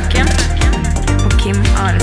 Løken 0.00 0.28
og 1.26 1.32
Kim 1.36 1.58
Are. 1.76 1.98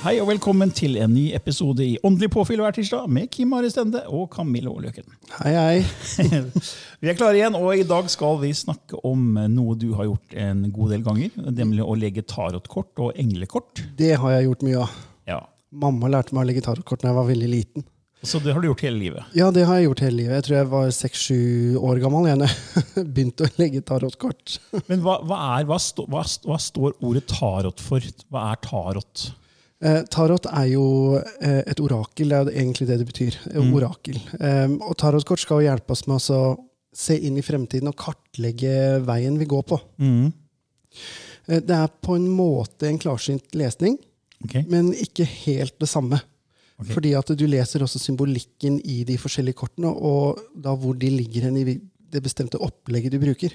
Hei 0.00 0.14
og 0.22 0.30
velkommen 0.30 0.70
til 0.72 0.96
en 0.96 1.12
ny 1.12 1.26
episode 1.36 1.84
i 1.84 1.98
Åndelig 2.06 2.30
påfyll 2.32 2.62
hver 2.62 2.72
tirsdag 2.78 3.10
med 3.12 3.28
Kim 3.34 3.52
Are 3.58 3.68
Stende 3.68 4.00
og 4.06 4.30
Camillo 4.32 4.78
Løken. 4.80 5.04
Hei, 5.42 5.52
hei. 5.58 6.30
Vi 7.02 7.10
er 7.12 7.18
klare 7.18 7.36
igjen, 7.36 7.58
og 7.58 7.68
i 7.76 7.84
dag 7.84 8.08
skal 8.08 8.40
vi 8.40 8.54
snakke 8.56 9.02
om 9.04 9.36
noe 9.52 9.76
du 9.76 9.90
har 9.98 10.08
gjort 10.08 10.38
en 10.46 10.64
god 10.72 10.94
del 10.94 11.04
ganger. 11.04 11.36
Nemlig 11.50 11.84
å 11.84 11.98
legge 11.98 12.24
tarotkort 12.24 13.04
og 13.04 13.20
englekort. 13.20 13.84
Det 13.98 14.14
har 14.22 14.38
jeg 14.38 14.48
gjort 14.48 14.64
mye 14.70 14.86
av. 14.86 14.98
Ja, 15.28 15.42
Mamma 15.68 16.08
lærte 16.08 16.32
meg 16.32 16.46
å 16.46 16.48
legge 16.48 16.64
tarotkort 16.64 17.04
da 17.04 17.12
jeg 17.12 17.20
var 17.20 17.28
veldig 17.28 17.52
liten. 17.58 17.84
Så 18.22 18.40
det 18.42 18.52
har 18.54 18.62
du 18.62 18.66
gjort 18.66 18.82
hele 18.82 18.98
livet. 18.98 19.34
Ja, 19.38 19.50
det 19.54 19.64
har 19.68 19.78
jeg 19.78 19.86
gjort 19.86 20.02
hele 20.02 20.16
livet. 20.16 20.34
Jeg 20.38 20.46
tror 20.48 20.56
jeg 20.56 20.68
var 20.72 20.94
seks-sju 20.94 21.40
år 21.78 22.00
gammel 22.02 22.26
da 22.26 22.48
jeg 22.48 23.04
begynte 23.14 23.46
å 23.46 23.52
legge 23.60 23.82
tarotkort. 23.86 24.56
Men 24.90 25.04
hva, 25.04 25.20
hva, 25.22 25.42
er, 25.58 25.68
hva, 25.68 25.78
stå, 25.82 26.08
hva, 26.10 26.24
står 26.26 26.96
ordet 26.98 27.28
tarot 27.30 27.82
for? 27.82 28.08
Hva 28.32 28.48
er 28.52 28.62
tarot? 28.64 29.28
Eh, 29.78 30.00
tarot 30.10 30.48
er 30.50 30.72
jo 30.72 30.86
eh, 31.18 31.62
et 31.62 31.78
orakel, 31.82 32.32
det 32.32 32.40
er 32.40 32.48
jo 32.48 32.56
egentlig 32.64 32.88
det 32.90 32.98
det 33.02 33.06
betyr. 33.12 33.38
Mm. 33.54 33.70
Orakel. 33.78 34.18
Eh, 34.40 34.66
og 34.80 34.98
tarotkort 34.98 35.44
skal 35.44 35.62
jo 35.62 35.70
hjelpe 35.70 35.94
oss 35.94 36.08
med 36.10 36.18
å 36.18 36.42
se 36.98 37.14
inn 37.22 37.38
i 37.38 37.44
fremtiden 37.46 37.90
og 37.90 37.98
kartlegge 38.00 38.98
veien 39.06 39.38
vi 39.38 39.46
går 39.48 39.62
på. 39.68 39.78
Mm. 40.02 40.32
Eh, 41.46 41.62
det 41.62 41.76
er 41.76 41.94
på 42.02 42.18
en 42.18 42.26
måte 42.32 42.88
en 42.90 42.98
klarsynt 42.98 43.54
lesning, 43.58 43.98
okay. 44.44 44.66
men 44.66 44.90
ikke 44.96 45.28
helt 45.46 45.78
det 45.78 45.90
samme. 45.90 46.20
Ok. 46.78 46.92
Fordi 46.94 47.12
at 47.18 47.30
du 47.34 47.46
leser 47.50 47.82
også 47.82 47.98
symbolikken 47.98 48.78
i 48.86 49.00
de 49.06 49.16
forskjellige 49.18 49.58
kortene, 49.58 49.90
og 49.90 50.38
da 50.54 50.74
hvor 50.78 50.94
de 50.98 51.10
ligger 51.10 51.48
hen 51.48 51.56
i 51.58 51.64
det 52.08 52.22
bestemte 52.24 52.60
opplegget 52.62 53.12
du 53.12 53.18
bruker. 53.20 53.52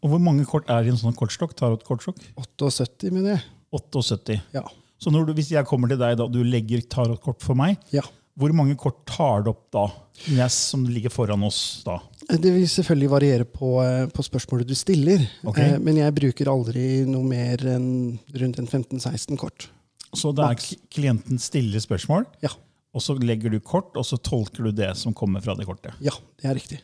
Og 0.00 0.12
hvor 0.14 0.22
mange 0.22 0.46
kort 0.48 0.70
er 0.72 0.86
i 0.86 0.92
en 0.92 1.00
sånn 1.00 1.16
kortstokk? 1.18 1.52
Tarot-kortstokk? 1.58 2.22
78, 2.38 3.10
mener 3.12 3.34
jeg. 3.34 3.42
78. 3.76 4.38
Ja. 4.54 4.62
Så 5.00 5.12
når 5.12 5.28
du, 5.28 5.34
hvis 5.36 5.50
jeg 5.52 5.66
kommer 5.68 5.90
til 5.90 6.00
deg 6.00 6.16
da, 6.20 6.28
du 6.30 6.40
legger 6.44 6.82
tarotkort 6.92 7.42
for 7.44 7.58
meg, 7.58 7.76
ja. 7.94 8.04
hvor 8.38 8.54
mange 8.56 8.76
kort 8.80 9.02
tar 9.08 9.44
du 9.44 9.50
opp 9.52 9.66
da? 9.74 9.84
Yes, 10.30 10.56
som 10.72 10.84
ligger 10.88 11.12
foran 11.12 11.44
oss 11.46 11.82
da? 11.86 11.98
Det 12.30 12.52
vil 12.54 12.66
selvfølgelig 12.68 13.10
variere 13.10 13.46
på, 13.48 13.70
eh, 13.82 14.06
på 14.12 14.22
spørsmålet 14.22 14.68
du 14.68 14.76
stiller, 14.78 15.24
Okay. 15.48 15.74
eh, 15.74 15.78
men 15.82 15.96
jeg 15.98 16.14
bruker 16.14 16.50
aldri 16.52 17.04
noe 17.08 17.24
mer 17.26 17.64
enn 17.74 18.18
rundt 18.36 18.60
en 18.60 18.68
15-16 18.70 19.40
kort. 19.40 19.68
Så 20.16 20.32
det 20.34 20.44
er 20.44 20.76
klienten 20.90 21.38
stiller 21.38 21.78
spørsmål, 21.80 22.26
Ja, 22.42 22.50
og 22.94 23.00
så 23.04 23.14
legger 23.22 23.50
du 23.52 23.60
kort, 23.60 23.94
og 23.96 24.04
så 24.04 24.16
tolker 24.18 24.64
du 24.66 24.72
det 24.72 24.96
som 24.98 25.14
kommer 25.14 25.40
fra 25.44 25.54
det 25.54 25.66
kortet. 25.68 25.92
ja 26.02 26.10
det 26.42 26.48
er 26.50 26.54
riktig. 26.58 26.80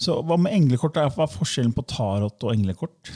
Så 0.00 0.18
hva 0.24 0.36
med 0.38 0.52
englekort? 0.52 0.94
Hva 0.94 1.24
er 1.24 1.32
forskjellen 1.32 1.72
på 1.76 1.84
tarot 1.88 2.42
og 2.44 2.52
englekort? 2.52 3.10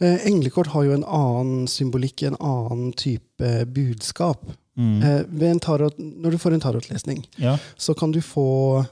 Eh, 0.00 0.26
englekort 0.28 0.68
har 0.74 0.84
jo 0.84 0.92
en 0.94 1.04
annen 1.04 1.66
symbolikk, 1.66 2.22
en 2.28 2.36
annen 2.40 2.92
type 2.92 3.64
budskap. 3.72 4.44
Eh, 4.78 5.24
ved 5.26 5.48
en 5.50 5.58
tarot, 5.60 5.96
når 5.98 6.30
du 6.30 6.38
får 6.38 6.54
en 6.54 6.60
tarotlesning, 6.60 7.24
Ja. 7.38 7.56
så 7.76 7.96
kan 7.98 8.12
du 8.12 8.20
få 8.20 8.86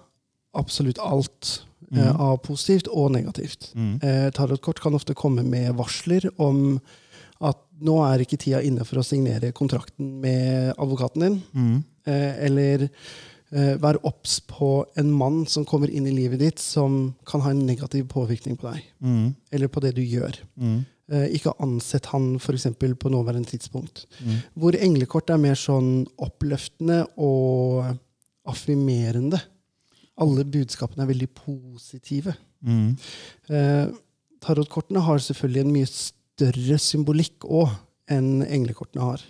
absolutt 0.57 0.99
alt 0.99 1.63
eh, 1.95 2.11
av 2.21 2.39
positivt 2.43 2.89
og 2.89 3.13
negativt. 3.13 3.69
Eh, 4.03 4.31
tarotkort 4.35 4.81
kan 4.83 4.95
ofte 4.95 5.15
komme 5.15 5.45
med 5.45 5.77
varsler 5.77 6.27
om 6.41 6.81
at 7.41 7.59
nå 7.85 7.99
er 8.07 8.23
ikke 8.25 8.39
tida 8.41 8.63
inne 8.65 8.85
for 8.89 9.01
å 9.01 9.05
signere 9.05 9.53
kontrakten 9.57 10.21
med 10.23 10.73
advokaten 10.79 11.23
din. 11.27 11.39
Eh, 12.07 12.45
eller 12.47 12.87
eh, 12.87 13.75
vær 13.83 13.99
obs 14.07 14.39
på 14.49 14.87
en 14.97 15.11
mann 15.13 15.43
som 15.47 15.67
kommer 15.69 15.91
inn 15.91 16.07
i 16.09 16.15
livet 16.15 16.41
ditt 16.41 16.63
som 16.63 17.15
kan 17.29 17.43
ha 17.45 17.51
en 17.53 17.67
negativ 17.67 18.07
påvirkning 18.09 18.57
på 18.57 18.71
deg. 18.71 18.85
Eller 19.53 19.69
på 19.69 19.81
det 19.85 19.93
du 19.99 20.03
gjør. 20.03 20.39
Eh, 21.13 21.27
ikke 21.37 21.53
ansett 21.63 22.07
han 22.11 22.39
for 22.43 22.57
eksempel, 22.57 22.97
på 22.97 23.13
nåværende 23.13 23.49
tidspunkt. 23.53 24.07
Hvor 24.55 24.75
englekort 24.75 25.31
er 25.31 25.39
mer 25.43 25.55
sånn 25.55 26.07
oppløftende 26.19 27.05
og 27.19 27.93
affirmerende. 28.47 29.39
Alle 30.19 30.45
budskapene 30.49 31.05
er 31.05 31.11
veldig 31.13 31.29
positive. 31.37 32.33
Eh, 33.51 33.87
tarotkortene 34.41 35.03
har 35.05 35.19
selvfølgelig 35.19 35.61
en 35.67 35.73
mye 35.75 35.89
større 36.37 36.77
symbolikk 36.83 37.47
òg 37.49 37.73
enn 38.13 38.43
englekortene 38.45 39.03
har. 39.03 39.23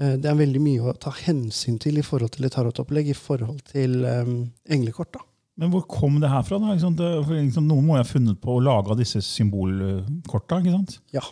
Eh, 0.00 0.16
det 0.16 0.30
er 0.30 0.38
veldig 0.38 0.62
mye 0.64 0.88
å 0.88 0.94
ta 0.98 1.12
hensyn 1.22 1.76
til 1.82 2.00
i 2.00 2.04
forhold 2.06 2.32
til 2.36 2.48
et 2.48 2.54
tarotopplegg 2.56 3.12
i 3.12 3.16
forhold 3.18 3.60
til 3.68 4.00
um, 4.04 4.32
englekort. 4.72 5.12
da. 5.12 5.20
Men 5.60 5.70
hvor 5.70 5.84
kom 5.86 6.16
det 6.22 6.30
her 6.32 6.42
fra? 6.48 6.56
da? 6.58 6.72
Liksom, 6.72 7.66
noen 7.68 7.84
må 7.84 7.98
ha 7.98 8.04
funnet 8.08 8.40
på 8.40 8.56
å 8.56 8.62
lage 8.64 8.96
disse 8.98 9.20
symbolkorta. 9.22 10.62
ikke 10.62 10.72
sant? 10.78 10.98
Ja. 11.12 11.22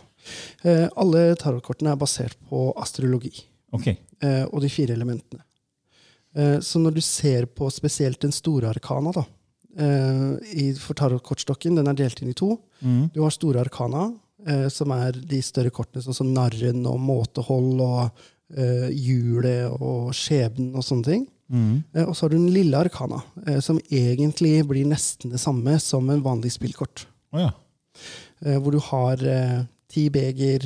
Eh, 0.63 0.85
alle 1.01 1.31
tarotkortene 1.41 1.95
er 1.95 1.97
basert 1.99 2.37
på 2.47 2.67
astrologi 2.77 3.33
Ok. 3.73 3.87
eh, 4.21 4.43
og 4.45 4.61
de 4.61 4.69
fire 4.69 4.93
elementene. 4.93 5.41
Eh, 6.37 6.59
så 6.61 6.79
når 6.79 6.93
du 6.99 7.01
ser 7.01 7.47
på 7.49 7.67
spesielt 7.73 8.21
den 8.21 8.31
store 8.31 8.69
arkana, 8.69 9.11
da, 9.17 9.23
eh, 9.81 10.35
i, 10.53 10.67
for 10.77 10.93
tarotkortstokken, 10.93 11.75
den 11.81 11.89
er 11.89 11.97
delt 11.97 12.21
inn 12.21 12.29
i 12.29 12.37
to. 12.37 12.53
Du 12.81 13.19
har 13.23 13.33
store 13.33 13.65
arkana, 13.65 14.11
som 14.73 14.91
er 14.95 15.11
de 15.13 15.41
større 15.45 15.69
kortene, 15.73 16.01
sånn 16.05 16.17
som 16.17 16.31
narren 16.33 16.85
og 16.89 16.97
måtehold 16.99 17.81
og 17.85 18.23
eh, 18.57 18.87
hjulet 18.89 19.69
og 19.77 20.09
skjebnen 20.17 20.73
og 20.75 20.83
sånne 20.87 21.07
ting. 21.07 21.27
Eh, 21.51 22.05
og 22.07 22.13
så 22.15 22.25
har 22.25 22.31
du 22.31 22.37
den 22.39 22.53
lille 22.55 22.79
arkana, 22.79 23.19
eh, 23.45 23.59
som 23.59 23.79
egentlig 23.91 24.61
blir 24.69 24.87
nesten 24.87 25.33
det 25.33 25.41
samme 25.43 25.75
som 25.83 26.07
en 26.09 26.23
vanlig 26.23 26.53
spillkort. 26.55 27.05
Oh, 27.35 27.41
ja. 27.43 27.51
Eh, 28.45 28.55
hvor 28.57 28.71
du 28.71 28.79
har 28.87 29.21
eh, 29.27 29.61
ti 29.91 30.05
beger, 30.13 30.63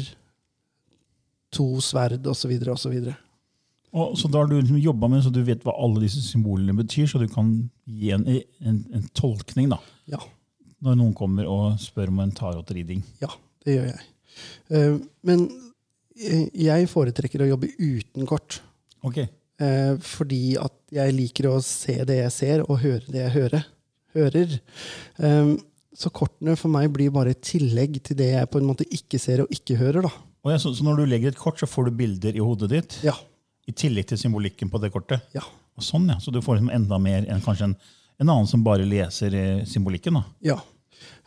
to 1.56 1.80
sverd 1.81 2.25
osv. 2.28 2.52
osv. 2.74 2.96
Og, 3.96 4.16
så 4.19 4.28
da 4.28 4.42
har 4.42 4.50
du 4.52 4.57
liksom 4.59 4.78
jobba 4.84 5.07
med 5.07 5.24
så 5.24 5.31
du 5.31 5.40
vet 5.47 5.63
hva 5.63 5.74
alle 5.80 6.03
disse 6.03 6.19
symbolene 6.25 6.75
betyr, 6.75 7.07
så 7.07 7.22
du 7.22 7.30
kan 7.31 7.52
gi 7.88 8.12
en, 8.12 8.25
en, 8.28 8.80
en 8.94 9.06
tolkning 9.16 9.69
da, 9.71 9.80
Ja, 10.12 10.19
når 10.83 10.98
noen 11.00 11.13
kommer 11.18 11.48
og 11.50 11.80
spør 11.81 12.12
om 12.12 12.19
en 12.21 12.33
tarot-reading. 12.36 13.00
ja, 13.24 13.31
det 13.65 13.75
gjør 13.77 13.88
jeg. 13.91 14.03
Eh, 14.71 14.97
men 15.27 15.45
jeg 16.56 16.88
foretrekker 16.91 17.44
å 17.44 17.50
jobbe 17.50 17.69
uten 17.81 18.27
kort. 18.29 18.59
Ok. 19.06 19.23
Eh, 19.62 19.94
fordi 20.03 20.56
at 20.59 20.75
jeg 20.95 21.15
liker 21.15 21.50
å 21.51 21.57
se 21.63 21.97
det 22.07 22.19
jeg 22.21 22.33
ser, 22.35 22.63
og 22.69 22.79
høre 22.83 23.03
det 23.12 23.21
jeg 23.25 23.33
hører. 23.35 23.65
hører. 24.15 24.56
Eh, 25.19 25.56
så 25.95 26.12
kortene 26.12 26.57
for 26.59 26.71
meg 26.71 26.89
blir 26.91 27.12
bare 27.15 27.31
et 27.35 27.44
tillegg 27.47 28.01
til 28.03 28.17
det 28.19 28.31
jeg 28.33 28.50
på 28.51 28.59
en 28.59 28.67
måte 28.67 28.88
ikke 28.91 29.19
ser 29.21 29.44
og 29.45 29.51
ikke 29.56 29.77
hører. 29.79 30.03
da. 30.07 30.11
Og 30.45 30.51
ja, 30.53 30.57
så, 30.61 30.73
så 30.75 30.83
når 30.85 31.01
du 31.01 31.06
legger 31.09 31.31
et 31.33 31.39
kort, 31.39 31.59
så 31.59 31.68
får 31.69 31.88
du 31.89 31.95
bilder 32.03 32.35
i 32.35 32.44
hodet 32.44 32.69
ditt, 32.73 32.97
Ja, 33.07 33.15
i 33.65 33.73
tillegg 33.73 34.06
til 34.11 34.19
symbolikken 34.21 34.69
på 34.69 34.77
det 34.83 34.91
kortet? 34.94 35.23
ja, 35.33 35.41
Og 35.75 35.83
sånn, 35.83 36.06
ja. 36.11 36.19
Så 36.21 36.29
du 36.31 36.38
får 36.44 36.59
liksom 36.59 36.69
enda 36.75 37.00
mer 37.01 37.23
enn 37.31 37.41
kanskje 37.41 37.71
en, 37.71 37.77
en 38.21 38.29
annen 38.29 38.47
som 38.47 38.61
bare 38.63 38.85
leser 38.85 39.33
symbolikken? 39.65 40.19
da. 40.19 40.23
ja. 40.51 40.59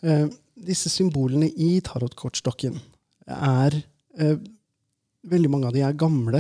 Eh, 0.03 0.27
disse 0.69 0.91
symbolene 0.93 1.49
i 1.49 1.79
tarotkortstokken 1.87 2.79
er 3.27 3.77
eh, 4.19 4.39
Veldig 5.29 5.49
mange 5.51 5.67
av 5.69 5.75
de 5.75 5.83
er 5.85 5.97
gamle 5.99 6.39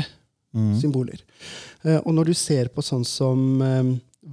symboler. 0.78 1.18
Eh, 1.82 1.98
og 1.98 2.12
når 2.14 2.30
du 2.30 2.36
ser 2.38 2.70
på 2.72 2.80
sånn 2.80 3.02
som 3.04 3.40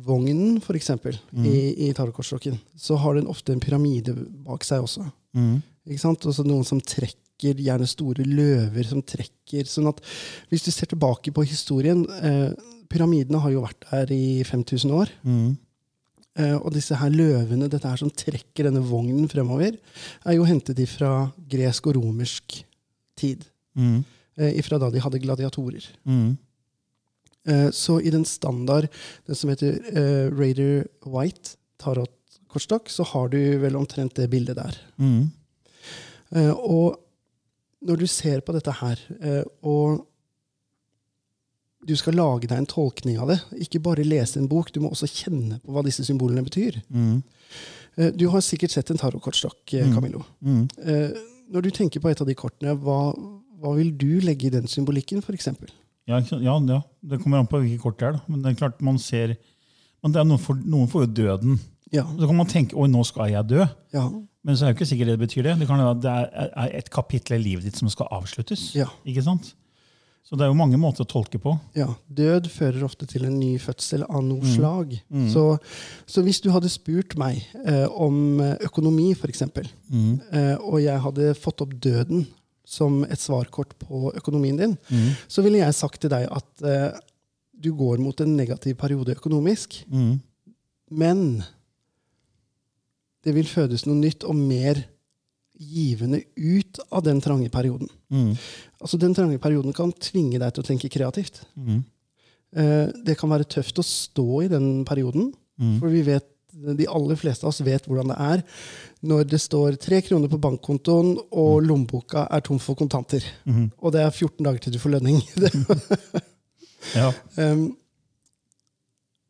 vognen, 0.06 0.60
for 0.64 0.78
eksempel, 0.78 1.18
i, 1.36 1.88
i 1.88 1.90
tarotkortstokken, 1.98 2.56
så 2.78 2.96
har 3.02 3.18
den 3.18 3.28
ofte 3.28 3.52
en 3.52 3.60
pyramide 3.60 4.14
bak 4.46 4.64
seg 4.64 4.86
også. 4.86 5.04
Mm. 5.36 5.58
Ikke 5.90 6.02
sant? 6.02 6.30
Også 6.30 6.46
noen 6.48 6.64
som 6.68 6.80
trekker, 6.80 7.60
gjerne 7.60 7.90
store 7.90 8.24
løver 8.24 8.88
som 8.88 9.04
trekker. 9.04 9.68
sånn 9.68 9.90
at 9.92 10.00
hvis 10.54 10.64
du 10.66 10.72
ser 10.72 10.94
tilbake 10.94 11.34
på 11.36 11.44
historien 11.44 12.06
eh, 12.22 12.54
Pyramidene 12.86 13.40
har 13.42 13.50
jo 13.50 13.64
vært 13.64 13.82
der 13.90 14.12
i 14.14 14.44
5000 14.46 14.92
år. 14.94 15.10
Mm. 15.26 15.56
Eh, 16.36 16.56
og 16.58 16.74
disse 16.76 16.98
her 17.00 17.14
løvene, 17.14 17.70
dette 17.72 17.88
her 17.88 18.00
som 18.00 18.12
trekker 18.12 18.68
denne 18.68 18.84
vognen 18.84 19.30
fremover, 19.32 19.78
er 20.26 20.36
jo 20.36 20.48
hentet 20.48 20.82
ifra 20.84 21.30
gresk 21.52 21.88
og 21.88 21.96
romersk 22.00 22.58
tid. 23.16 23.46
Mm. 23.80 24.02
Eh, 24.36 24.58
ifra 24.60 24.80
da 24.82 24.90
de 24.92 25.04
hadde 25.04 25.22
gladiatorer. 25.24 25.88
Mm. 26.04 26.36
Eh, 27.48 27.70
så 27.72 28.02
i 28.02 28.12
den 28.12 28.26
standard, 28.28 28.90
den 29.30 29.38
som 29.38 29.52
heter 29.54 29.78
uh, 29.96 30.34
Raider 30.34 30.88
White 31.06 31.56
tarotkortstokk, 31.80 32.90
så 32.92 33.06
har 33.14 33.30
du 33.32 33.40
vel 33.62 33.78
omtrent 33.80 34.18
det 34.18 34.28
bildet 34.34 34.58
der. 34.60 34.80
Mm. 34.98 35.30
Uh, 36.36 36.54
og 36.58 37.00
når 37.86 38.02
du 38.02 38.08
ser 38.10 38.42
på 38.42 38.56
dette 38.56 38.74
her, 38.82 39.00
uh, 39.22 39.44
og 39.62 40.04
du 41.86 41.94
skal 42.00 42.18
lage 42.18 42.50
deg 42.50 42.58
en 42.58 42.68
tolkning 42.70 43.20
av 43.22 43.32
det, 43.32 43.40
ikke 43.66 43.84
bare 43.86 44.06
lese 44.06 44.40
en 44.42 44.50
bok, 44.52 44.72
du 44.74 44.82
må 44.84 44.92
også 44.94 45.10
kjenne 45.12 45.60
på 45.64 45.76
hva 45.76 45.84
disse 45.86 46.06
symbolene 46.08 46.44
betyr. 46.46 46.82
Mm. 46.90 47.22
Eh, 47.98 48.12
du 48.18 48.28
har 48.34 48.44
sikkert 48.46 48.74
sett 48.74 48.92
en 48.92 49.02
tarotkortstokk, 49.02 49.62
eh, 49.74 49.90
Camillo. 49.94 50.24
Mm. 50.42 50.68
Eh, 50.82 51.18
når 51.54 51.68
du 51.68 51.72
tenker 51.76 52.02
på 52.02 52.10
et 52.10 52.22
av 52.22 52.28
de 52.28 52.36
kortene, 52.38 52.74
hva, 52.82 53.00
hva 53.62 53.76
vil 53.78 53.94
du 53.94 54.20
legge 54.26 54.50
i 54.50 54.54
den 54.54 54.70
symbolikken, 54.72 55.22
f.eks.? 55.22 55.52
Ja, 56.10 56.22
ja, 56.22 56.58
ja, 56.62 56.82
det 57.02 57.22
kommer 57.22 57.42
an 57.42 57.50
på 57.50 57.62
hvilke 57.62 57.82
kort 57.82 58.02
det 58.02 58.10
er. 58.10 58.18
da. 58.18 58.26
Men 58.30 58.42
det 58.42 58.52
er 58.52 58.60
klart 58.66 58.82
man 58.86 59.00
ser 59.02 59.38
men 60.06 60.14
det 60.14 60.22
noen, 60.30 60.38
får, 60.38 60.60
noen 60.70 60.90
får 60.90 61.08
jo 61.08 61.14
døden. 61.18 61.56
Ja. 61.90 62.04
Så 62.06 62.28
kan 62.30 62.38
man 62.38 62.50
tenke 62.50 62.78
oi, 62.78 62.86
nå 62.94 63.02
skal 63.10 63.32
jeg 63.34 63.50
dø. 63.50 63.64
Ja. 63.96 64.04
Men 64.46 64.58
så 64.58 64.68
er 64.68 64.74
jo 64.74 64.78
ikke 64.78 64.86
sikkert 64.86 65.10
det 65.10 65.22
betyr 65.24 65.48
det. 65.48 65.56
Det 65.58 65.68
kan 65.70 65.82
det 65.98 66.12
er, 66.14 66.52
et 66.78 66.92
kapittel 66.94 67.40
i 67.40 67.42
livet 67.42 67.66
ditt 67.66 67.80
som 67.80 67.90
skal 67.90 68.12
avsluttes. 68.14 68.68
Ja. 68.78 68.86
Ikke 69.10 69.24
sant? 69.26 69.56
Så 70.26 70.34
det 70.36 70.42
er 70.42 70.50
jo 70.50 70.58
mange 70.58 70.78
måter 70.82 71.06
å 71.06 71.08
tolke 71.08 71.38
på. 71.38 71.52
ja. 71.78 71.86
Død 72.10 72.48
fører 72.50 72.84
ofte 72.88 73.06
til 73.06 73.26
en 73.28 73.36
ny 73.40 73.60
fødsel 73.62 74.04
av 74.10 74.24
noe 74.26 74.42
slag. 74.56 74.96
Mm. 75.14 75.28
Så, 75.30 75.44
så 76.10 76.24
hvis 76.26 76.40
du 76.42 76.50
hadde 76.50 76.70
spurt 76.74 77.14
meg 77.22 77.44
eh, 77.66 77.86
om 77.94 78.40
eh, 78.42 78.56
økonomi, 78.66 79.12
f.eks., 79.14 79.44
Mm. 79.92 80.16
eh, 80.34 80.56
og 80.66 80.80
jeg 80.82 80.98
hadde 81.04 81.36
fått 81.38 81.62
opp 81.62 81.76
døden 81.78 82.26
som 82.66 83.04
et 83.06 83.22
svarkort 83.22 83.76
på 83.78 84.10
økonomien 84.18 84.58
din, 84.58 84.78
Mm. 84.90 85.12
så 85.30 85.44
ville 85.46 85.60
jeg 85.62 85.74
sagt 85.78 86.02
til 86.02 86.10
deg 86.10 86.26
at 86.32 86.64
eh, 86.66 86.98
du 87.62 87.70
går 87.78 88.02
mot 88.02 88.20
en 88.26 88.36
negativ 88.36 88.76
periode 88.82 89.14
økonomisk, 89.16 89.84
Mm. 89.92 90.20
men 90.90 91.44
det 93.24 93.34
vil 93.36 93.46
fødes 93.50 93.86
noe 93.86 93.96
nytt 94.02 94.24
og 94.26 94.36
mer 94.36 94.84
givende 95.56 96.20
ut 96.36 96.80
av 96.92 97.04
den 97.06 97.22
trange 97.24 97.48
perioden. 97.50 97.88
Mm. 98.12 98.34
Altså 98.86 99.00
Den 99.02 99.16
trange 99.18 99.40
perioden 99.42 99.74
kan 99.74 99.92
tvinge 99.98 100.38
deg 100.42 100.54
til 100.54 100.62
å 100.64 100.68
tenke 100.68 100.90
kreativt. 100.94 101.42
Mm. 101.58 101.82
Eh, 102.56 102.88
Det 103.06 103.18
kan 103.18 103.32
være 103.34 103.48
tøft 103.50 103.82
å 103.82 103.86
stå 103.86 104.44
i 104.46 104.48
den 104.52 104.86
perioden, 104.86 105.34
Mm. 105.58 105.80
for 105.80 105.88
vi 105.90 106.02
vet, 106.04 106.26
de 106.78 106.86
aller 106.88 107.16
fleste 107.16 107.44
av 107.44 107.50
oss 107.50 107.62
vet 107.64 107.86
hvordan 107.88 108.10
det 108.12 108.18
er 108.20 108.44
når 109.08 109.24
det 109.28 109.40
står 109.40 109.78
tre 109.80 110.02
kroner 110.02 110.28
på 110.32 110.38
bankkontoen, 110.40 111.18
og 111.32 111.64
lommeboka 111.64 112.28
er 112.32 112.42
tom 112.42 112.60
for 112.60 112.76
kontanter. 112.76 113.24
Mhm. 113.46 113.72
Og 113.82 113.92
det 113.94 114.02
er 114.02 114.12
14 114.12 114.44
dager 114.44 114.60
til 114.60 114.74
du 114.74 114.80
får 114.80 114.92
lønning. 115.00 115.22
Ja. 116.96 117.10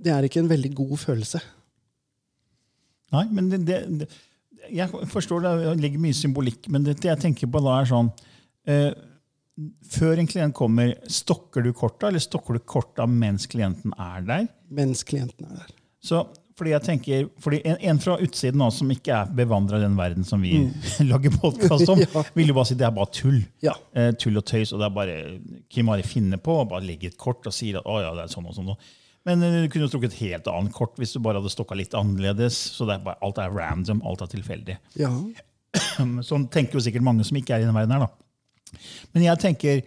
det 0.04 0.12
er 0.12 0.26
ikke 0.28 0.42
en 0.44 0.50
veldig 0.50 0.74
god 0.76 0.98
følelse. 1.00 1.40
Nei, 3.16 3.26
men 3.32 3.50
det, 3.52 3.62
det, 3.68 3.78
det, 4.02 4.08
jeg 4.76 4.90
forstår 5.12 5.42
det, 5.46 5.52
det 5.64 5.76
ligger 5.86 6.02
mye 6.04 6.18
symbolikk, 6.18 6.68
men 6.74 6.84
det, 6.84 6.98
det 7.02 7.12
jeg 7.14 7.22
tenker 7.22 7.48
på 7.54 7.62
da 7.64 7.78
er 7.80 7.90
sånn 7.90 8.10
eh, 8.68 8.92
Før 9.88 10.20
en 10.20 10.28
klient 10.28 10.56
kommer, 10.58 10.96
stokker 11.08 11.64
du 11.64 11.70
korta, 11.74 12.10
eller 12.10 12.20
stokker 12.24 12.58
du 12.58 12.64
korta 12.68 13.06
mens 13.08 13.46
klienten 13.48 13.94
er 13.98 14.26
der? 14.28 14.48
Mens 14.76 15.04
klienten 15.08 15.48
er 15.48 15.62
der. 15.62 15.70
Så, 16.04 16.20
fordi 16.60 16.74
jeg 16.74 16.84
tenker, 16.86 17.30
fordi 17.42 17.62
en, 17.68 17.78
en 17.92 18.02
fra 18.04 18.18
utsiden 18.22 18.62
også, 18.66 18.82
som 18.84 18.92
ikke 18.92 19.14
er 19.16 19.32
bevandra 19.38 19.80
i 19.80 19.86
den 19.86 19.96
verden 19.98 20.28
som 20.28 20.44
vi 20.44 20.52
lager 21.08 21.34
podkast 21.40 21.88
om, 21.94 22.04
Ja. 22.18 22.26
vil 22.36 22.52
jo 22.52 22.58
bare 22.58 22.70
si 22.70 22.78
det 22.80 22.86
er 22.90 22.94
bare 23.00 23.12
tull. 23.16 23.40
Ja. 23.64 23.78
Eh, 23.96 24.12
tull 24.20 24.38
og 24.42 24.46
tøys. 24.52 24.74
og 24.76 24.84
det 24.84 24.90
er 24.90 24.94
bare 25.00 25.16
Kim 25.72 25.90
Ari 25.96 26.04
finner 26.06 26.38
på 26.44 26.60
og 26.66 26.70
bare 26.76 26.84
legger 26.86 27.14
et 27.14 27.18
kort 27.22 27.48
og 27.48 27.56
sier 27.56 27.80
at 27.80 27.88
å 27.88 27.98
ja, 28.04 28.12
det 28.20 28.28
er 28.28 28.36
sånn 28.36 28.52
og 28.52 28.56
sånn. 28.60 28.76
Men 29.26 29.42
eh, 29.42 29.58
du 29.64 29.72
kunne 29.74 29.88
jo 29.88 29.94
trukket 29.96 30.14
et 30.14 30.22
helt 30.28 30.52
annet 30.52 30.76
kort 30.76 31.00
hvis 31.02 31.16
du 31.16 31.22
bare 31.24 31.40
hadde 31.40 31.56
stokka 31.56 31.80
litt 31.80 31.96
annerledes. 31.98 32.60
så 32.76 32.86
det 32.92 33.00
er 33.00 33.08
bare, 33.08 33.18
Alt 33.26 33.40
er 33.42 33.56
random, 33.56 34.04
alt 34.06 34.22
er 34.28 34.36
tilfeldig. 34.36 34.78
Ja. 35.00 35.16
Sånn 36.28 36.46
tenker 36.52 36.78
jo 36.78 36.84
sikkert 36.86 37.04
mange 37.08 37.24
som 37.28 37.40
ikke 37.40 37.56
er 37.56 37.64
i 37.64 37.68
den 37.68 37.76
verden 37.76 37.96
her. 37.96 38.06
da. 38.06 38.25
Men 39.14 39.24
jeg 39.24 39.40
tenker, 39.40 39.82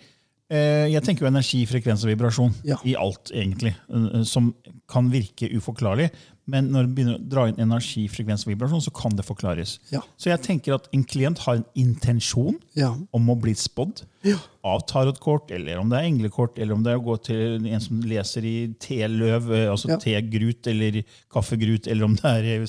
eh, 0.50 0.86
jeg 0.92 1.02
tenker 1.04 1.26
jo 1.26 1.32
energi, 1.32 1.64
frekvens 1.66 2.04
og 2.04 2.10
vibrasjon 2.14 2.54
Ja. 2.64 2.76
i 2.84 2.94
alt, 2.94 3.30
egentlig. 3.34 3.74
eh, 3.92 4.22
Som 4.24 4.54
kan 4.88 5.10
virke 5.10 5.50
uforklarlig. 5.52 6.10
Men 6.50 6.70
når 6.72 6.86
du 6.86 6.94
begynner 6.96 7.18
å 7.18 7.28
dra 7.28 7.42
inn 7.46 7.58
energi, 7.60 8.06
frekvens 8.08 8.46
og 8.46 8.54
vibrasjon, 8.54 8.80
så 8.80 8.90
kan 8.96 9.12
det 9.14 9.26
forklares. 9.26 9.78
Ja. 9.92 10.00
Så 10.16 10.30
jeg 10.30 10.40
tenker 10.40 10.74
at 10.78 10.88
en 10.94 11.04
klient 11.04 11.36
har 11.44 11.56
en 11.56 11.64
intensjon 11.76 12.56
Ja. 12.74 12.94
om 13.12 13.26
å 13.28 13.38
bli 13.38 13.52
spådd 13.52 14.04
Ja. 14.24 14.38
av 14.64 14.86
tarotkort, 14.86 15.50
eller 15.50 15.76
om 15.78 15.90
det 15.90 15.98
er 15.98 16.08
englekort, 16.08 16.58
eller 16.58 16.72
om 16.72 16.82
det 16.82 16.94
er 16.94 16.98
å 16.98 17.04
gå 17.04 17.22
til 17.22 17.66
en 17.68 17.80
som 17.80 18.00
leser 18.00 18.40
i 18.48 18.74
teløv, 18.80 19.50
eh, 19.52 19.68
altså 19.70 20.00
tegrut 20.00 20.66
eller 20.66 21.04
kaffegrut, 21.30 21.86
eller 21.86 22.04
om 22.06 22.14
det 22.16 22.24
er 22.24 22.62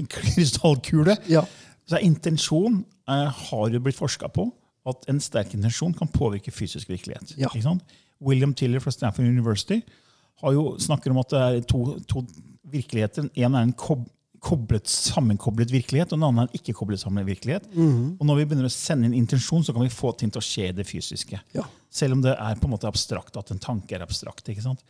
en 0.00 0.06
krystallkule. 0.08 1.16
Ja. 1.28 1.44
Så 1.88 2.00
intensjon 2.02 2.84
har 3.06 3.70
jo 3.70 3.78
blitt 3.78 3.94
forska 3.94 4.28
på 4.34 4.48
at 4.86 5.06
en 5.10 5.20
sterk 5.22 5.54
intensjon 5.56 5.94
kan 5.96 6.08
påvirke 6.08 6.52
fysisk 6.54 6.90
virkelighet. 6.92 7.34
Ja. 7.40 7.50
William 8.22 8.54
Tiller 8.54 8.80
fra 8.80 8.92
Stanford 8.94 9.26
University 9.26 9.80
har 10.40 10.52
jo 10.52 10.76
snakker 10.80 11.12
om 11.12 11.18
at 11.22 11.32
det 11.32 11.40
er 11.40 11.64
to, 11.68 11.98
to 12.08 12.22
virkeligheter. 12.70 13.28
En 13.34 13.54
er 13.54 13.66
en 13.66 13.74
kob 13.76 14.06
koblet, 14.46 14.86
sammenkoblet 14.86 15.72
virkelighet, 15.72 16.12
og 16.12 16.20
en 16.20 16.26
annen 16.28 16.42
er 16.44 16.50
en 16.50 16.58
ikke-koblet 16.58 17.00
sammen 17.00 17.26
virkelighet. 17.26 17.64
Og 18.20 18.26
når 18.28 18.36
vi 18.38 18.44
begynner 18.46 18.68
å 18.68 18.72
sende 18.72 19.08
inn 19.08 19.16
intensjon, 19.18 19.64
så 19.64 19.74
kan 19.74 19.82
vi 19.82 19.90
få 19.90 20.12
ting 20.18 20.30
til 20.30 20.42
å 20.42 20.44
skje 20.44 20.68
det 20.76 20.86
fysiske. 20.86 21.40
Ja. 21.56 21.64
Selv 21.90 22.18
om 22.18 22.22
det 22.22 22.36
er 22.36 22.60
på 22.60 22.68
en 22.68 22.74
måte 22.76 22.86
abstrakt, 22.86 23.36
at 23.40 23.50
en 23.50 23.62
tanke 23.62 23.96
er 23.96 24.04
abstrakt. 24.04 24.46
ikke 24.52 24.62
sant? 24.62 24.84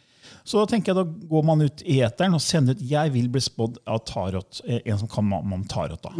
Så 0.44 0.58
da 0.58 0.66
tenker 0.68 0.92
jeg 0.92 0.98
da 0.98 1.28
går 1.30 1.44
man 1.46 1.62
ut 1.62 1.82
i 1.86 2.00
eteren 2.04 2.34
og 2.34 2.42
sender 2.42 2.74
ut 2.74 2.82
'jeg 2.82 3.12
vil 3.14 3.28
bli 3.28 3.40
spådd 3.40 3.78
av 3.86 4.04
tarot', 4.04 4.60
eh, 4.66 4.80
en 4.84 4.98
som 4.98 5.08
kan 5.08 5.32
om 5.32 5.64
tarot. 5.64 6.02
da. 6.02 6.10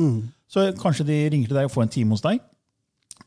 Så 0.49 0.73
kanskje 0.79 1.07
de 1.07 1.29
ringer 1.29 1.49
til 1.49 1.57
deg 1.57 1.65
og 1.65 1.73
får 1.73 1.83
en 1.83 1.89
time 1.89 2.11
hos 2.11 2.21
deg. 2.21 2.41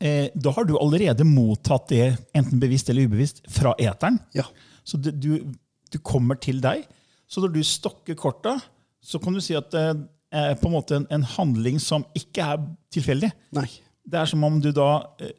Eh, 0.00 0.30
da 0.34 0.52
har 0.56 0.64
du 0.64 0.76
allerede 0.80 1.26
mottatt 1.28 1.90
det, 1.92 2.06
enten 2.36 2.60
bevisst 2.62 2.88
eller 2.88 3.08
ubevisst, 3.10 3.42
fra 3.52 3.74
eteren. 3.78 4.18
Ja. 4.36 4.46
Så 4.84 5.00
det, 5.00 5.18
du, 5.20 5.36
du 5.92 5.98
kommer 6.00 6.40
til 6.40 6.62
deg. 6.64 6.86
Så 7.30 7.42
når 7.44 7.52
du 7.54 7.60
stokker 7.66 8.16
korta, 8.18 8.56
så 9.00 9.20
kan 9.22 9.36
du 9.36 9.42
si 9.44 9.54
at 9.58 9.68
det 9.72 9.84
er 10.30 10.56
på 10.60 10.70
en 10.70 10.76
måte 10.76 10.96
en, 10.96 11.06
en 11.12 11.26
handling 11.36 11.80
som 11.82 12.06
ikke 12.16 12.46
er 12.54 12.64
tilfeldig. 12.94 13.30
Nei. 13.56 13.68
Det 14.10 14.18
er 14.18 14.30
som 14.30 14.42
om 14.46 14.58
du 14.62 14.72
da 14.74 14.90
eh, 15.20 15.36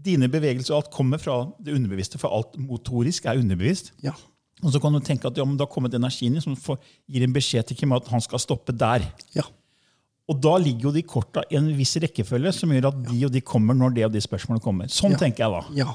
Dine 0.00 0.30
bevegelser 0.32 0.72
og 0.72 0.78
alt 0.78 0.94
kommer 0.94 1.20
fra 1.20 1.34
det 1.60 1.74
underbevisste, 1.76 2.16
for 2.16 2.32
alt 2.32 2.54
motorisk 2.56 3.26
er 3.28 3.36
underbevisst. 3.36 3.90
Ja. 4.00 4.14
Og 4.64 4.72
så 4.72 4.80
kan 4.80 4.94
du 4.96 5.00
tenke 5.04 5.28
at 5.28 5.36
ja, 5.36 5.44
men 5.44 5.58
da 5.60 5.66
har 5.66 5.72
kommet 5.74 5.92
energien 5.92 6.32
inn 6.32 6.40
som 6.40 6.54
får, 6.56 6.78
gir 7.04 7.26
en 7.26 7.34
beskjed 7.34 7.68
til 7.68 7.76
Kim 7.76 7.92
at 7.92 8.08
han 8.08 8.24
skal 8.24 8.40
stoppe 8.40 8.72
der. 8.72 9.04
Ja. 9.36 9.44
Og 10.30 10.38
da 10.40 10.52
ligger 10.62 10.88
jo 10.88 10.92
de 10.94 11.02
korta 11.02 11.42
i 11.50 11.56
en 11.58 11.66
viss 11.74 11.96
rekkefølge 11.98 12.52
som 12.54 12.70
gjør 12.70 12.86
at 12.92 12.98
de 13.08 13.24
og 13.26 13.32
de 13.34 13.40
kommer 13.42 13.74
når 13.74 13.94
det 13.96 14.04
og 14.06 14.12
de 14.14 14.20
spørsmålene 14.22 14.62
kommer. 14.62 14.86
Sånn 14.94 15.16
Ja. 15.16 15.18
tenker 15.18 15.42
jeg 15.42 15.50
da. 15.50 15.62
Ja, 15.74 15.94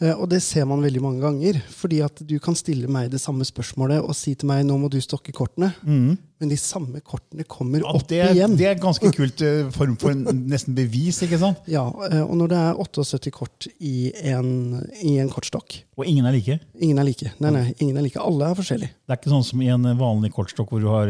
eh, 0.00 0.14
og 0.16 0.30
det 0.32 0.40
ser 0.42 0.64
man 0.64 0.80
veldig 0.80 1.02
mange 1.04 1.20
ganger. 1.20 1.60
Fordi 1.76 2.00
at 2.04 2.22
du 2.26 2.38
kan 2.40 2.54
stille 2.56 2.88
meg 2.88 3.10
det 3.12 3.20
samme 3.20 3.44
spørsmålet 3.44 4.00
og 4.02 4.14
si 4.16 4.34
til 4.34 4.48
meg 4.48 4.64
nå 4.64 4.78
må 4.80 4.88
du 4.90 4.96
stokke 5.04 5.30
kortene. 5.36 5.74
Men 5.84 6.50
de 6.52 6.56
samme 6.60 7.00
kortene 7.00 7.44
kommer 7.48 7.80
Ja, 7.80 7.92
opp 7.96 8.06
det, 8.08 8.22
igjen. 8.34 8.56
det 8.56 8.66
er 8.68 8.74
ganske 8.80 9.08
kult 9.14 9.40
eh, 9.44 9.68
form 9.72 9.96
for 10.00 10.10
en, 10.12 10.24
nesten 10.48 10.74
bevis. 10.76 11.20
ikke 11.24 11.38
sant? 11.38 11.58
Ja, 11.68 11.86
eh, 12.10 12.22
Og 12.24 12.34
når 12.36 12.48
det 12.48 12.58
er 12.58 12.74
78 12.80 13.30
kort 13.32 13.68
i 13.80 14.10
en, 14.24 14.82
i 15.02 15.18
en 15.18 15.28
kortstokk 15.28 15.82
Og 15.98 16.04
ingen 16.06 16.24
er 16.26 16.32
like. 16.32 16.60
Ingen 16.80 16.98
er 16.98 17.04
like. 17.04 17.30
Nei, 17.40 17.50
nei, 17.50 17.74
ingen 17.80 17.96
er 17.96 18.02
like. 18.08 18.16
Alle 18.20 18.50
er 18.50 18.54
forskjellige. 18.58 18.92
Det 19.06 19.12
er 19.12 19.20
ikke 19.20 19.32
sånn 19.36 19.44
som 19.44 19.60
i 19.62 19.68
en 19.68 19.82
vanlig 19.96 20.32
kortstokk 20.32 20.68
hvor 20.72 20.80
du 20.80 20.88
har 20.88 21.08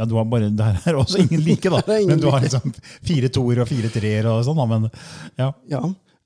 ja, 0.00 0.06
du 0.08 0.14
har 0.16 0.24
bare, 0.32 0.48
Der 0.56 0.78
er 0.88 0.96
også 0.98 1.20
ingen 1.20 1.42
like, 1.44 1.68
da. 1.70 1.80
Ingen 2.00 2.14
Men 2.14 2.22
du 2.24 2.28
har 2.32 2.40
liksom 2.44 2.72
fire 3.04 3.28
toer 3.32 3.60
og 3.62 3.68
fire 3.68 3.90
treer. 3.92 4.26
og 4.32 4.42
sånn. 4.48 4.56
da, 4.56 4.66
Men 4.70 4.88
ja. 5.38 5.50
Ja, 5.70 5.82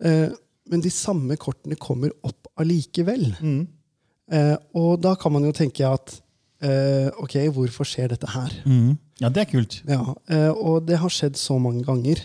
eh, 0.07 0.29
Men 0.71 0.81
de 0.85 0.91
samme 0.95 1.35
kortene 1.37 1.77
kommer 1.77 2.15
opp 2.25 2.47
allikevel. 2.63 3.33
Mm. 3.43 3.65
Eh, 4.33 4.55
og 4.79 5.01
da 5.05 5.17
kan 5.21 5.35
man 5.35 5.45
jo 5.45 5.51
tenke 5.53 5.85
at 5.85 6.15
eh, 6.65 7.11
ok, 7.21 7.35
hvorfor 7.53 7.85
skjer 7.85 8.15
dette 8.15 8.31
her? 8.33 8.55
Mm. 8.65 8.95
ja, 9.21 9.29
det 9.29 9.43
er 9.43 9.51
kult. 9.51 9.81
Ja, 9.91 9.99
eh, 10.33 10.49
og 10.55 10.87
det 10.89 10.97
har 11.03 11.13
skjedd 11.13 11.37
så 11.37 11.59
mange 11.61 11.83
ganger. 11.85 12.23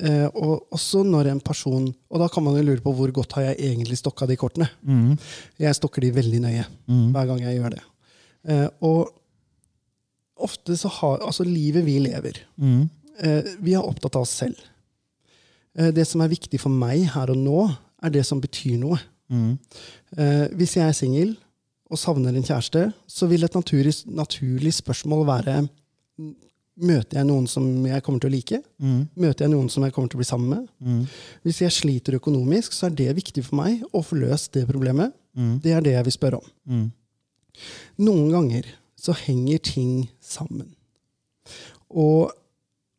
Eh, 0.00 0.28
og 0.38 0.68
også 0.72 1.02
når 1.04 1.26
en 1.32 1.40
person 1.44 1.88
Og 2.08 2.20
da 2.22 2.28
kan 2.32 2.44
man 2.46 2.54
jo 2.56 2.62
lure 2.64 2.80
på 2.80 2.92
hvor 2.96 3.10
godt 3.12 3.34
har 3.36 3.48
jeg 3.50 3.58
egentlig 3.72 3.98
stokka 3.98 4.28
de 4.30 4.36
kortene. 4.38 4.68
Mm. 4.86 5.16
Jeg 5.60 5.76
stokker 5.76 6.00
de 6.06 6.12
veldig 6.20 6.40
nøye 6.46 6.62
Mm. 6.88 7.08
hver 7.12 7.26
gang 7.32 7.40
jeg 7.42 7.58
gjør 7.58 7.74
det. 7.74 7.82
Eh, 8.48 8.68
og 8.86 9.10
ofte 10.42 10.76
så 10.76 10.88
har 11.00 11.20
Altså, 11.26 11.44
livet 11.44 11.84
vi 11.86 11.98
lever 12.02 12.40
eh, 13.22 13.50
Vi 13.60 13.74
er 13.76 13.84
opptatt 13.84 14.16
av 14.16 14.22
oss 14.26 14.34
selv. 14.42 14.56
Eh, 15.78 15.90
det 15.94 16.06
som 16.08 16.20
er 16.24 16.32
viktig 16.32 16.60
for 16.60 16.70
meg 16.72 17.06
her 17.14 17.30
og 17.30 17.38
nå, 17.38 17.60
er 18.02 18.10
det 18.14 18.24
som 18.26 18.40
betyr 18.40 18.78
noe. 18.80 18.98
Eh, 20.16 20.46
hvis 20.58 20.76
jeg 20.76 20.88
er 20.88 20.96
singel 20.96 21.36
og 21.90 21.98
savner 21.98 22.34
en 22.34 22.46
kjæreste, 22.46 22.92
så 23.06 23.26
vil 23.30 23.44
et 23.44 23.54
naturlig, 23.54 23.94
naturlig 24.06 24.72
spørsmål 24.74 25.26
være 25.26 25.60
Møter 26.80 27.18
jeg 27.18 27.26
noen 27.28 27.44
som 27.50 27.64
jeg 27.84 28.00
kommer 28.00 28.22
til 28.22 28.30
å 28.30 28.32
like? 28.32 28.58
Møter 29.20 29.44
jeg 29.44 29.50
noen 29.52 29.66
som 29.68 29.84
jeg 29.84 29.92
kommer 29.92 30.08
til 30.08 30.16
å 30.16 30.20
bli 30.22 30.28
sammen 30.28 30.48
med? 30.54 30.68
Hvis 31.44 31.58
jeg 31.60 31.74
sliter 31.76 32.14
økonomisk, 32.16 32.72
så 32.72 32.86
er 32.86 32.94
det 32.96 33.16
viktig 33.18 33.42
for 33.44 33.58
meg 33.58 33.82
å 33.92 34.00
få 34.00 34.16
løst 34.16 34.54
det 34.54 34.62
problemet. 34.70 35.12
Det 35.60 35.74
er 35.76 35.82
det 35.84 35.92
jeg 35.92 36.06
vil 36.06 36.14
spørre 36.14 36.38
om. 36.40 36.46
Noen 38.00 38.30
ganger 38.32 38.70
så 39.00 39.14
henger 39.16 39.62
ting 39.64 39.94
sammen. 40.20 40.68
Og 41.90 42.30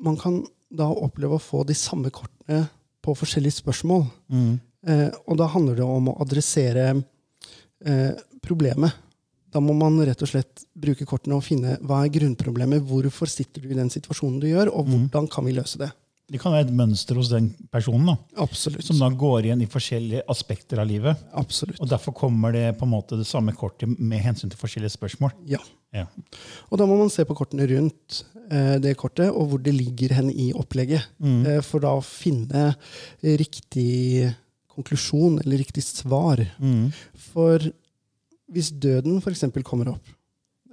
man 0.01 0.17
kan 0.20 0.41
da 0.72 0.88
oppleve 0.89 1.38
å 1.38 1.43
få 1.43 1.63
de 1.67 1.75
samme 1.77 2.12
kortene 2.13 2.65
på 3.01 3.15
forskjellige 3.17 3.60
spørsmål. 3.62 4.05
Eh, 4.88 5.08
og 5.27 5.38
da 5.39 5.50
handler 5.51 5.77
det 5.77 5.86
om 5.86 6.12
å 6.12 6.17
adressere 6.24 6.89
eh, 7.86 8.12
problemet. 8.41 8.98
Da 9.51 9.60
må 9.60 9.75
man 9.75 10.00
rett 10.08 10.22
og 10.24 10.29
slett 10.31 10.63
bruke 10.79 11.05
kortene 11.08 11.36
og 11.38 11.43
finne 11.43 11.75
hva 11.84 12.05
er 12.05 12.13
grunnproblemet. 12.13 12.86
Hvorfor 12.88 13.29
sitter 13.29 13.63
du 13.63 13.74
i 13.74 13.77
den 13.77 13.91
situasjonen 13.91 14.39
du 14.41 14.48
gjør, 14.48 14.72
og 14.72 14.88
hvordan 14.88 15.27
kan 15.31 15.46
vi 15.46 15.58
løse 15.58 15.81
det? 15.81 15.91
Det 16.31 16.39
kan 16.39 16.53
være 16.55 16.70
et 16.70 16.75
mønster 16.75 17.17
hos 17.20 17.27
den 17.34 17.50
personen 17.74 18.13
da, 18.13 18.13
Absolutt. 18.39 18.86
som 18.88 19.01
da 19.01 19.10
går 19.12 19.50
igjen 19.50 19.65
i 19.65 19.67
forskjellige 19.67 20.24
aspekter 20.31 20.79
av 20.79 20.88
livet. 20.88 21.25
Absolutt. 21.36 21.81
Og 21.84 21.89
Derfor 21.91 22.15
kommer 22.15 22.55
det 22.55 22.70
på 22.79 22.88
en 22.88 22.93
måte 22.93 23.20
det 23.20 23.27
samme 23.27 23.51
kortet 23.58 24.00
med 24.00 24.24
hensyn 24.24 24.48
til 24.53 24.62
forskjellige 24.62 24.96
spørsmål. 24.96 25.36
Ja. 25.51 25.60
Ja. 25.91 26.05
Og 26.71 26.79
da 26.79 26.86
må 26.88 26.95
man 27.00 27.12
se 27.12 27.25
på 27.27 27.36
kortene 27.36 27.65
rundt 27.67 28.21
eh, 28.48 28.77
det 28.79 28.95
kortet, 29.00 29.27
og 29.31 29.51
hvor 29.51 29.60
det 29.63 29.74
ligger 29.75 30.13
hen 30.15 30.29
i 30.31 30.51
opplegget. 30.55 31.03
Eh, 31.48 31.60
for 31.67 31.83
da 31.83 31.91
å 31.98 32.05
finne 32.05 32.69
riktig 33.21 34.31
konklusjon, 34.71 35.41
eller 35.43 35.60
riktig 35.60 35.83
svar. 35.83 36.39
For 37.31 37.67
hvis 38.51 38.71
døden 38.83 39.19
f.eks. 39.19 39.45
kommer 39.67 39.93
opp, 39.93 40.12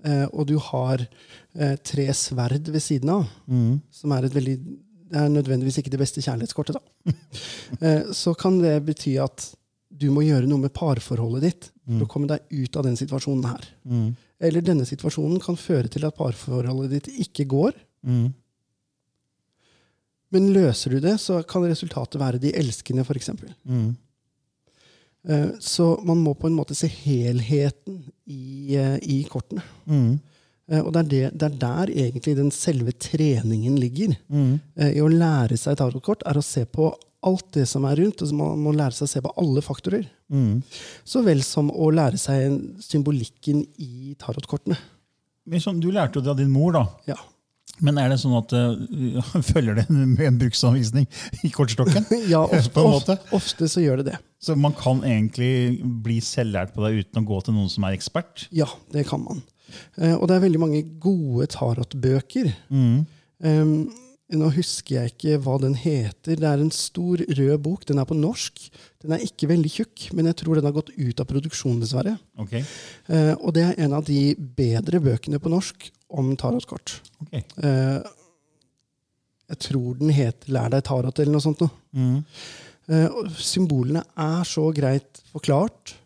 eh, 0.04 0.26
og 0.32 0.46
du 0.50 0.56
har 0.70 1.02
eh, 1.02 1.75
tre 1.82 2.06
sverd 2.14 2.70
ved 2.70 2.82
siden 2.82 3.10
av, 3.10 3.26
som 3.90 4.14
er 4.14 4.28
et 4.28 4.38
veldig 4.38 4.58
det 5.08 5.16
er 5.16 5.30
nødvendigvis 5.32 5.78
ikke 5.80 5.90
det 5.94 6.02
beste 6.02 6.20
kjærlighetskortet, 6.20 6.76
da. 6.76 7.12
Eh, 7.84 8.10
så 8.16 8.32
kan 8.37 8.58
det 8.60 8.75
bety 8.84 9.14
at 9.22 9.44
du 9.88 10.08
må 10.12 10.20
gjøre 10.25 10.48
noe 10.48 10.60
med 10.66 10.72
parforholdet 10.76 11.44
ditt 11.44 11.68
for 11.87 12.04
å 12.04 12.08
komme 12.10 12.28
deg 12.28 12.44
ut 12.52 12.76
av 12.76 12.84
den 12.84 12.96
situasjonen 12.98 13.46
her. 13.48 13.68
Eller 14.38 14.62
denne 14.62 14.87
situasjonen 14.87 15.40
kan 15.42 15.59
føre 15.59 15.90
til 15.90 16.07
at 16.07 16.16
parforholdet 16.18 16.92
ditt 16.95 17.09
ikke 17.26 17.49
går. 17.50 17.78
Men 20.35 20.52
løser 20.54 20.95
du 20.95 21.00
det, 21.02 21.16
så 21.23 21.40
kan 21.49 21.64
resultatet 21.66 22.21
være 22.21 22.40
de 22.42 22.52
elskende, 22.57 23.02
f.eks. 23.02 23.33
Mm. 23.64 23.97
Så 25.64 25.87
man 26.07 26.21
må 26.23 26.35
på 26.38 26.49
en 26.49 26.57
måte 26.57 26.76
se 26.78 26.88
helheten 26.92 28.02
i, 28.30 28.76
eh, 28.78 28.97
i 29.02 29.23
kortene. 29.28 29.64
Mm. 29.88 30.18
Og 30.85 30.90
det 30.92 31.00
er, 31.00 31.09
det, 31.09 31.23
det 31.40 31.47
er 31.49 31.59
der 31.62 31.92
egentlig 32.04 32.37
den 32.37 32.50
selve 32.52 32.92
treningen 32.92 33.78
ligger. 33.80 34.14
Mm. 34.28 34.59
I 34.85 35.00
å 35.00 35.09
lære 35.09 35.57
seg 35.57 35.78
tarotkort 35.80 36.26
er 36.28 36.38
å 36.38 36.45
se 36.45 36.66
på 36.68 36.90
alt 37.25 37.49
det 37.57 37.64
som 37.71 37.87
er 37.88 37.97
rundt. 38.02 38.23
og 38.23 38.35
man 38.37 38.61
må 38.62 38.75
lære 38.76 38.95
seg 38.95 39.09
å 39.09 39.12
se 39.14 39.23
på 39.25 39.33
alle 39.40 39.64
faktorer. 39.64 40.04
Så 41.08 41.23
vel 41.25 41.42
som 41.47 41.70
å 41.73 41.88
lære 41.94 42.20
seg 42.20 42.58
symbolikken 42.85 43.62
i 43.80 44.14
tarotkortene. 44.20 44.76
Sånn, 45.56 45.80
du 45.80 45.88
lærte 45.94 46.20
jo 46.20 46.26
det 46.26 46.32
av 46.35 46.40
din 46.40 46.52
mor, 46.52 46.75
da. 46.76 46.85
Ja. 47.08 47.16
Men 47.85 47.99
er 48.00 48.11
det 48.11 48.18
sånn 48.20 48.35
at 48.38 48.52
uh, 48.52 49.35
følger 49.52 49.78
det 49.78 49.87
med 49.92 50.25
en 50.26 50.40
bruksanvisning 50.40 51.06
i 51.47 51.52
kortstokken? 51.54 52.06
Ja, 52.32 52.42
ofte, 52.44 52.82
ofte, 52.82 53.18
ofte 53.37 53.68
så 53.70 53.85
gjør 53.85 54.02
det 54.02 54.12
det. 54.12 54.18
Så 54.42 54.56
man 54.58 54.75
kan 54.76 55.04
egentlig 55.06 55.78
bli 56.04 56.18
selvlært 56.25 56.75
på 56.75 56.85
det 56.85 57.04
uten 57.04 57.23
å 57.23 57.28
gå 57.28 57.40
til 57.44 57.56
noen 57.56 57.70
som 57.73 57.87
er 57.88 57.97
ekspert? 57.97 58.49
Ja, 58.54 58.68
det 58.94 59.06
kan 59.11 59.23
man. 59.25 59.44
Uh, 60.00 60.16
og 60.16 60.28
det 60.28 60.37
er 60.37 60.44
veldig 60.49 60.62
mange 60.62 60.82
gode 61.00 61.49
tarotbøker. 61.54 62.52
Um, 62.68 63.88
nå 64.37 64.50
husker 64.52 64.99
jeg 64.99 65.12
ikke 65.14 65.38
hva 65.40 65.54
den 65.62 65.73
heter. 65.78 66.37
Det 66.37 66.44
er 66.44 66.61
en 66.61 66.73
stor 66.75 67.23
rød 67.25 67.54
bok. 67.64 67.87
Den 67.88 68.00
er 68.00 68.08
på 68.08 68.16
norsk. 68.16 68.61
Den 69.00 69.14
er 69.16 69.25
ikke 69.25 69.49
veldig 69.49 69.70
tjukk, 69.73 70.11
men 70.16 70.28
jeg 70.28 70.37
tror 70.42 70.58
den 70.58 70.68
har 70.68 70.76
gått 70.76 70.92
ut 70.92 71.23
av 71.23 71.28
produksjon, 71.30 71.78
dessverre. 71.80 72.18
Okay. 72.44 72.61
Eh, 73.08 73.32
og 73.38 73.54
det 73.56 73.64
er 73.64 73.80
en 73.87 73.97
av 73.97 74.04
de 74.04 74.35
bedre 74.37 75.00
bøkene 75.00 75.40
på 75.40 75.52
norsk 75.52 75.88
om 76.20 76.28
tarotkort. 76.37 76.99
Okay. 77.25 77.40
Eh, 77.64 78.04
jeg 79.49 79.62
tror 79.64 79.97
den 79.97 80.12
heter 80.12 80.52
'Lær 80.52 80.68
deg 80.76 80.85
tarot' 80.85 81.25
eller 81.25 81.32
noe 81.32 81.47
sånt. 81.47 81.64
Noe. 81.64 82.23
Eh, 82.88 83.08
og 83.08 83.32
symbolene 83.32 84.04
er 84.12 84.44
så 84.44 84.68
greit 84.76 85.23
forklart. 85.32 85.97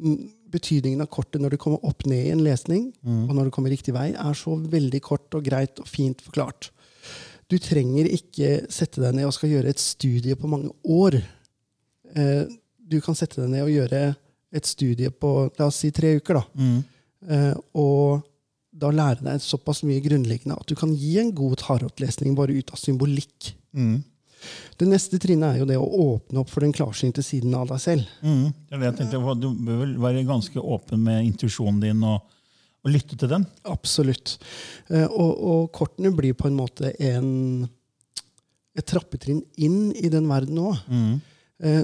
Mm, 0.00 0.30
Betydningen 0.50 1.04
av 1.04 1.06
kortet 1.06 1.40
når 1.40 1.50
det 1.50 1.60
kommer 1.62 1.84
opp 1.86 2.06
ned 2.06 2.26
i 2.26 2.30
en 2.32 2.42
lesning, 2.42 2.88
og 3.06 3.30
når 3.36 3.44
det 3.44 3.52
kommer 3.54 3.70
riktig 3.70 3.92
vei, 3.94 4.08
er 4.18 4.34
så 4.34 4.56
veldig 4.58 5.00
kort 5.00 5.30
og 5.38 5.44
greit 5.44 5.78
og 5.78 5.86
fint 5.86 6.18
forklart. 6.20 6.72
Du 7.50 7.58
trenger 7.58 8.08
ikke 8.10 8.50
sette 8.70 9.02
deg 9.02 9.16
ned 9.16 9.28
og 9.28 9.34
skal 9.34 9.52
gjøre 9.52 9.72
et 9.72 9.82
studie 9.82 10.38
på 10.38 10.50
mange 10.50 10.70
år. 10.86 11.18
Eh, 12.14 12.44
du 12.78 12.98
kan 13.04 13.18
sette 13.18 13.42
deg 13.42 13.50
ned 13.52 13.66
og 13.66 13.74
gjøre 13.74 14.02
et 14.50 14.66
studie 14.66 15.10
på 15.14 15.34
la 15.58 15.68
oss 15.68 15.82
si 15.82 15.92
tre 15.94 16.16
uker. 16.18 16.40
da. 16.40 16.46
Mm. 16.58 16.80
og 17.76 18.22
da 18.80 18.88
lære 18.94 19.26
deg 19.26 19.42
såpass 19.44 19.82
mye 19.84 20.00
grunnleggende 20.00 20.56
at 20.56 20.70
du 20.70 20.72
kan 20.78 20.94
gi 20.96 21.18
en 21.20 21.34
god 21.36 21.58
tarotlesning 21.60 22.32
bare 22.38 22.54
ut 22.56 22.70
av 22.72 22.80
symbolikk. 22.80 23.50
Det 24.80 24.88
neste 24.88 25.18
trinnet 25.20 25.52
er 25.54 25.60
jo 25.60 25.68
det 25.68 25.76
å 25.76 25.88
åpne 26.14 26.40
opp 26.40 26.50
for 26.52 26.64
den 26.64 26.72
klarsynte 26.72 27.22
siden 27.24 27.54
av 27.58 27.68
deg 27.68 27.82
selv. 27.82 28.12
Mm. 28.24 28.46
Jeg 28.72 28.94
tenkte. 28.96 29.20
Du 29.36 29.50
bør 29.52 29.82
vel 29.82 29.96
være 30.00 30.26
ganske 30.28 30.62
åpen 30.62 31.02
med 31.04 31.26
intuisjonen 31.28 31.82
din 31.82 32.04
og, 32.06 32.22
og 32.84 32.90
lytte 32.94 33.16
til 33.20 33.28
den. 33.28 33.44
Absolutt. 33.68 34.38
Eh, 34.88 35.06
og, 35.06 35.32
og 35.52 35.70
kortene 35.76 36.12
blir 36.16 36.32
på 36.38 36.48
en 36.48 36.56
måte 36.56 36.92
en, 37.04 37.30
et 38.78 38.86
trappetrinn 38.88 39.42
inn 39.60 39.90
i 40.00 40.08
den 40.12 40.28
verden 40.30 40.58
òg. 40.62 40.78
Eh, 41.60 41.82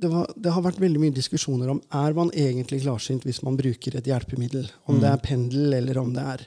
det, 0.00 0.08
var- 0.10 0.30
det 0.36 0.52
har 0.54 0.64
vært 0.64 0.80
veldig 0.82 1.00
mye 1.02 1.14
diskusjoner 1.16 1.68
om 1.74 1.82
er 1.94 2.16
man 2.16 2.30
egentlig 2.32 2.80
klarsynt 2.86 3.26
hvis 3.28 3.42
man 3.44 3.56
bruker 3.60 3.98
et 4.00 4.08
hjelpemiddel. 4.08 4.64
Om 4.88 5.00
det 5.02 5.10
er 5.12 5.20
pendel, 5.28 5.74
eller 5.76 6.00
om 6.00 6.14
det 6.16 6.24
er 6.36 6.46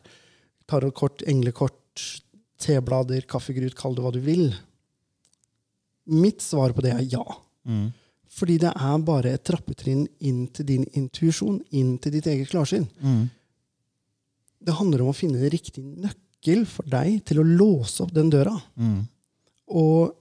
tarotkort, 0.67 1.21
englekort, 1.29 2.01
teblader, 2.59 3.21
kaffegrut, 3.29 3.75
kall 3.77 3.93
det 3.95 4.03
hva 4.03 4.11
du 4.15 4.19
vil. 4.25 4.49
Mitt 6.07 6.41
svar 6.41 6.73
på 6.73 6.81
det 6.85 6.93
er 6.95 7.05
ja. 7.11 7.23
Fordi 8.37 8.57
det 8.61 8.69
er 8.75 8.99
bare 9.05 9.31
et 9.37 9.43
trappetrinn 9.47 10.05
inn 10.27 10.43
til 10.53 10.65
din 10.67 10.83
intuisjon, 10.97 11.61
inn 11.75 11.95
til 12.03 12.13
ditt 12.17 12.27
eget 12.29 12.49
klarsyn. 12.51 12.85
Det 14.67 14.75
handler 14.75 15.03
om 15.05 15.11
å 15.13 15.15
finne 15.15 15.39
en 15.39 15.51
riktig 15.53 15.81
nøkkel 15.83 16.65
for 16.67 16.87
deg 16.91 17.21
til 17.27 17.39
å 17.41 17.45
låse 17.47 18.03
opp 18.03 18.11
den 18.15 18.29
døra. 18.33 18.53
Og 19.71 20.13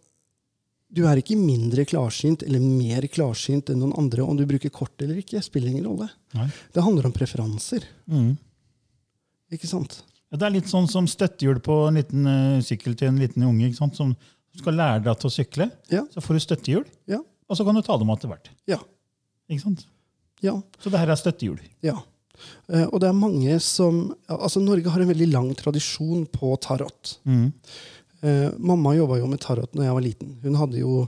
du 0.97 1.03
er 1.11 1.19
ikke 1.21 1.35
mindre 1.39 1.83
klarsynt 1.89 2.45
eller 2.47 2.63
mer 2.63 3.05
klarsynt 3.13 3.69
enn 3.75 3.81
noen 3.83 3.97
andre 3.99 4.23
om 4.25 4.37
du 4.39 4.45
bruker 4.49 4.71
kort 4.73 5.03
eller 5.03 5.19
ikke. 5.21 5.43
spiller 5.45 5.73
ingen 5.75 5.89
rolle. 5.91 6.07
Nei. 6.39 6.47
Det 6.73 6.85
handler 6.87 7.09
om 7.11 7.15
preferanser. 7.15 7.85
Mm. 8.07 8.37
Ikke 9.53 9.69
sant? 9.71 9.99
Ja, 10.31 10.39
Det 10.41 10.47
er 10.49 10.55
litt 10.57 10.71
sånn 10.71 10.89
som 10.91 11.07
støttehjul 11.11 11.61
på 11.63 11.75
en 11.89 11.99
liten 12.01 12.27
uh, 12.27 12.63
sykkel 12.65 12.97
til 12.99 13.11
en 13.13 13.21
liten 13.21 13.45
unge. 13.47 13.69
ikke 13.69 13.79
sant? 13.83 13.99
Som 13.99 14.15
skal 14.57 14.79
lære 14.79 15.03
deg 15.05 15.19
til 15.21 15.29
å 15.29 15.35
sykle. 15.35 15.67
Ja. 15.93 16.03
Så 16.15 16.23
får 16.25 16.39
du 16.39 16.45
støttehjul, 16.47 16.87
Ja. 17.11 17.19
og 17.51 17.59
så 17.59 17.67
kan 17.67 17.77
du 17.77 17.83
ta 17.87 17.99
dem 18.01 18.11
av 18.11 18.17
etter 18.19 18.31
hvert. 18.33 18.49
Ja. 18.71 18.79
Ikke 19.51 19.63
sant? 19.67 19.85
ja. 20.43 20.55
Så 20.83 20.91
det 20.91 20.99
her 21.03 21.11
er 21.13 21.19
støttehjul. 21.21 21.61
Ja. 21.85 21.99
Eh, 22.73 22.87
og 22.87 23.01
det 23.03 23.11
er 23.11 23.17
mange 23.17 23.61
som 23.65 24.03
altså 24.33 24.63
Norge 24.63 24.93
har 24.93 25.03
en 25.03 25.13
veldig 25.13 25.31
lang 25.33 25.53
tradisjon 25.59 26.27
på 26.33 26.53
tarot. 26.65 27.17
Eh, 27.27 28.51
mamma 28.59 28.97
jobba 28.97 29.21
jo 29.21 29.31
med 29.31 29.43
tarot 29.45 29.75
når 29.77 29.89
jeg 29.89 29.97
var 29.99 30.07
liten. 30.07 30.37
Hun 30.45 30.61
hadde 30.61 30.81
jo 30.81 31.07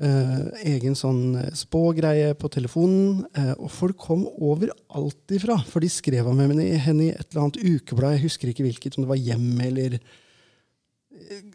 eh, 0.00 0.40
egen 0.74 0.96
sånn 0.98 1.22
eh, 1.40 1.52
spågreie 1.56 2.34
på 2.38 2.50
telefonen. 2.52 3.24
Eh, 3.34 3.52
og 3.56 3.70
folk 3.74 4.00
kom 4.00 4.26
overalt 4.36 5.36
ifra, 5.36 5.58
for 5.68 5.84
de 5.84 5.92
skrev 5.92 6.28
om 6.30 6.40
henne 6.42 6.66
i, 6.66 6.74
et 6.76 7.26
eller 7.30 7.46
annet 7.46 7.60
ukeblad. 7.62 8.16
Jeg 8.16 8.26
husker 8.28 8.52
ikke 8.52 8.66
hvilket, 8.68 8.98
om 8.98 9.06
det 9.06 9.12
var 9.12 9.22
Hjem 9.22 9.52
eller 9.68 10.00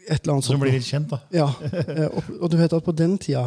et 0.08 0.22
eller 0.22 0.32
annet 0.36 0.44
sånt. 0.44 0.52
sånt. 0.54 0.60
blir 0.62 0.72
litt 0.76 0.86
kjent, 0.88 1.10
da. 1.10 1.18
Ja, 1.34 1.46
eh, 1.72 2.06
og, 2.08 2.30
og 2.40 2.50
du 2.52 2.56
vet 2.60 2.72
at 2.76 2.84
på 2.86 2.94
den 2.96 3.18
tida 3.18 3.44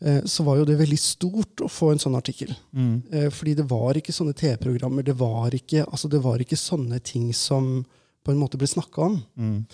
eh, 0.00 0.22
så 0.24 0.44
var 0.46 0.56
jo 0.60 0.64
det 0.68 0.78
veldig 0.80 0.98
stort 1.02 1.64
å 1.66 1.68
få 1.68 1.90
en 1.92 1.98
sånn 2.02 2.16
artikkel. 2.18 2.54
Mm. 2.72 3.30
fordi 3.34 3.54
det 3.58 3.66
var 3.70 3.98
ikke 3.98 4.14
sånne 4.14 4.34
TV-programmer, 4.38 5.02
det, 5.06 5.16
var 5.18 5.50
ikke- 5.54 5.86
altså 5.88 6.08
det 6.12 6.22
var 6.24 6.38
ikke 6.38 6.56
sånne 6.58 7.00
ting 7.02 7.32
som 7.34 7.84
på 8.24 8.32
en 8.32 8.38
måte 8.40 8.58
ble 8.60 8.66
snakka 8.68 9.02
om. 9.10 9.22
Mm. 9.38 9.64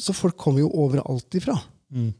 så 0.00 0.14
folk 0.16 0.36
kom 0.40 0.56
jo 0.58 0.70
overalt 0.72 1.34
ifra. 1.36 1.58
Mm. 1.92 2.12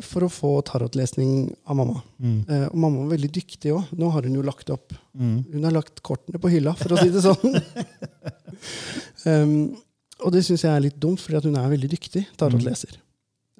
for 0.00 0.24
å 0.24 0.30
få 0.32 0.50
tarotlesning 0.64 1.50
av 1.68 1.76
mamma. 1.76 1.98
Eh, 2.22 2.62
og 2.70 2.76
mamma 2.80 3.02
var 3.02 3.10
veldig 3.16 3.28
dyktig 3.34 3.72
òg. 3.74 3.90
Nå 4.00 4.08
har 4.14 4.22
hun 4.24 4.38
jo 4.38 4.42
lagt 4.46 4.70
opp. 4.72 4.94
Hun 5.12 5.64
har 5.66 5.74
lagt 5.74 6.00
kortene 6.02 6.40
på 6.40 6.48
hylla, 6.48 6.72
for 6.78 6.94
å 6.94 7.00
si 7.02 7.10
det 7.12 7.20
sånn. 7.20 7.60
um, 9.26 9.76
og 10.22 10.32
det 10.34 10.44
syns 10.46 10.64
jeg 10.66 10.72
er 10.72 10.84
litt 10.84 10.98
dumt, 11.00 11.20
fordi 11.22 11.50
hun 11.50 11.58
er 11.60 11.70
veldig 11.72 11.90
dyktig 11.92 12.24
tarotleser. 12.40 12.96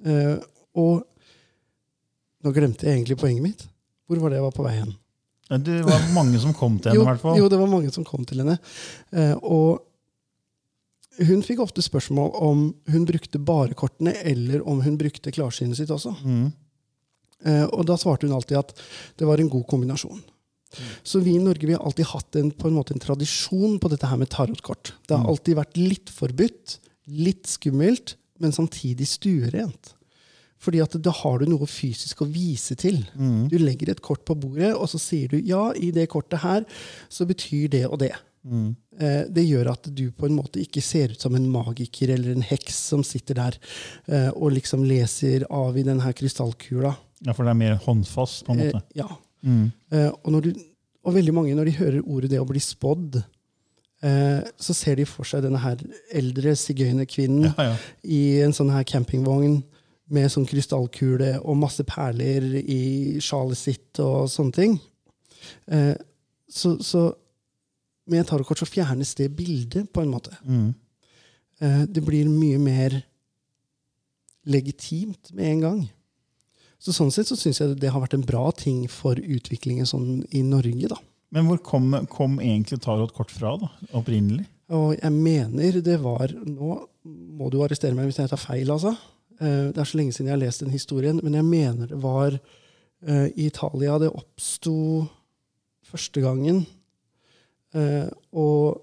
Eh, 0.07 0.37
og 0.79 1.03
nå 2.43 2.53
glemte 2.55 2.89
jeg 2.89 2.99
egentlig 2.99 3.19
poenget 3.21 3.45
mitt. 3.45 3.65
Hvor 4.09 4.21
var 4.23 4.33
det 4.33 4.41
jeg 4.41 4.47
var 4.49 4.57
på 4.57 4.67
vei 4.67 4.75
hen? 4.81 4.93
Det 5.63 5.83
var 5.85 6.05
mange 6.15 6.39
som 6.41 6.55
kom 6.57 6.79
til 6.81 6.95
henne, 6.95 7.03
i 7.03 7.07
hvert 7.11 7.21
fall. 7.21 7.37
jo, 7.37 7.49
det 7.53 7.59
var 7.61 7.69
mange 7.69 7.91
som 7.93 8.07
kom 8.09 8.25
til 8.29 8.41
henne. 8.41 8.57
Eh, 9.13 9.35
og 9.43 9.83
hun 11.21 11.43
fikk 11.45 11.61
ofte 11.61 11.85
spørsmål 11.85 12.31
om 12.41 12.65
hun 12.89 13.07
brukte 13.09 13.41
bare 13.43 13.77
kortene, 13.77 14.15
eller 14.25 14.65
om 14.69 14.81
hun 14.85 14.97
brukte 14.99 15.33
klarsynet 15.35 15.77
sitt 15.77 15.93
også. 15.93 16.15
Mm. 16.25 16.47
Eh, 17.45 17.65
og 17.69 17.85
da 17.89 17.99
svarte 18.01 18.27
hun 18.27 18.37
alltid 18.37 18.63
at 18.63 18.73
det 19.19 19.29
var 19.29 19.43
en 19.43 19.51
god 19.53 19.67
kombinasjon. 19.69 20.23
Så 21.03 21.23
vi 21.25 21.37
i 21.37 21.43
Norge 21.43 21.69
vi 21.69 21.75
har 21.77 21.85
alltid 21.85 22.09
hatt 22.13 22.39
en, 22.41 22.51
på 22.51 22.69
en, 22.69 22.77
måte 22.79 22.95
en 22.97 23.03
tradisjon 23.03 23.79
på 23.83 23.91
dette 23.93 24.09
her 24.09 24.21
med 24.21 24.31
tarotkort. 24.33 24.95
Det 25.07 25.19
har 25.19 25.29
alltid 25.29 25.59
vært 25.59 25.81
litt 25.81 26.13
forbudt, 26.13 26.79
litt 27.13 27.51
skummelt, 27.51 28.17
men 28.43 28.55
samtidig 28.55 29.09
stuerent. 29.11 29.95
Fordi 30.63 30.79
at 30.85 30.95
da 31.03 31.11
har 31.23 31.41
du 31.43 31.49
noe 31.51 31.67
fysisk 31.67 32.23
å 32.23 32.31
vise 32.31 32.77
til. 32.79 33.01
Du 33.51 33.57
legger 33.59 33.91
et 33.91 34.03
kort 34.03 34.23
på 34.29 34.37
bordet, 34.39 34.71
og 34.77 34.87
så 34.91 35.01
sier 35.03 35.33
du 35.33 35.41
ja, 35.43 35.73
i 35.75 35.91
det 35.95 36.07
kortet 36.13 36.45
her 36.45 36.63
så 37.11 37.27
betyr 37.27 37.67
det 37.73 37.87
og 37.89 37.99
det. 38.05 38.15
Eh, 38.99 39.23
det 39.31 39.45
gjør 39.47 39.71
at 39.73 39.87
du 39.95 40.09
på 40.11 40.27
en 40.27 40.37
måte 40.37 40.61
ikke 40.63 40.83
ser 40.83 41.15
ut 41.15 41.23
som 41.23 41.35
en 41.39 41.47
magiker 41.51 42.11
eller 42.11 42.35
en 42.35 42.45
heks 42.45 42.79
som 42.91 43.05
sitter 43.07 43.39
der 43.39 43.59
eh, 44.11 44.31
og 44.35 44.55
liksom 44.57 44.83
leser 44.87 45.47
av 45.51 45.79
i 45.79 45.85
denne 45.87 46.15
krystallkula. 46.19 46.95
Ja, 47.23 47.35
for 47.37 47.47
det 47.47 47.55
er 47.55 47.61
mer 47.61 47.77
håndfast, 47.85 48.45
på 48.47 48.57
en 48.57 48.65
måte. 48.65 48.83
Eh, 48.83 49.03
ja. 49.05 49.09
Eh, 49.43 50.09
og, 50.09 50.29
når 50.35 50.47
du, 50.47 50.51
og 51.05 51.17
veldig 51.17 51.35
mange, 51.35 51.55
når 51.59 51.71
de 51.71 51.79
hører 51.79 52.03
ordet 52.07 52.31
det 52.33 52.41
å 52.41 52.49
bli 52.49 52.63
spådd, 52.63 53.21
eh, 54.07 54.41
så 54.57 54.77
ser 54.77 55.01
de 55.01 55.09
for 55.09 55.29
seg 55.29 55.45
denne 55.47 55.61
her 55.63 55.83
eldre 56.15 56.55
sigøynerkvinnen 56.59 57.51
Ja, 57.51 57.73
ja. 57.73 57.77
i 58.05 58.23
en 58.45 58.55
sånn 58.57 58.73
her 58.75 58.87
campingvogn 58.89 59.61
med 60.13 60.29
sånn 60.33 60.47
krystallkule 60.49 61.39
og 61.41 61.59
masse 61.61 61.85
perler 61.89 62.45
i 62.61 63.19
sjalet 63.25 63.59
sitt 63.59 64.01
og 64.03 64.29
sånne 64.31 64.57
ting. 64.57 64.79
Eh, 65.73 65.95
så, 66.53 66.77
så 66.85 67.09
med 68.13 68.27
tarotkort 68.29 68.61
så 68.61 68.69
fjernes 68.69 69.15
det 69.19 69.31
bildet 69.37 69.89
på 69.93 70.03
en 70.03 70.13
måte. 70.13 70.35
Mm. 70.45 70.69
Eh, 71.63 71.83
det 71.89 72.05
blir 72.05 72.29
mye 72.29 72.61
mer 72.61 72.99
legitimt 74.45 75.31
med 75.33 75.53
en 75.53 75.61
gang. 75.67 75.83
Så 76.83 76.91
sånn 76.97 77.13
sett 77.15 77.29
så 77.31 77.37
syns 77.39 77.61
jeg 77.63 77.77
det 77.79 77.93
har 77.95 78.03
vært 78.03 78.17
en 78.19 78.25
bra 78.27 78.49
ting 78.59 78.85
for 78.91 79.15
utviklingen 79.15 79.87
sånn 79.87 80.25
i 80.35 80.41
Norge. 80.43 80.89
da. 80.91 80.99
Men 81.33 81.47
hvor 81.47 81.61
kom, 81.65 81.95
kom 82.11 82.41
egentlig 82.43 82.81
tarotkort 82.83 83.31
fra, 83.31 83.55
da? 83.61 83.71
Opprinnelig? 83.97 84.49
Og 84.73 84.97
jeg 84.97 85.13
mener 85.13 85.79
det 85.85 85.99
var 86.01 86.33
Nå 86.33 86.75
må 87.05 87.49
du 87.53 87.59
arrestere 87.63 87.95
meg 87.97 88.09
hvis 88.09 88.19
jeg 88.23 88.31
tar 88.33 88.41
feil, 88.41 88.71
altså. 88.73 88.95
Eh, 89.39 89.71
Det 89.73 89.79
er 89.79 89.89
så 89.89 89.99
lenge 90.01 90.13
siden 90.17 90.29
jeg 90.31 90.37
har 90.37 90.43
lest 90.43 90.63
den 90.65 90.75
historien, 90.75 91.21
men 91.23 91.35
jeg 91.39 91.45
mener 91.47 91.87
det 91.91 91.99
var 92.03 92.35
eh, 93.07 93.29
i 93.37 93.47
Italia 93.47 93.99
det 94.03 94.11
oppsto 94.11 94.75
første 95.93 96.21
gangen. 96.25 96.65
Eh, 97.75 98.09
Og 98.33 98.81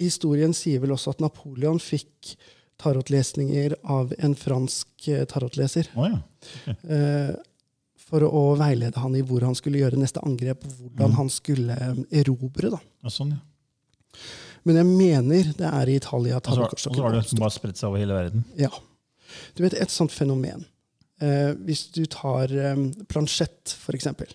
historien 0.00 0.54
sier 0.56 0.80
vel 0.80 0.94
også 0.96 1.12
at 1.14 1.20
Napoleon 1.20 1.78
fikk 1.82 2.34
tarotlesninger 2.80 3.76
av 3.92 4.14
en 4.18 4.34
fransk 4.38 5.08
eh, 5.12 5.24
tarotleser. 5.28 5.92
Oh, 5.94 6.08
ja. 6.08 6.18
okay. 6.72 7.46
For 8.10 8.26
å 8.26 8.42
veilede 8.58 8.98
han 8.98 9.14
i 9.14 9.22
hvor 9.22 9.44
han 9.46 9.54
skulle 9.54 9.78
gjøre 9.82 10.00
neste 10.00 10.22
angrep, 10.26 10.64
og 10.66 10.78
hvordan 10.82 11.14
han 11.20 11.28
skulle 11.30 11.76
eh, 11.76 12.00
erobre. 12.22 12.72
da. 12.72 12.80
ja. 13.04 13.12
Sånn, 13.14 13.36
ja. 13.36 13.44
Men 14.66 14.76
jeg 14.80 14.88
mener 14.88 15.52
det 15.56 15.68
er 15.68 15.88
i 15.88 15.96
Italia 15.96 16.40
tarotkortstokken 16.44 16.98
og 16.98 17.00
så 17.00 17.06
har 17.06 17.14
det 17.16 17.40
bare 17.40 17.54
spredt 17.54 17.80
seg 17.80 17.88
over 17.88 18.02
hele 18.02 18.16
verden. 18.16 18.42
Ja. 18.58 18.68
Du 19.56 19.62
vet, 19.64 19.76
et 19.78 19.92
sånt 19.94 20.10
fenomen 20.10 20.64
eh, 21.22 21.52
Hvis 21.62 21.84
du 21.94 22.02
tar 22.10 22.50
eh, 22.50 22.82
plansjett, 23.08 23.72
for 23.78 23.96
eksempel. 23.96 24.32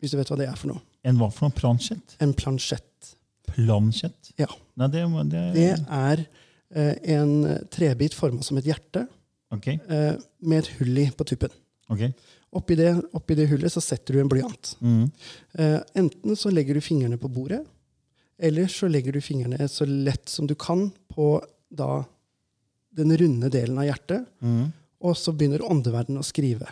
Hvis 0.00 0.14
du 0.14 0.18
vet 0.18 0.32
hva 0.32 0.38
det 0.40 0.48
er 0.48 0.58
for 0.58 0.72
noe. 0.72 0.82
En 1.06 1.20
hva 1.20 1.28
for 1.34 1.46
noe? 1.46 1.58
Plansjett? 1.58 2.16
En 2.24 2.32
plansjett. 2.36 3.12
Plansjett? 3.52 4.32
Ja. 4.40 4.48
Nei, 4.80 4.88
det, 4.94 5.04
det, 5.30 5.44
Det 5.54 5.70
er 5.76 6.24
eh, 6.24 6.44
en 6.74 7.32
trebit 7.72 8.14
forma 8.14 8.42
som 8.42 8.58
et 8.60 8.66
hjerte, 8.68 9.06
okay. 9.54 9.78
eh, 9.88 10.14
med 10.40 10.58
et 10.64 10.68
hull 10.78 10.98
i 10.98 11.06
på 11.10 11.24
tuppen. 11.24 11.50
Okay. 11.88 12.12
Oppi 12.52 12.76
det, 12.76 12.90
oppi 13.16 13.34
det 13.36 13.48
hullet 13.50 13.72
så 13.72 13.80
setter 13.80 14.14
du 14.16 14.20
en 14.20 14.28
blyant. 14.28 14.74
Mm. 14.80 15.10
Eh, 15.58 15.80
enten 16.00 16.36
så 16.36 16.52
legger 16.52 16.74
du 16.76 16.80
fingrene 16.84 17.18
på 17.20 17.28
bordet, 17.32 17.62
eller 18.38 18.68
så 18.70 18.88
legger 18.88 19.12
du 19.16 19.20
fingrene 19.24 19.68
så 19.68 19.84
lett 19.88 20.28
som 20.28 20.46
du 20.46 20.54
kan 20.54 20.90
på 21.12 21.38
da 21.68 22.04
den 22.98 23.12
runde 23.16 23.50
delen 23.52 23.78
av 23.78 23.84
hjertet, 23.88 24.26
Mm. 24.40 24.72
og 25.00 25.16
så 25.16 25.32
begynner 25.32 25.62
åndeverdenen 25.62 26.20
å 26.20 26.26
skrive 26.26 26.66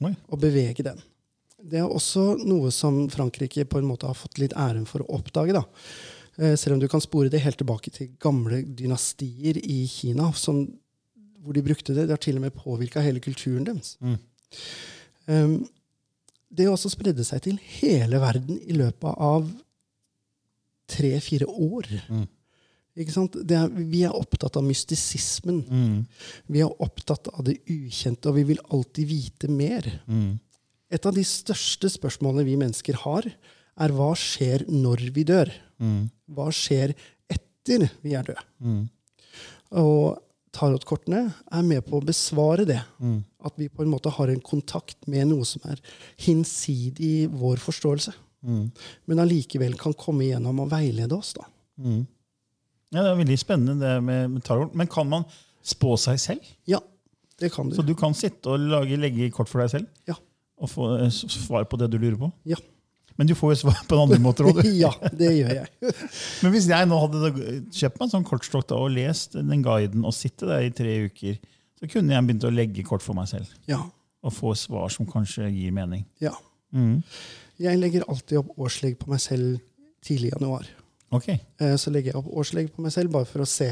Oi. 0.00 0.14
og 0.28 0.40
bevege 0.40 0.84
den. 0.84 1.00
Det 1.64 1.78
er 1.80 1.88
også 1.88 2.34
noe 2.44 2.70
som 2.70 3.08
Frankrike 3.08 3.64
på 3.64 3.78
en 3.80 3.88
måte 3.88 4.06
har 4.06 4.14
fått 4.14 4.38
litt 4.38 4.52
æren 4.52 4.84
for 4.86 5.00
å 5.00 5.16
oppdage. 5.16 5.52
da. 5.52 5.64
Eh, 6.38 6.56
Selv 6.56 6.76
om 6.76 6.80
du 6.82 6.88
kan 6.90 7.02
spore 7.02 7.30
det 7.30 7.42
helt 7.44 7.58
tilbake 7.60 7.92
til 7.94 8.14
gamle 8.20 8.62
dynastier 8.62 9.58
i 9.60 9.84
Kina, 9.90 10.32
som, 10.32 10.64
hvor 11.42 11.54
de 11.54 11.62
brukte 11.62 11.94
det. 11.94 12.08
Det 12.08 12.16
har 12.16 12.22
til 12.22 12.40
og 12.40 12.46
med 12.46 12.56
påvirka 12.56 13.02
hele 13.04 13.22
kulturen 13.22 13.66
deres. 13.66 13.96
Mm. 14.00 14.18
Um, 15.26 15.58
det 16.54 16.68
også 16.70 16.92
spredde 16.92 17.24
seg 17.26 17.42
til 17.42 17.58
hele 17.80 18.20
verden 18.22 18.60
i 18.62 18.76
løpet 18.76 19.18
av 19.18 19.48
tre-fire 20.90 21.48
år. 21.48 21.88
Mm. 22.12 22.26
Ikke 23.02 23.14
sant? 23.14 23.34
Det 23.42 23.56
er, 23.58 23.70
vi 23.74 24.04
er 24.06 24.14
opptatt 24.14 24.54
av 24.58 24.66
mystisismen. 24.66 25.64
Mm. 25.66 25.96
Vi 26.54 26.62
er 26.62 26.82
opptatt 26.84 27.30
av 27.32 27.42
det 27.48 27.56
ukjente, 27.66 28.30
og 28.30 28.38
vi 28.38 28.46
vil 28.52 28.62
alltid 28.70 29.10
vite 29.10 29.50
mer. 29.50 29.88
Mm. 30.06 30.36
Et 30.94 31.08
av 31.08 31.16
de 31.16 31.24
største 31.26 31.90
spørsmålene 31.90 32.46
vi 32.46 32.58
mennesker 32.60 33.00
har, 33.02 33.26
er 33.74 33.94
hva 33.96 34.12
skjer 34.18 34.68
når 34.70 35.08
vi 35.16 35.24
dør? 35.26 35.50
Mm. 35.82 36.04
Hva 36.36 36.50
skjer 36.54 36.94
etter 37.30 37.88
vi 38.04 38.14
er 38.18 38.26
døde? 38.26 38.44
Mm. 38.62 38.84
Og 39.80 40.20
tarotkortene 40.54 41.22
er 41.32 41.64
med 41.66 41.82
på 41.86 41.98
å 41.98 42.04
besvare 42.04 42.66
det. 42.68 42.80
Mm. 43.02 43.22
At 43.44 43.56
vi 43.58 43.68
på 43.72 43.84
en 43.84 43.90
måte 43.92 44.12
har 44.14 44.30
en 44.30 44.42
kontakt 44.44 45.08
med 45.10 45.28
noe 45.32 45.46
som 45.48 45.64
er 45.70 45.80
hinsidig 46.24 47.28
vår 47.34 47.62
forståelse. 47.62 48.14
Mm. 48.44 48.68
Men 49.10 49.22
allikevel 49.24 49.76
kan 49.80 49.96
komme 49.98 50.26
igjennom 50.28 50.62
og 50.64 50.70
veilede 50.72 51.16
oss. 51.16 51.34
da. 51.36 51.48
Mm. 51.80 52.04
Ja, 52.94 53.02
det 53.02 53.10
er 53.10 53.20
veldig 53.24 53.38
spennende 53.40 53.78
det 53.82 53.94
med, 54.06 54.28
med 54.36 54.44
tarot. 54.46 54.74
Men 54.78 54.90
kan 54.90 55.08
man 55.10 55.26
spå 55.64 55.96
seg 56.00 56.20
selv? 56.22 56.52
Ja, 56.70 56.78
det 57.40 57.50
kan 57.54 57.68
du. 57.68 57.74
Så 57.74 57.82
du 57.86 57.94
kan 57.98 58.14
sitte 58.14 58.54
og 58.54 58.62
lage, 58.62 58.98
legge 59.00 59.32
kort 59.34 59.50
for 59.50 59.64
deg 59.64 59.72
selv? 59.72 59.90
Ja. 60.08 60.14
Og 60.62 60.70
få 60.70 60.92
eh, 61.00 61.10
svar 61.10 61.66
på 61.66 61.80
det 61.80 61.90
du 61.90 61.98
lurer 61.98 62.20
på? 62.20 62.30
Ja. 62.46 62.60
Men 63.16 63.26
du 63.30 63.34
får 63.38 63.52
jo 63.52 63.58
svar 63.62 63.76
på 63.86 63.94
en 63.94 64.02
andre 64.08 64.18
måter 64.18 64.44
òg, 64.50 64.58
du. 64.64 64.68
ja, 64.74 64.90
det 65.14 65.30
gjør 65.36 65.52
jeg. 65.60 65.68
Men 66.42 66.52
hvis 66.54 66.66
jeg 66.66 66.88
nå 66.90 66.98
hadde 66.98 67.30
kjøpt 67.70 67.98
meg 68.00 68.06
en 68.08 68.10
sånn 68.16 68.24
kortstokk 68.26 68.66
da, 68.72 68.74
og 68.82 68.90
lest 68.90 69.36
den 69.38 69.62
guiden 69.62 70.04
og 70.04 70.14
sitte 70.16 70.48
der 70.50 70.66
i 70.66 70.72
tre 70.74 70.96
uker, 71.06 71.36
så 71.78 71.86
kunne 71.92 72.14
jeg 72.16 72.26
begynt 72.26 72.46
å 72.48 72.50
legge 72.54 72.82
kort 72.86 73.02
for 73.04 73.14
meg 73.14 73.28
selv. 73.30 73.46
Ja, 73.70 73.82
Og 74.24 74.32
få 74.32 74.54
svar 74.56 74.88
som 74.90 75.06
kanskje 75.06 75.50
gir 75.54 75.70
mening. 75.76 76.04
ja. 76.20 76.32
Mm. 76.74 77.02
Jeg 77.62 77.78
legger 77.78 78.02
alltid 78.10 78.38
opp 78.40 78.56
årslegg 78.58 78.96
på 78.98 79.06
meg 79.12 79.20
selv 79.22 79.60
tidlig 80.02 80.32
i 80.32 80.34
januar. 80.34 80.64
Ok. 81.14 81.28
Eh, 81.30 81.76
Så 81.78 81.92
legger 81.94 82.10
jeg 82.10 82.16
opp 82.18 82.32
årslegg 82.34 82.72
på 82.74 82.82
meg 82.82 82.90
selv 82.90 83.12
bare 83.14 83.28
for 83.30 83.44
å 83.44 83.46
se 83.46 83.68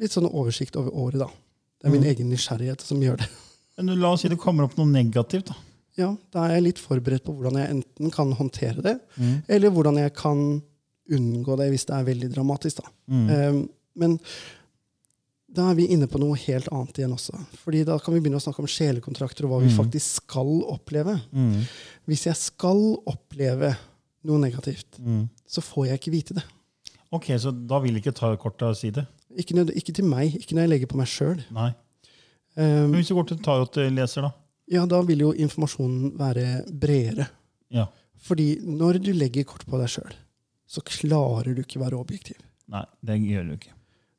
litt 0.00 0.14
sånn 0.14 0.30
oversikt 0.32 0.76
over 0.80 0.90
året. 0.96 1.18
da. 1.18 1.26
Det 1.26 1.88
er 1.88 1.92
min 1.92 2.00
Mm. 2.00 2.08
egen 2.14 2.30
nysgjerrighet 2.32 2.80
som 2.80 3.02
gjør 3.04 3.18
det. 3.18 3.28
Men 3.76 4.00
la 4.00 4.12
oss 4.14 4.22
si 4.22 4.28
det 4.32 4.38
kommer 4.40 4.64
opp 4.64 4.78
noe 4.78 4.86
negativt. 4.88 5.44
da. 5.52 5.54
Ja, 5.96 6.10
Da 6.32 6.44
er 6.46 6.54
jeg 6.56 6.62
litt 6.62 6.78
forberedt 6.78 7.24
på 7.24 7.32
hvordan 7.34 7.56
jeg 7.56 7.70
enten 7.70 8.10
kan 8.12 8.32
håndtere 8.32 8.82
det, 8.82 9.00
Mm. 9.18 9.42
eller 9.48 9.70
hvordan 9.70 9.96
jeg 9.98 10.12
kan 10.14 10.62
unngå 11.10 11.56
det 11.56 11.70
hvis 11.72 11.86
det 11.86 11.94
er 11.96 12.04
veldig 12.04 12.34
dramatisk. 12.34 12.76
da. 12.82 12.88
Mm. 13.08 13.30
Um, 13.30 13.68
Men 13.96 14.18
da 15.56 15.70
er 15.70 15.74
vi 15.78 15.86
inne 15.94 16.06
på 16.10 16.18
noe 16.20 16.36
helt 16.36 16.66
annet 16.68 16.98
igjen 16.98 17.14
også. 17.14 17.32
Fordi 17.62 17.84
da 17.86 17.96
kan 18.02 18.12
vi 18.12 18.20
begynne 18.20 18.36
å 18.36 18.44
snakke 18.44 18.60
om 18.60 18.66
sjelekontrakter 18.68 19.44
og 19.46 19.50
hva 19.54 19.60
vi 19.62 19.70
Mm. 19.72 19.76
faktisk 19.78 20.20
skal 20.20 20.62
oppleve. 20.68 21.14
Mm. 21.32 21.62
Hvis 22.06 22.24
jeg 22.26 22.36
skal 22.36 22.96
oppleve 23.06 23.74
noe 24.24 24.38
negativt, 24.38 24.98
Mm. 25.00 25.28
så 25.48 25.62
får 25.62 25.86
jeg 25.86 26.00
ikke 26.00 26.10
vite 26.12 26.34
det. 26.34 26.44
Ok, 27.12 27.26
Så 27.38 27.52
da 27.66 27.78
vil 27.78 27.94
ikke 27.96 28.12
ta 28.14 28.36
kortet 28.36 28.76
si 28.76 28.90
det? 28.90 29.06
Ikke, 29.38 29.54
ikke 29.74 29.94
til 29.94 30.04
meg, 30.04 30.34
ikke 30.34 30.52
når 30.54 30.60
jeg 30.62 30.68
legger 30.70 30.86
på 30.88 30.96
meg 30.96 31.06
sjøl. 31.06 31.42
Um, 32.58 32.90
Men 32.90 32.94
hvis 32.94 33.08
du 33.08 33.14
går 33.14 33.28
til 33.28 33.38
tarotleser, 33.38 34.22
da? 34.22 34.30
Ja, 34.70 34.84
da 34.90 35.00
vil 35.06 35.22
jo 35.26 35.32
informasjonen 35.32 36.14
være 36.18 36.46
bredere. 36.70 37.28
Ja. 37.74 37.86
Fordi 38.26 38.56
når 38.64 39.00
du 39.04 39.12
legger 39.14 39.46
kort 39.48 39.66
på 39.68 39.78
deg 39.80 39.90
sjøl, 39.92 40.14
så 40.66 40.82
klarer 40.82 41.54
du 41.54 41.62
ikke 41.62 41.80
være 41.82 41.98
objektiv. 41.98 42.38
Nei, 42.72 42.82
det 43.06 43.20
gjør 43.22 43.44
du 43.46 43.52
ikke. 43.56 43.74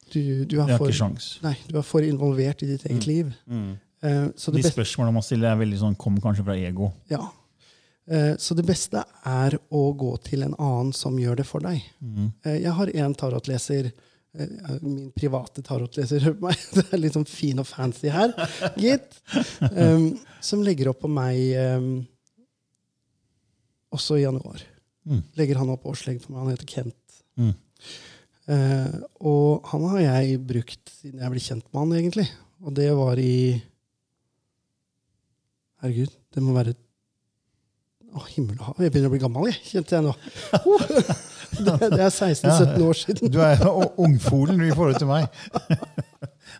Du, 0.07 0.21
du, 0.47 0.55
er 0.62 0.69
har 0.69 0.77
for, 0.79 0.88
ikke 0.88 1.01
sjans. 1.01 1.33
nei, 1.43 1.57
du 1.67 1.75
er 1.81 1.83
for 1.83 2.05
involvert 2.05 2.63
i 2.63 2.69
ditt 2.69 2.86
eget 2.88 3.07
liv. 3.10 3.33
Mm. 3.43 3.73
Eh, 4.07 4.21
så 4.39 4.53
det 4.55 4.63
De 4.63 4.71
spørsmålene 4.71 5.17
man 5.17 5.25
stiller, 5.25 5.51
er 5.51 5.60
veldig 5.60 5.81
sånn, 5.81 5.97
kommer 5.99 6.23
kanskje 6.23 6.47
fra 6.47 6.55
ego. 6.55 6.93
ja. 7.12 7.25
Eh, 8.07 8.38
så 8.39 8.55
det 8.55 8.63
beste 8.63 9.01
er 9.27 9.57
å 9.67 9.81
gå 9.99 10.13
til 10.23 10.45
en 10.45 10.53
annen 10.55 10.93
som 10.95 11.17
gjør 11.19 11.41
det 11.41 11.45
for 11.47 11.65
deg. 11.65 11.83
Eh, 12.45 12.62
jeg 12.63 12.71
har 12.71 12.91
en 13.03 13.15
tarotleser 13.19 13.89
Min 14.82 15.12
private 15.15 15.63
tarotleser, 15.65 16.21
hører 16.21 16.38
på 16.38 16.47
meg. 16.47 16.65
Det 16.76 16.86
er 16.91 17.02
litt 17.02 17.17
sånn 17.17 17.28
fin 17.30 17.62
og 17.62 17.67
fancy 17.69 18.12
her, 18.13 18.34
gitt. 18.80 19.17
Um, 19.71 20.12
som 20.43 20.63
legger 20.65 20.91
opp 20.91 21.02
på 21.04 21.12
meg 21.12 21.39
um, 21.78 21.91
også 23.97 24.19
i 24.19 24.26
januar. 24.26 24.62
Mm. 25.08 25.23
Legger 25.39 25.62
han 25.62 25.71
opp 25.73 25.88
årslegg 25.89 26.19
på 26.23 26.34
meg. 26.34 26.43
Han 26.43 26.52
heter 26.54 26.69
Kent. 26.69 27.21
Mm. 27.39 27.56
Uh, 28.47 29.00
og 29.28 29.71
han 29.73 29.88
har 29.91 30.04
jeg 30.04 30.38
brukt 30.47 30.93
siden 31.00 31.23
jeg 31.23 31.34
ble 31.34 31.43
kjent 31.43 31.65
med 31.71 31.82
han, 31.82 31.95
egentlig. 32.02 32.28
Og 32.63 32.76
det 32.78 32.91
var 32.97 33.19
i 33.21 33.38
Herregud, 35.78 36.13
det 36.34 36.41
må 36.41 36.56
være 36.56 36.73
Å, 38.08 38.23
himmel 38.32 38.56
og 38.58 38.69
hav. 38.69 38.80
Jeg 38.82 38.93
begynner 38.93 39.12
å 39.12 39.13
bli 39.13 39.21
gammel, 39.21 39.50
jeg, 39.52 39.60
kjente 39.67 39.97
jeg 39.97 40.06
nå. 40.08 40.13
det, 41.65 41.89
det 41.93 42.02
er 42.06 42.12
16-17 42.12 42.84
år 42.88 42.98
siden. 43.02 43.32
Du 43.34 43.39
er 43.43 43.63
ungfolen 44.00 44.62
i 44.65 44.72
forhold 44.76 45.00
til 45.02 45.10
meg. 45.10 45.28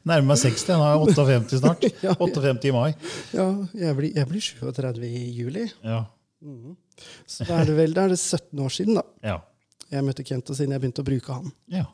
Nærmer 0.08 0.30
meg 0.32 0.40
60. 0.42 0.66
Nå 0.70 0.86
er 0.86 0.94
jeg 0.94 1.02
58 1.18 1.60
snart. 1.62 1.86
58 2.28 2.70
i 2.70 2.74
mai. 2.76 2.88
Ja, 3.36 3.48
jeg 3.78 3.98
blir, 4.00 4.12
jeg 4.16 4.30
blir 4.30 4.46
37 4.46 5.06
i 5.08 5.26
juli. 5.38 5.68
Ja. 5.84 6.04
Så 7.28 7.48
da 7.48 7.62
er 7.62 7.70
det 7.70 7.78
vel 7.78 7.96
da 7.96 8.08
er 8.08 8.14
det 8.14 8.20
17 8.22 8.64
år 8.64 8.74
siden 8.74 9.00
da. 9.00 9.06
ja. 9.26 9.38
jeg 9.92 10.06
møtte 10.06 10.26
Kent, 10.28 10.50
og 10.52 10.58
siden 10.58 10.76
jeg 10.76 10.84
begynte 10.84 11.06
å 11.06 11.08
bruke 11.08 11.40
han. 11.40 11.54
ja. 11.74 11.88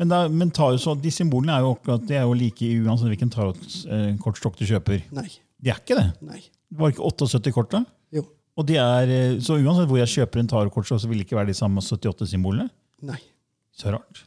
Men, 0.00 0.08
da, 0.08 0.18
men 0.32 0.48
så, 0.80 0.94
de 0.96 1.10
symbolene 1.12 1.52
er 1.52 1.60
jo 1.60 1.74
akkurat, 1.74 2.04
de 2.08 2.14
er 2.16 2.22
jo 2.24 2.32
like 2.32 2.64
uansett 2.80 3.10
hvilken 3.10 3.32
tarotkortstokk 3.34 4.54
du 4.56 4.62
kjøper. 4.64 5.02
Nei. 5.12 5.26
De 5.60 5.68
er 5.68 5.76
ikke 5.82 5.98
det. 5.98 6.06
Nei. 6.24 6.40
Det 6.40 6.80
var 6.80 6.94
ikke 6.94 7.04
78 7.04 7.52
kort 7.52 7.74
da? 7.74 7.82
Og 8.60 8.66
de 8.68 8.76
er, 8.76 9.08
eh, 9.14 9.38
så 9.40 9.56
uansett 9.56 9.88
hvor 9.88 10.00
jeg 10.02 10.10
kjøper 10.12 10.42
en 10.42 10.50
tarotkort, 10.52 10.90
så 10.90 11.08
vil 11.08 11.22
det 11.22 11.26
ikke 11.26 11.38
være 11.38 11.48
de 11.52 11.56
samme 11.56 11.80
78-symbolene? 11.80 12.68
Nei. 13.08 13.20
Så 13.80 13.88
rart. 13.94 14.18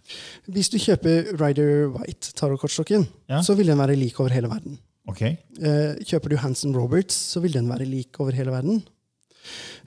Hvis 0.50 0.72
du 0.74 0.80
kjøper 0.82 1.36
Rider 1.38 1.92
White 1.94 2.32
tarotkortstokken, 2.34 3.06
Ja. 3.30 3.42
så 3.46 3.54
vil 3.56 3.68
den 3.70 3.78
være 3.78 3.96
lik 4.00 4.18
over 4.20 4.34
hele 4.34 4.50
verden. 4.50 4.80
Ok. 5.08 5.22
Eh, 5.22 6.00
kjøper 6.08 6.30
du 6.34 6.38
Hanson 6.42 6.74
Roberts, 6.76 7.14
så 7.14 7.42
vil 7.44 7.52
den 7.54 7.68
være 7.70 7.86
lik 7.86 8.18
over 8.20 8.32
hele 8.34 8.50
verden. 8.56 8.82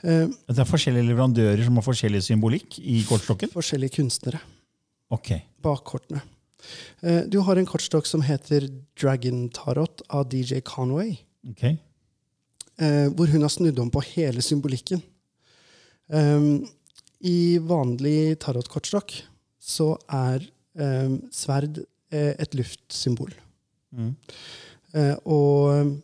Eh, 0.04 0.26
Det 0.46 0.58
er 0.60 0.68
forskjellige 0.68 1.08
leverandører 1.08 1.64
som 1.64 1.74
har 1.80 1.82
forskjellig 1.82 2.22
symbolikk 2.22 2.78
i 2.78 3.02
kortstokken? 3.08 3.48
forskjellige 3.50 3.96
kunstnere 3.96 4.38
Ok. 5.10 5.40
bak 5.62 5.82
kortene. 5.84 6.20
Eh, 7.02 7.22
du 7.26 7.40
har 7.42 7.56
en 7.58 7.66
kortstokk 7.66 8.06
som 8.06 8.22
heter 8.22 8.68
Dragon 8.94 9.48
Tarot 9.48 10.02
av 10.10 10.28
DJ 10.28 10.60
Conway. 10.62 11.18
ok. 11.48 11.78
Eh, 12.80 13.06
hvor 13.12 13.30
hun 13.32 13.44
har 13.44 13.52
snudd 13.52 13.78
om 13.82 13.90
på 13.92 14.02
hele 14.12 14.44
symbolikken. 14.44 15.02
Um, 16.06 16.66
I 17.20 17.58
vanlig 17.58 18.36
tarotkortstokk 18.44 19.16
så 19.58 19.94
er 20.12 20.44
um, 20.78 21.18
sverd 21.34 21.80
eh, 22.14 22.34
et 22.38 22.54
luftsymbol. 22.54 23.32
Mm. 23.96 24.12
Eh, 24.94 25.14
og 25.24 25.96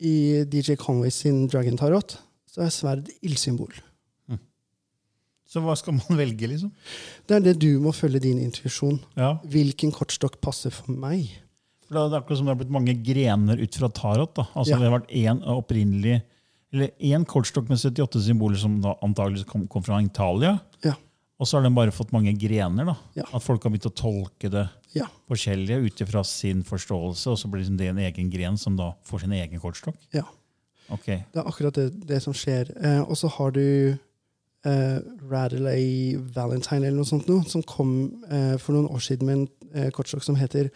i 0.00 0.44
DJ 0.48 0.76
Conway 0.80 1.12
sin 1.12 1.46
Dragon 1.48 1.78
Tarot 1.80 2.18
så 2.50 2.66
er 2.66 2.74
sverd 2.74 3.08
ildsymbol. 3.22 3.72
Så 5.50 5.62
hva 5.64 5.74
skal 5.78 5.96
man 5.98 6.18
velge, 6.22 6.46
liksom? 6.46 6.70
Det 7.26 7.38
er 7.38 7.46
det 7.48 7.56
du 7.62 7.72
må 7.82 7.92
følge 7.96 8.22
din 8.22 8.38
intuisjon. 8.42 9.00
Ja. 9.18 9.34
Hvilken 9.50 9.92
kortstokk 9.94 10.38
passer 10.42 10.74
for 10.74 10.94
meg? 10.94 11.26
For 11.90 11.98
Det 12.08 12.14
er 12.14 12.20
akkurat 12.22 12.38
som 12.38 12.46
det 12.46 12.52
har 12.54 12.60
blitt 12.60 12.70
mange 12.70 12.94
grener 13.02 13.58
ut 13.60 13.74
fra 13.74 13.88
tarot. 13.90 14.34
da. 14.34 14.44
Altså 14.54 14.70
Ja. 14.70 14.78
Det 14.78 14.90
har 14.90 15.00
vært 15.00 15.10
én 15.10 15.40
opprinnelig 15.42 16.22
eller 16.72 16.90
én 17.02 17.24
kortstokk 17.26 17.68
med 17.68 17.78
78 17.82 18.20
symboler 18.22 18.56
som 18.56 18.80
da 18.80 18.94
antageligvis 19.02 19.44
kom, 19.46 19.66
kom 19.66 19.82
fra 19.82 19.98
Italia. 20.00 20.60
Ja. 20.84 20.94
Og 21.40 21.46
så 21.48 21.56
har 21.56 21.62
den 21.64 21.74
bare 21.74 21.90
fått 21.90 22.12
mange 22.12 22.30
grener. 22.38 22.84
da. 22.86 22.96
Ja. 23.16 23.24
At 23.34 23.42
folk 23.42 23.62
har 23.64 23.70
begynt 23.72 23.90
å 23.90 23.94
tolke 23.94 24.48
det 24.50 24.68
Ja. 24.94 25.06
forskjellige 25.28 25.84
ut 25.84 25.96
ifra 26.00 26.24
sin 26.24 26.62
forståelse, 26.62 27.26
og 27.26 27.38
så 27.38 27.50
blir 27.50 27.62
liksom 27.64 27.76
det 27.78 27.88
en 27.88 27.98
egen 27.98 28.30
gren 28.30 28.56
som 28.56 28.76
da 28.76 28.92
får 29.04 29.20
sin 29.22 29.32
egen 29.32 29.58
kortstokk. 29.60 29.96
ja. 30.14 30.22
Okay. 30.92 31.24
Det 31.32 31.36
er 31.44 31.48
akkurat 31.48 31.72
det, 31.74 32.06
det 32.06 32.20
som 32.22 32.32
skjer. 32.32 32.70
Eh, 32.84 33.00
og 33.02 33.16
så 33.16 33.28
har 33.30 33.50
du 33.52 33.96
eh, 34.64 34.98
Radley 35.30 36.16
Valentine 36.34 36.84
eller 36.84 36.96
noe 36.98 37.04
sånt 37.08 37.28
noe, 37.28 37.44
som 37.48 37.62
kom 37.62 38.24
eh, 38.30 38.56
for 38.58 38.72
noen 38.76 38.90
år 38.90 38.98
siden 39.00 39.26
med 39.26 39.36
en 39.38 39.48
eh, 39.74 39.90
kortstokk 39.90 40.22
som 40.22 40.36
heter 40.36 40.70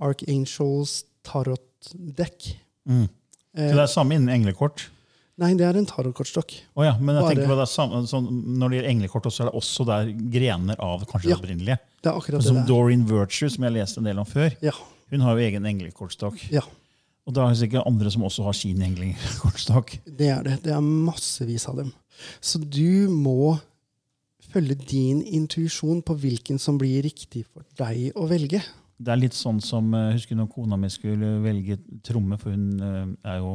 Archangels 0.00 1.04
Tarot 1.24 1.60
Deck. 1.94 2.56
Mm. 2.88 3.08
Eh, 3.56 3.68
Så 3.70 3.74
det 3.76 3.82
er 3.84 3.86
samme 3.92 4.14
innen 4.16 4.28
englekort? 4.34 4.88
nei, 5.40 5.54
det 5.56 5.64
er 5.64 5.76
en 5.78 5.86
tarotkortstokk. 5.88 6.52
Oh, 6.76 6.84
ja, 6.84 6.98
men 7.00 7.14
jeg 7.16 7.22
Bare- 7.24 7.34
tenker 7.34 7.48
på 7.48 7.54
det 7.56 7.62
er 7.64 7.70
samme, 7.72 8.00
sånn, 8.06 8.26
Når 8.58 8.68
det 8.70 8.76
gjelder 8.76 8.90
englekort, 8.90 9.24
så 9.32 9.40
er 9.40 9.50
det 9.50 9.54
også 9.56 9.86
der 9.86 10.10
grener 10.30 10.76
av 10.78 11.06
kanskje 11.06 11.30
Ja. 11.30 11.36
det 11.36 11.40
opprinnelige. 11.40 11.78
Det 12.02 12.10
er 12.12 12.18
akkurat 12.18 12.42
Som 12.42 12.56
det 12.56 12.66
Som 12.66 12.66
Doreen 12.66 13.06
Virtue, 13.06 13.48
som 13.48 13.64
jeg 13.64 13.72
leste 13.72 13.98
en 13.98 14.04
del 14.04 14.18
om 14.18 14.26
før. 14.26 14.54
Ja, 14.60 14.72
Hun 15.10 15.20
har 15.20 15.36
jo 15.38 15.40
egen 15.48 15.64
englekortstokk. 15.64 16.50
ja, 16.52 16.60
Og 17.26 17.32
da 17.34 17.46
er 17.46 17.54
det 17.54 17.58
sikkert 17.70 17.86
andre 17.86 18.10
som 18.10 18.22
også 18.22 18.44
har 18.44 18.52
sin 18.52 18.76
englekortstokk. 18.82 19.98
det 20.16 20.28
er 20.28 20.42
det. 20.42 20.62
Det 20.62 20.72
er 20.72 20.80
massevis 20.80 21.66
av 21.68 21.76
dem. 21.76 21.92
Så 22.42 22.58
du 22.68 23.08
må 23.08 23.58
følge 24.52 24.76
din 24.90 25.22
intuisjon 25.22 26.02
på 26.06 26.16
hvilken 26.18 26.58
som 26.60 26.78
blir 26.80 27.02
riktig 27.06 27.44
for 27.48 27.64
deg 27.78 28.12
å 28.18 28.26
velge. 28.30 28.60
Det 29.00 29.08
er 29.14 29.16
litt 29.22 29.32
sånn 29.36 29.62
som 29.64 29.86
jeg 29.96 30.18
husker 30.18 30.36
når 30.36 30.50
kona 30.52 30.76
mi 30.76 30.90
skulle 30.92 31.38
velge 31.40 31.78
tromme, 32.04 32.36
for 32.40 32.52
hun 32.52 32.66
eh, 32.84 33.06
er 33.32 33.38
jo, 33.40 33.54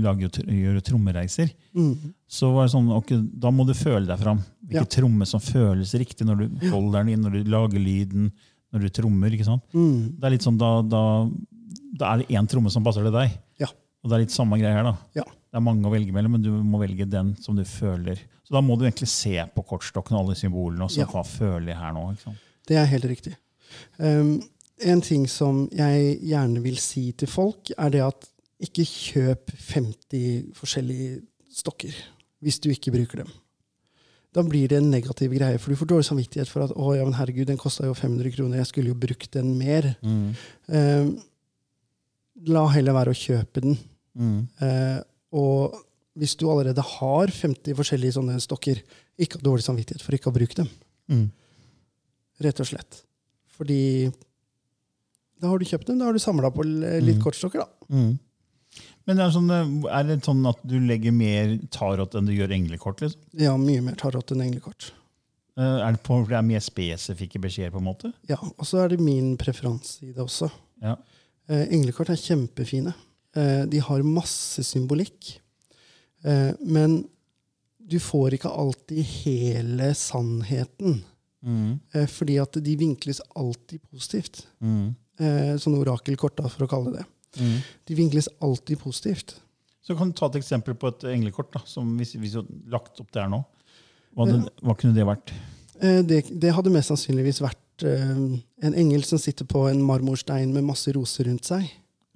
lager 0.00 0.30
gjør 0.48 0.78
jo 0.78 0.84
trommereiser. 0.86 1.50
Mm. 1.76 2.14
Så 2.28 2.48
var 2.54 2.64
det 2.66 2.72
sånn, 2.72 2.88
okay, 2.96 3.20
Da 3.20 3.50
må 3.52 3.66
du 3.68 3.74
føle 3.76 4.06
deg 4.08 4.18
fram. 4.22 4.40
Hvilken 4.64 4.86
Ja. 4.88 4.92
tromme 4.96 5.26
som 5.28 5.40
føles 5.44 5.92
riktig 6.00 6.24
når 6.26 6.40
du 6.40 6.70
holder 6.70 7.02
den 7.04 7.12
inn, 7.14 7.20
når 7.26 7.36
du 7.44 7.50
lager 7.52 7.78
lyden, 7.84 8.30
når 8.72 8.80
du 8.80 8.88
trommer. 8.88 9.28
ikke 9.32 9.44
sant? 9.44 9.62
Mm. 9.74 10.16
Det 10.18 10.24
er 10.24 10.30
litt 10.38 10.46
sånn, 10.48 10.58
Da, 10.60 10.70
da, 10.82 11.02
da 11.98 12.14
er 12.14 12.22
det 12.22 12.28
én 12.32 12.48
tromme 12.48 12.70
som 12.72 12.84
passer 12.84 13.04
til 13.04 13.12
deg. 13.12 13.36
Ja. 13.60 13.68
Og 14.02 14.08
det 14.10 14.16
er 14.16 14.24
litt 14.24 14.32
samme 14.32 14.56
greie 14.60 14.72
her. 14.72 14.84
da. 14.88 14.96
Ja. 15.20 15.24
Det 15.48 15.56
er 15.56 15.64
mange 15.64 15.88
å 15.88 15.92
velge 15.92 16.12
mellom, 16.12 16.36
men 16.36 16.44
du 16.44 16.50
må 16.64 16.80
velge 16.82 17.06
den 17.08 17.32
som 17.40 17.56
du 17.56 17.64
føler. 17.64 18.20
Så 18.44 18.52
da 18.56 18.60
må 18.64 18.76
du 18.76 18.84
egentlig 18.84 19.08
se 19.12 19.34
på 19.54 19.64
kortstokken 19.64 20.16
og 20.16 20.26
alle 20.26 20.36
symbolene. 20.36 20.84
og 20.84 20.92
så 20.92 21.04
Ja. 21.04 21.06
Hva 21.06 21.24
føler 21.24 21.72
jeg 21.72 21.80
her 21.80 21.92
nå? 21.96 22.04
ikke 22.12 22.26
sant? 22.28 22.44
Det 22.68 22.76
er 22.76 22.84
helt 22.84 23.04
riktig. 23.08 23.34
Um, 23.98 24.42
en 24.80 25.00
ting 25.00 25.26
som 25.28 25.68
jeg 25.72 26.20
gjerne 26.20 26.62
vil 26.62 26.76
si 26.76 27.12
til 27.12 27.28
folk, 27.28 27.70
er 27.78 27.90
det 27.90 28.02
at 28.04 28.28
ikke 28.60 28.84
kjøp 28.84 29.52
50 29.56 30.52
forskjellige 30.58 31.22
stokker 31.54 31.94
hvis 32.42 32.58
du 32.60 32.70
ikke 32.70 32.92
bruker 32.94 33.24
dem. 33.24 33.30
Da 34.34 34.42
blir 34.42 34.68
det 34.68 34.78
en 34.78 34.90
negativ 34.90 35.32
greie, 35.32 35.58
for 35.58 35.72
du 35.72 35.76
får 35.80 35.88
dårlig 35.90 36.06
samvittighet 36.06 36.50
for 36.50 36.66
at 36.66 36.74
å, 36.76 36.92
ja, 36.94 37.04
men 37.04 37.16
herregud, 37.16 37.48
den 37.48 37.58
kosta 37.58 37.88
jo 37.88 37.94
500 37.96 38.30
kroner, 38.36 38.60
jeg 38.60 38.66
skulle 38.70 38.92
jo 38.92 38.98
brukt 39.00 39.32
den 39.34 39.56
mer. 39.58 39.94
Um, 40.04 41.16
la 42.46 42.66
heller 42.70 42.94
være 42.94 43.14
å 43.14 43.18
kjøpe 43.18 43.64
den. 43.64 43.78
Mm. 44.18 44.40
Eh, 44.62 44.98
og 45.32 45.76
hvis 46.18 46.34
du 46.36 46.48
allerede 46.50 46.82
har 46.82 47.30
50 47.30 47.74
forskjellige 47.78 48.16
sånne 48.16 48.38
stokker, 48.42 48.80
ikke 49.18 49.38
ha 49.38 49.44
dårlig 49.46 49.62
samvittighet 49.66 50.02
for 50.02 50.16
ikke 50.16 50.30
å 50.30 50.34
bruke 50.34 50.54
dem. 50.58 50.68
Mm. 51.10 51.26
Rett 52.42 52.60
og 52.62 52.66
slett. 52.70 53.02
Fordi 53.58 54.10
da 55.38 55.48
har 55.52 55.58
du 55.58 55.64
kjøpt 55.68 55.86
dem, 55.86 55.98
da 56.00 56.08
har 56.08 56.12
du 56.16 56.18
samla 56.22 56.50
på 56.54 56.64
litt 56.66 57.18
Mm. 57.18 57.22
kortstokker, 57.22 57.62
da. 57.62 57.68
Mm. 57.94 58.18
Men 59.06 59.16
det 59.16 59.24
er, 59.24 59.30
sånn, 59.30 59.50
eh, 59.50 59.90
er 59.98 60.02
det 60.04 60.22
sånn 60.22 60.46
at 60.48 60.58
du 60.66 60.78
legger 60.80 61.12
mer 61.12 61.56
tarot 61.70 62.14
enn 62.14 62.26
du 62.26 62.32
gjør 62.32 62.52
englekort? 62.52 63.00
liksom? 63.00 63.20
Ja, 63.38 63.56
mye 63.56 63.80
mer 63.82 63.94
tarot 63.94 64.30
enn 64.32 64.42
englekort. 64.42 64.92
Eh, 65.56 65.62
Er 65.62 65.92
det, 65.92 66.02
på, 66.02 66.26
det 66.28 66.36
er 66.36 66.42
mer 66.42 66.60
spesifikke 66.60 67.40
beskjeder? 67.40 67.70
på 67.72 67.78
en 67.78 67.84
måte? 67.84 68.12
Ja, 68.28 68.36
og 68.36 68.64
så 68.66 68.84
er 68.84 68.88
det 68.88 69.00
min 69.00 69.36
preferanse 69.36 70.02
i 70.02 70.12
det 70.12 70.18
også. 70.22 70.50
Ja. 70.82 70.96
Eh, 71.48 71.66
englekort 71.70 72.10
er 72.10 72.16
kjempefine. 72.16 72.94
Eh, 73.38 73.64
de 73.70 73.80
har 73.84 74.06
masse 74.06 74.64
symbolikk. 74.66 75.36
Eh, 76.24 76.52
men 76.60 77.02
du 77.78 77.98
får 78.02 78.36
ikke 78.36 78.52
alltid 78.52 79.02
hele 79.22 79.92
sannheten. 79.96 81.02
Mm. 81.44 81.78
Eh, 81.94 82.08
fordi 82.10 82.38
at 82.42 82.58
de 82.64 82.76
vinkles 82.76 83.22
alltid 83.38 83.84
positivt. 83.90 84.46
Mm. 84.60 84.96
Sånne 85.58 85.80
orakelkort, 85.82 86.38
for 86.46 86.62
å 86.62 86.68
kalle 86.70 86.92
det 86.92 87.00
det. 87.00 87.42
Mm. 87.42 87.54
De 87.90 87.94
vinkles 87.98 88.28
alltid 88.38 88.78
positivt. 88.78 89.32
Så 89.82 89.96
kan 89.98 90.12
du 90.12 90.14
ta 90.14 90.28
et 90.28 90.36
eksempel 90.38 90.76
på 90.78 90.92
et 90.92 91.08
englekort. 91.10 91.50
da, 91.56 91.62
som 91.66 91.96
Hvis 91.98 92.12
du 92.14 92.36
har 92.36 92.46
lagt 92.70 93.00
opp 93.02 93.10
der 93.10 93.26
nå. 93.26 93.40
Hva, 94.14 94.28
hadde, 94.28 94.52
hva 94.62 94.76
kunne 94.78 94.94
det 94.94 95.08
vært? 95.08 95.32
Det, 96.06 96.20
det 96.30 96.52
hadde 96.54 96.70
mest 96.70 96.92
sannsynligvis 96.92 97.42
vært 97.42 97.82
en 97.82 98.78
engel 98.78 99.02
som 99.06 99.18
sitter 99.18 99.48
på 99.50 99.64
en 99.66 99.82
marmorstein 99.82 100.54
med 100.54 100.68
masse 100.70 100.94
roser 100.94 101.26
rundt 101.26 101.50
seg. 101.50 101.66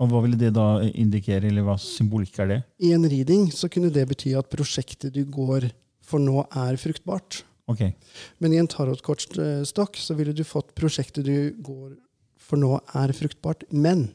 Og 0.02 0.10
Hva 0.10 0.20
ville 0.24 0.38
det 0.40 0.50
da 0.56 0.80
indikere, 0.90 1.46
eller 1.46 1.62
hva 1.66 1.76
symbolikk 1.78 2.40
er 2.42 2.48
det? 2.50 2.58
I 2.82 2.90
en 2.96 3.06
reading 3.06 3.44
så 3.54 3.68
kunne 3.70 3.92
det 3.94 4.02
bety 4.10 4.32
at 4.38 4.48
prosjektet 4.50 5.14
du 5.14 5.22
går 5.30 5.68
for 6.02 6.18
nå, 6.18 6.42
er 6.58 6.78
fruktbart. 6.80 7.44
Ok, 7.70 7.84
Men 8.42 8.52
i 8.52 8.58
en 8.58 8.66
tarotkortstokk 8.66 9.96
så 10.02 10.16
ville 10.18 10.34
du 10.34 10.42
fått 10.44 10.72
prosjektet 10.74 11.24
du 11.24 11.52
går 11.62 11.92
for 12.42 12.58
nå, 12.58 12.74
er 12.98 13.12
fruktbart, 13.14 13.62
men 13.70 14.08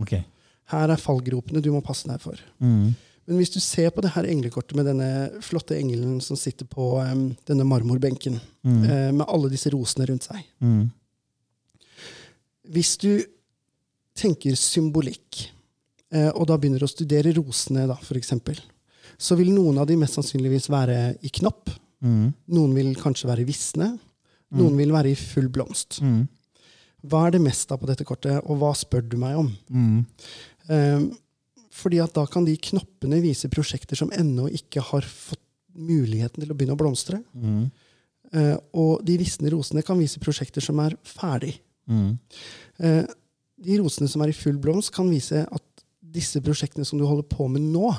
okay. 0.00 0.22
Her 0.70 0.88
er 0.94 1.00
fallgropene 1.02 1.60
du 1.60 1.72
må 1.74 1.82
passe 1.84 2.06
deg 2.08 2.22
for. 2.22 2.38
Mm. 2.62 2.94
Men 3.26 3.36
hvis 3.38 3.50
du 3.52 3.58
ser 3.60 3.90
på 3.94 4.00
det 4.06 4.14
her 4.14 4.24
englekortet 4.30 4.78
med 4.78 4.86
denne 4.88 5.10
flotte 5.44 5.74
engelen 5.76 6.20
som 6.24 6.38
sitter 6.38 6.64
på 6.70 6.86
um, 7.02 7.32
denne 7.50 7.66
marmorbenken, 7.68 8.38
Mm. 8.62 8.82
uh, 8.86 9.10
med 9.10 9.26
alle 9.26 9.48
disse 9.50 9.70
rosene 9.74 10.06
rundt 10.06 10.22
seg 10.28 10.38
Mm. 10.62 10.84
Hvis 12.70 12.92
du 13.02 13.24
tenker 14.18 14.56
symbolikk, 14.58 15.48
eh, 16.12 16.30
og 16.30 16.46
da 16.50 16.58
begynner 16.60 16.84
å 16.84 16.90
studere 16.90 17.34
rosene, 17.36 17.86
da, 17.90 17.96
eksempel, 18.18 18.60
så 19.18 19.36
vil 19.38 19.52
noen 19.54 19.78
av 19.78 19.88
de 19.88 19.96
mest 20.00 20.18
sannsynligvis 20.18 20.68
være 20.72 21.16
i 21.22 21.30
knopp. 21.40 21.70
Mm. 22.02 22.32
Noen 22.56 22.74
vil 22.74 22.94
kanskje 22.98 23.28
være 23.30 23.46
visne. 23.46 23.92
Noen 24.52 24.76
vil 24.76 24.92
være 24.92 25.12
i 25.12 25.18
full 25.18 25.48
blomst. 25.52 26.00
Mm. 26.04 26.26
Hva 27.08 27.26
er 27.26 27.34
det 27.34 27.42
mest 27.42 27.70
av 27.72 27.80
på 27.82 27.88
dette 27.88 28.06
kortet, 28.06 28.42
og 28.44 28.60
hva 28.60 28.72
spør 28.78 29.04
du 29.08 29.16
meg 29.20 29.38
om? 29.40 29.48
Mm. 29.72 30.02
Eh, 30.68 31.06
fordi 31.72 32.02
at 32.04 32.12
da 32.14 32.26
kan 32.30 32.44
de 32.46 32.58
knoppene 32.68 33.22
vise 33.24 33.48
prosjekter 33.52 33.98
som 33.98 34.12
ennå 34.14 34.48
ikke 34.58 34.84
har 34.92 35.06
fått 35.08 35.40
muligheten 35.72 36.42
til 36.42 36.52
å 36.52 36.56
begynne 36.56 36.76
å 36.76 36.82
blomstre. 36.82 37.22
Mm. 37.32 37.64
Eh, 38.32 38.56
og 38.76 39.02
de 39.08 39.16
visne 39.20 39.50
rosene 39.54 39.84
kan 39.86 39.98
vise 40.00 40.20
prosjekter 40.22 40.64
som 40.64 40.80
er 40.84 40.98
ferdig. 41.06 41.56
Mm. 41.90 42.18
De 43.62 43.78
rosene 43.80 44.10
som 44.10 44.24
er 44.24 44.32
i 44.32 44.36
full 44.36 44.58
blomst, 44.62 44.92
kan 44.94 45.10
vise 45.10 45.44
at 45.44 45.84
disse 46.12 46.40
prosjektene 46.44 46.86
som 46.86 47.00
du 47.00 47.06
holder 47.08 47.26
på 47.30 47.46
med 47.50 47.64
nå, 47.72 47.92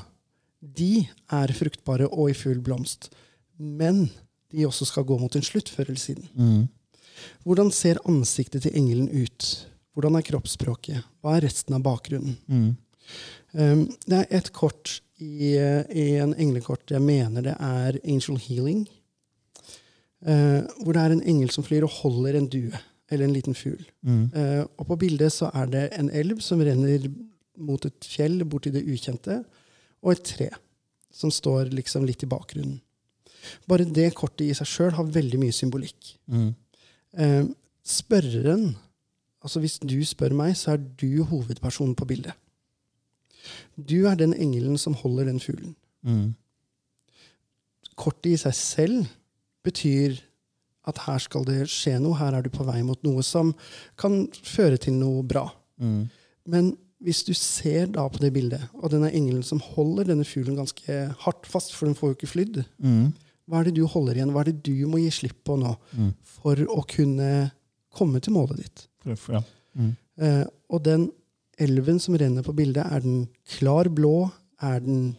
de 0.64 1.06
er 1.34 1.54
fruktbare 1.56 2.08
og 2.12 2.32
i 2.32 2.38
full 2.38 2.62
blomst. 2.64 3.10
Men 3.58 4.08
de 4.54 4.68
også 4.68 4.88
skal 4.90 5.06
gå 5.08 5.18
mot 5.20 5.36
en 5.36 5.46
slutt 5.46 5.72
før 5.74 5.90
eller 5.90 6.02
siden. 6.02 6.28
Mm. 6.38 6.68
Hvordan 7.46 7.72
ser 7.74 8.02
ansiktet 8.10 8.66
til 8.66 8.76
engelen 8.78 9.10
ut? 9.12 9.50
Hvordan 9.94 10.18
er 10.18 10.26
kroppsspråket? 10.26 11.04
Hva 11.22 11.38
er 11.38 11.48
resten 11.48 11.76
av 11.78 11.84
bakgrunnen? 11.86 12.38
Mm. 12.48 12.72
Um, 13.54 13.84
det 14.08 14.24
er 14.24 14.40
et 14.40 14.50
kort 14.56 15.00
i, 15.22 15.54
eh, 15.60 15.84
i 15.94 16.06
en 16.24 16.34
englekort 16.34 16.90
jeg 16.90 17.04
mener 17.04 17.46
det 17.46 17.54
er 17.54 18.00
Angel 18.02 18.40
Healing. 18.42 18.88
uh, 20.24 20.64
hvor 20.80 20.96
det 20.96 21.02
er 21.04 21.14
en 21.14 21.26
engel 21.28 21.50
som 21.52 21.66
flyr 21.68 21.84
og 21.84 21.92
holder 22.00 22.38
en 22.40 22.48
due, 22.48 22.72
eller 23.14 23.28
en 23.28 23.36
liten 23.36 23.58
fugl. 23.58 23.84
Mm. 24.02 24.26
Uh, 24.34 24.64
og 24.80 24.88
på 24.90 25.00
bildet 25.06 25.34
så 25.36 25.52
er 25.54 25.70
det 25.72 25.84
en 25.98 26.10
elv 26.14 26.42
som 26.44 26.62
renner 26.64 27.08
mot 27.62 27.86
et 27.86 28.08
fjell 28.10 28.42
borti 28.50 28.74
det 28.74 28.84
ukjente, 28.90 29.44
og 30.04 30.16
et 30.16 30.24
tre 30.28 30.50
som 31.14 31.32
står 31.32 31.72
liksom 31.78 32.08
litt 32.08 32.26
i 32.26 32.30
bakgrunnen. 32.30 32.80
Bare 33.70 33.86
det 33.86 34.14
kortet 34.18 34.48
i 34.48 34.56
seg 34.58 34.70
sjøl 34.70 34.96
har 34.98 35.12
veldig 35.14 35.40
mye 35.42 35.56
symbolikk. 35.56 36.16
Mm. 36.32 36.52
Uh, 37.20 37.44
spørreren, 37.86 38.72
altså 39.44 39.62
hvis 39.64 39.78
du 39.84 40.00
spør 40.08 40.36
meg, 40.38 40.56
så 40.58 40.76
er 40.76 40.82
du 40.82 41.24
hovedpersonen 41.30 41.96
på 42.00 42.08
bildet. 42.10 42.34
Du 43.76 44.06
er 44.08 44.16
den 44.16 44.34
engelen 44.34 44.78
som 44.80 44.96
holder 44.96 45.28
den 45.28 45.42
fuglen. 45.44 45.76
Mm. 46.02 46.34
Kortet 48.00 48.32
i 48.34 48.40
seg 48.40 48.56
selv 48.58 49.12
betyr 49.64 50.18
at 50.88 50.98
her 51.06 51.20
skal 51.24 51.46
det 51.48 51.62
skje 51.72 51.98
noe, 52.02 52.18
her 52.20 52.34
er 52.38 52.42
du 52.46 52.50
på 52.54 52.66
vei 52.68 52.82
mot 52.84 53.00
noe 53.06 53.24
som 53.24 53.54
kan 54.00 54.28
føre 54.44 54.78
til 54.78 54.94
noe 55.00 55.24
bra. 55.24 55.46
Mm. 55.80 56.10
Men 56.52 56.74
hvis 57.04 57.24
du 57.28 57.34
ser 57.36 57.88
da 57.92 58.06
på 58.12 58.20
det 58.24 58.32
bildet, 58.36 58.62
og 58.80 58.92
denne 58.92 59.10
engelen 59.12 59.44
som 59.44 59.60
holder 59.60 60.08
denne 60.12 60.24
fuglen 60.28 60.56
ganske 60.60 60.98
hardt 61.26 61.48
fast, 61.52 61.74
for 61.76 61.86
den 61.88 61.96
får 61.96 62.14
jo 62.14 62.16
ikke 62.18 62.32
flydd, 62.34 62.62
Mm. 62.80 63.14
hva 63.48 63.60
er 63.60 63.64
det 63.66 63.76
du 63.76 63.86
holder 63.88 64.16
igjen? 64.16 64.32
Hva 64.32 64.42
er 64.42 64.52
det 64.52 64.64
du 64.64 64.88
må 64.88 65.00
gi 65.04 65.10
slipp 65.12 65.44
på 65.44 65.58
nå 65.60 65.76
Mm. 65.98 66.14
for 66.24 66.56
å 66.56 66.84
kunne 66.88 67.52
komme 67.94 68.22
til 68.22 68.34
målet 68.34 68.58
ditt? 68.58 68.88
Ja. 69.06 69.42
Mm. 69.76 69.96
Eh, 70.18 70.46
og 70.70 70.84
den 70.84 71.12
elven 71.60 72.00
som 72.00 72.16
renner 72.16 72.42
på 72.44 72.56
bildet, 72.56 72.86
er 72.92 73.00
den 73.02 73.28
klar 73.48 73.86
blå? 73.90 74.32
Er 74.62 74.80
den 74.80 75.16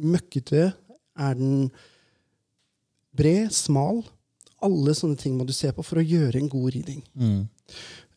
møkkete? 0.00 0.72
Er 1.18 1.34
den 1.34 1.70
bred? 3.14 3.50
Smal? 3.52 4.02
Alle 4.62 4.94
sånne 4.96 5.16
ting 5.20 5.36
må 5.38 5.46
du 5.46 5.52
se 5.54 5.70
på 5.72 5.84
for 5.86 6.00
å 6.00 6.04
gjøre 6.06 6.40
en 6.40 6.48
god 6.50 6.72
riding. 6.74 7.02
Mm. 7.14 7.48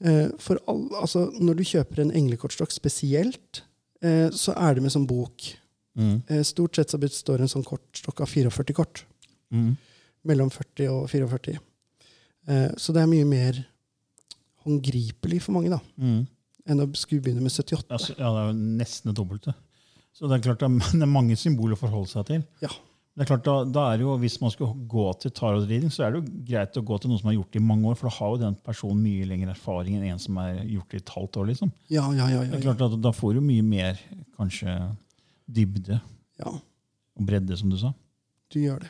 Eh, 0.01 0.27
for 0.41 0.57
all, 0.67 0.87
altså, 1.01 1.27
når 1.37 1.59
du 1.59 1.63
kjøper 1.63 2.01
en 2.01 2.13
englekortstokk 2.17 2.71
spesielt, 2.73 3.61
eh, 4.01 4.29
så 4.33 4.55
er 4.57 4.75
det 4.75 4.83
med 4.83 4.91
som 4.91 5.05
bok. 5.05 5.51
Mm. 5.97 6.21
Eh, 6.27 6.41
stort 6.47 6.75
sett 6.79 6.89
så 6.89 6.97
består 7.01 7.41
en 7.43 7.51
sånn 7.51 7.65
kortstokk 7.67 8.21
av 8.25 8.31
44 8.31 8.73
kort. 8.73 9.03
Mm. 9.53 9.75
Mellom 10.25 10.49
40 10.49 10.87
og 10.89 11.09
44. 11.11 11.59
Eh, 12.47 12.69
så 12.77 12.93
det 12.95 13.03
er 13.03 13.11
mye 13.11 13.27
mer 13.27 13.65
håndgripelig 14.65 15.41
for 15.41 15.53
mange 15.57 15.69
da, 15.73 15.79
Mm. 15.99 16.27
enn 16.67 16.79
å 16.81 16.95
skulle 16.95 17.21
begynne 17.21 17.41
med 17.41 17.51
78. 17.51 17.85
Altså, 17.89 18.15
ja, 18.17 18.29
det 18.31 18.41
er 18.41 18.47
jo 18.53 18.77
nesten 18.77 19.09
det 19.11 19.15
dobbelte. 19.17 19.53
Så 20.13 20.27
det 20.29 20.37
er 20.39 20.43
klart 20.55 20.59
det 20.59 21.01
er 21.01 21.05
mange 21.19 21.35
symboler 21.37 21.73
å 21.77 21.79
forholde 21.81 22.09
seg 22.09 22.25
til. 22.27 22.43
Ja. 22.61 22.69
Det 23.21 23.27
er 23.27 23.35
klart 23.35 23.43
da, 23.45 23.53
da 23.69 23.81
er 23.93 24.01
jo, 24.01 24.15
Hvis 24.17 24.39
man 24.41 24.49
skal 24.49 24.71
gå 24.89 25.03
til 25.21 25.29
tarotreading, 25.37 25.91
så 25.93 26.07
er 26.07 26.15
det 26.15 26.21
jo 26.23 26.39
greit 26.47 26.77
å 26.79 26.81
gå 26.87 26.95
til 27.03 27.11
noen 27.11 27.19
som 27.21 27.27
har 27.29 27.35
gjort 27.35 27.51
det 27.53 27.59
i 27.61 27.65
mange 27.67 27.85
år, 27.91 27.97
for 27.99 28.09
da 28.09 28.15
har 28.15 28.31
jo 28.33 28.39
den 28.41 28.55
personen 28.65 29.03
mye 29.03 29.27
lengre 29.29 29.53
erfaring 29.53 29.99
enn 29.99 30.07
en 30.09 30.23
som 30.23 30.39
har 30.41 30.55
gjort 30.65 30.89
det 30.89 30.97
i 30.97 31.03
et 31.03 31.11
halvt 31.13 31.37
år. 31.37 31.45
liksom. 31.51 31.71
Ja, 31.93 32.07
ja, 32.17 32.29
ja. 32.33 32.39
Det 32.49 32.57
er 32.57 32.65
klart 32.65 32.81
at 32.87 32.95
Da 33.03 33.11
får 33.13 33.35
du 33.37 33.41
mye 33.45 33.61
mer 33.67 33.99
kanskje 34.39 34.73
dybde 35.51 35.99
ja 36.41 36.55
og 37.19 37.27
bredde, 37.27 37.53
som 37.59 37.69
du 37.69 37.77
sa. 37.77 37.93
du 38.49 38.59
gjør 38.63 38.79
det. 38.87 38.89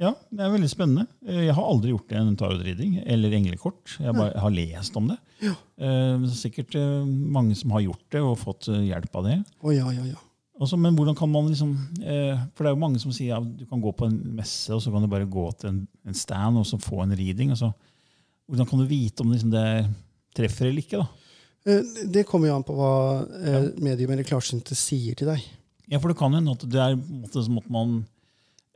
Ja, 0.00 0.14
det 0.32 0.40
er 0.46 0.50
veldig 0.54 0.70
spennende. 0.70 1.04
Eh, 1.26 1.44
Jeg 1.50 1.54
har 1.54 1.62
aldri 1.68 1.90
gjort 1.92 2.12
en 2.16 2.32
tarotreading 2.38 3.02
eller 3.04 3.34
englekort. 3.36 3.98
Jeg 4.00 4.14
bare 4.16 4.38
har 4.40 4.50
lest 4.50 4.96
om 4.96 5.08
det. 5.12 5.18
Ja. 5.42 5.52
Eh, 5.76 6.16
Det 6.22 6.30
er 6.30 6.38
sikkert 6.40 6.74
eh, 6.74 7.04
mange 7.04 7.54
som 7.58 7.70
har 7.76 7.84
gjort 7.84 8.02
det 8.10 8.22
og 8.24 8.38
fått 8.40 8.66
hjelp 8.72 9.14
av 9.20 9.24
det. 9.28 9.36
Å 9.62 9.74
ja, 9.76 9.90
ja, 9.92 10.04
ja. 10.14 10.22
Altså, 10.62 10.78
men 10.78 10.94
hvordan 10.94 11.16
kan 11.18 11.30
man 11.32 11.48
liksom 11.50 11.72
eh, 12.06 12.38
For 12.54 12.62
det 12.62 12.70
er 12.70 12.76
jo 12.76 12.82
mange 12.84 13.00
som 13.02 13.14
sier 13.14 13.32
ja, 13.32 13.40
du 13.42 13.64
kan 13.66 13.80
gå 13.82 13.90
på 13.98 14.06
en 14.06 14.20
messe 14.38 14.70
og 14.74 14.82
så 14.84 14.92
kan 14.94 15.02
du 15.02 15.10
bare 15.10 15.26
gå 15.26 15.48
til 15.58 15.72
en, 15.72 15.80
en 16.06 16.18
stand 16.18 16.60
og 16.60 16.68
så 16.68 16.78
få 16.78 17.00
en 17.02 17.16
reading. 17.18 17.50
Altså, 17.50 17.72
hvordan 18.46 18.68
kan 18.70 18.82
du 18.82 18.86
vite 18.90 19.24
om 19.24 19.32
liksom, 19.32 19.50
det 19.54 19.66
treffer 20.36 20.68
eller 20.70 20.84
ikke? 20.84 21.02
da? 21.02 21.08
Eh, 21.66 22.06
Det 22.14 22.26
kommer 22.28 22.50
jo 22.50 22.56
an 22.58 22.66
på 22.66 22.76
hva 22.78 22.92
eh, 23.42 23.68
medium 23.82 24.14
eller 24.14 24.28
klarsynte 24.28 24.78
sier 24.78 25.18
til 25.18 25.32
deg. 25.32 25.42
Ja, 25.90 25.98
for 25.98 26.12
det 26.12 26.18
kan 26.20 26.34
hende 26.36 26.54
at 26.54 26.64
det 26.68 26.80
er 26.80 26.96
på 26.96 27.10
en 27.10 27.24
måte 27.26 27.44
som 27.44 27.58
at 27.60 27.68
man 27.72 27.98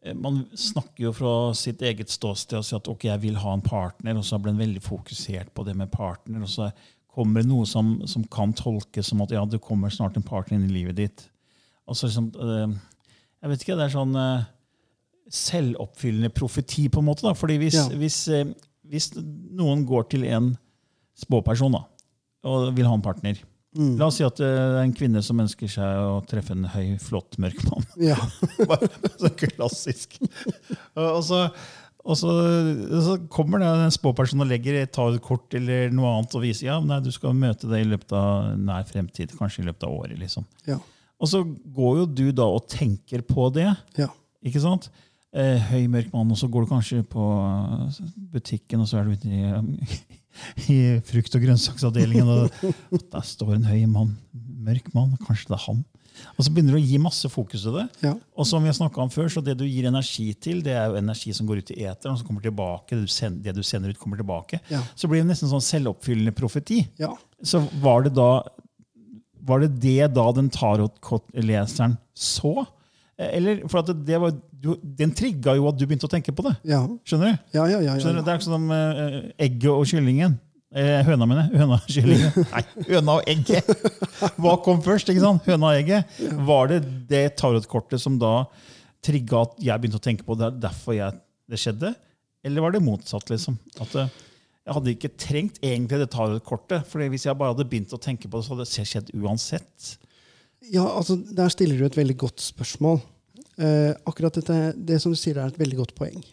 eh, 0.02 0.16
man 0.16 0.42
snakker 0.58 1.06
jo 1.08 1.14
fra 1.16 1.36
sitt 1.58 1.86
eget 1.86 2.10
ståsted 2.12 2.60
og 2.60 2.66
sier 2.66 2.82
at 2.82 2.90
ok, 2.92 3.08
jeg 3.12 3.24
vil 3.28 3.38
ha 3.42 3.54
en 3.54 3.64
partner, 3.64 4.18
og 4.18 4.26
så 4.26 4.40
blir 4.42 4.54
en 4.54 4.64
veldig 4.64 4.82
fokusert 4.84 5.54
på 5.54 5.64
det 5.66 5.76
med 5.78 5.92
partner. 5.94 6.42
Og 6.42 6.50
så 6.50 6.70
kommer 7.16 7.42
det 7.42 7.50
noe 7.50 7.64
som, 7.68 7.96
som 8.10 8.26
kan 8.28 8.52
tolkes 8.56 9.08
som 9.12 9.22
at 9.24 9.32
ja, 9.32 9.46
det 9.48 9.62
kommer 9.64 9.92
snart 9.92 10.18
en 10.18 10.26
partner 10.26 10.58
inn 10.58 10.68
i 10.68 10.76
livet 10.80 10.98
ditt. 11.00 11.28
Og 11.86 11.96
så 11.98 12.08
liksom, 12.10 12.30
eh, 12.34 12.76
Jeg 13.42 13.50
vet 13.50 13.62
ikke, 13.64 13.76
det 13.78 13.84
er 13.86 13.94
sånn 13.94 14.16
eh, 14.16 14.44
selvoppfyllende 15.30 16.30
profeti, 16.34 16.88
på 16.88 17.02
en 17.02 17.08
måte. 17.10 17.22
da, 17.22 17.34
fordi 17.34 17.58
hvis, 17.58 17.74
Ja. 17.74 17.88
hvis, 17.88 18.28
eh, 18.28 18.54
hvis 18.88 19.12
noen 19.16 19.84
går 19.86 20.08
til 20.10 20.24
en 20.24 20.56
spåperson 21.18 21.72
da, 21.72 21.84
og 22.44 22.74
vil 22.74 22.86
ha 22.86 22.94
en 22.94 23.02
partner 23.02 23.36
Mm. 23.76 23.98
La 23.98 24.06
oss 24.06 24.16
si 24.16 24.24
at 24.24 24.38
det 24.40 24.46
er 24.48 24.78
en 24.80 24.92
kvinne 24.96 25.20
som 25.24 25.40
ønsker 25.42 25.68
seg 25.68 25.98
å 26.00 26.20
treffe 26.24 26.54
en 26.56 26.64
høy, 26.72 26.96
flott, 27.02 27.36
mørk 27.42 27.58
mann. 27.68 27.84
Ja. 28.10 28.16
Så 29.20 29.28
klassisk. 29.36 30.16
Og 30.96 31.20
så, 31.26 31.42
og 32.06 32.16
så, 32.16 32.32
så 33.04 33.16
kommer 33.28 33.60
det 33.60 33.68
en 33.68 33.92
spåperson 33.94 34.40
og 34.40 34.48
legger 34.48 34.86
tar 34.88 35.12
et 35.12 35.20
kort 35.24 35.52
eller 35.58 35.90
noe 35.90 36.14
annet 36.14 36.36
og 36.38 36.44
viser 36.46 36.70
ja, 36.70 36.80
nei, 36.80 37.00
du 37.04 37.10
skal 37.12 37.36
møte 37.36 37.68
det 37.68 37.82
i 37.82 37.88
løpet 37.90 38.14
av 38.16 38.54
nær 38.56 38.86
fremtid, 38.88 39.34
kanskje 39.36 39.64
i 39.64 39.68
løpet 39.68 39.88
av 39.88 39.96
året. 39.98 40.16
liksom. 40.22 40.46
Ja. 40.68 40.78
Og 41.16 41.30
så 41.30 41.42
går 41.44 42.02
jo 42.02 42.06
du 42.06 42.26
da 42.36 42.46
og 42.52 42.68
tenker 42.70 43.24
på 43.26 43.48
det. 43.54 43.70
ja. 43.98 44.10
ikke 44.44 44.62
sant? 44.62 44.90
Eh, 45.36 45.60
høy, 45.68 45.84
mørk 45.92 46.12
mann, 46.14 46.30
og 46.32 46.38
så 46.40 46.48
går 46.48 46.64
du 46.64 46.70
kanskje 46.70 47.02
på 47.12 47.24
butikken, 48.32 48.80
og 48.80 48.88
så 48.88 49.00
er 49.00 49.08
du 49.08 49.16
ute 49.16 49.28
i, 49.28 49.98
i 50.72 50.78
frukt- 51.04 51.36
og 51.36 51.44
grønnsaksavdelingen, 51.44 52.30
og 52.30 53.02
der 53.12 53.26
står 53.26 53.56
en 53.58 53.68
høy 53.68 53.82
mann, 53.90 54.14
mørk 54.66 54.88
mann, 54.96 55.12
kanskje 55.26 55.50
det 55.50 55.58
er 55.58 55.64
han. 55.66 55.84
Og 56.36 56.46
så 56.46 56.52
begynner 56.52 56.76
du 56.76 56.80
å 56.80 56.86
gi 56.86 56.98
masse 57.02 57.28
fokus 57.28 57.66
til 57.66 57.76
det. 57.76 57.84
Ja. 58.06 58.14
Og 58.36 58.48
som 58.48 58.64
vi 58.64 58.72
har 58.72 59.00
om 59.02 59.12
før, 59.12 59.28
så 59.32 59.42
det 59.44 59.58
du 59.60 59.66
gir 59.66 59.88
energi 59.88 60.30
til, 60.40 60.62
det 60.64 60.72
er 60.72 60.88
jo 60.88 61.00
energi 61.00 61.34
som 61.36 61.48
går 61.48 61.60
ut 61.60 61.72
i 61.74 61.82
eteren, 61.84 62.14
og 62.14 62.20
som 62.20 62.28
kommer 62.28 62.44
tilbake. 62.44 62.96
Det 62.96 63.04
du, 63.04 63.12
sender, 63.12 63.42
det 63.44 63.56
du 63.58 63.66
sender 63.66 63.92
ut, 63.92 64.00
kommer 64.00 64.20
tilbake. 64.20 64.60
Ja. 64.72 64.80
Så 64.96 65.10
blir 65.10 65.20
det 65.20 65.30
nesten 65.30 65.52
sånn 65.52 65.64
selvoppfyllende 65.64 66.36
profeti. 66.36 66.84
ja. 67.00 67.12
Så 67.44 67.60
var 67.82 68.06
det 68.06 68.14
da 68.16 68.40
var 69.46 69.62
det 69.62 69.74
det 69.82 70.08
da 70.16 70.24
den 70.34 70.48
tarotleseren 70.52 71.96
så? 72.16 72.66
Eller, 73.16 73.62
for 73.70 73.80
at 73.80 73.92
det 74.04 74.18
var, 74.20 74.34
du, 74.52 74.74
Den 74.76 75.12
trigga 75.16 75.54
jo 75.56 75.70
at 75.70 75.78
du 75.78 75.86
begynte 75.86 76.04
å 76.08 76.12
tenke 76.12 76.34
på 76.36 76.44
det. 76.44 76.52
Ja, 76.68 76.82
Skjønner 77.08 77.32
du? 77.32 77.46
ja, 77.56 77.64
ja. 77.70 77.78
ja, 77.80 77.94
Skjønner 77.96 78.20
ja. 78.20 78.24
du? 78.24 78.26
Det 78.26 78.34
er 78.34 78.40
ikke 78.42 78.48
som 78.50 78.66
eh, 78.76 79.16
egget 79.46 79.70
og 79.72 79.86
kyllingen. 79.88 80.36
Eh, 80.76 81.00
høna, 81.06 81.28
jeg. 81.38 81.48
Høna 81.56 81.78
og 81.78 81.88
kyllingen. 81.88 82.34
Nei, 82.52 82.62
høna 82.90 83.14
og 83.16 83.30
egget! 83.32 83.70
Hva 84.36 84.56
kom 84.64 84.82
først? 84.84 85.08
ikke 85.08 85.22
sant? 85.22 85.46
Høna 85.48 85.70
og 85.70 85.78
egget. 85.78 86.18
Var 86.50 86.72
det 86.74 86.80
det 87.08 87.24
tarotkortet 87.40 88.02
som 88.02 88.18
da 88.20 88.34
trigga 89.06 89.46
at 89.46 89.56
jeg 89.62 89.80
begynte 89.80 90.00
å 90.02 90.04
tenke 90.04 90.26
på 90.26 90.36
det, 90.36 90.50
er 90.50 90.60
derfor 90.66 90.98
jeg, 90.98 91.16
det 91.48 91.62
skjedde? 91.62 91.94
Eller 92.44 92.64
var 92.66 92.74
det 92.74 92.84
motsatt? 92.84 93.30
liksom? 93.32 93.56
At 93.80 93.96
eh, 94.02 94.12
Jeg 94.66 94.74
hadde 94.74 94.92
ikke 94.96 95.12
trengt 95.14 95.60
egentlig 95.62 96.00
det 96.02 96.08
tarotkortet. 96.10 96.86
For 96.90 97.04
hvis 97.12 97.26
jeg 97.28 97.38
bare 97.38 97.54
hadde 97.54 97.68
begynt 97.70 97.94
å 97.94 98.02
tenke 98.02 98.26
på 98.26 98.40
det, 98.40 98.46
så 98.46 98.54
hadde 98.54 98.66
det 98.66 98.86
skjedd 98.90 99.12
uansett. 99.14 99.92
Ja, 100.72 100.84
altså, 100.88 101.16
Der 101.16 101.52
stiller 101.54 101.78
du 101.78 101.86
et 101.86 101.98
veldig 101.98 102.16
godt 102.18 102.42
spørsmål. 102.42 102.98
Eh, 103.62 103.92
akkurat 104.04 104.34
dette, 104.34 104.74
Det 104.76 105.00
som 105.00 105.12
du 105.12 105.16
sier, 105.16 105.38
er 105.38 105.46
et 105.46 105.58
veldig 105.58 105.76
godt 105.76 105.94
poeng. 105.94 106.24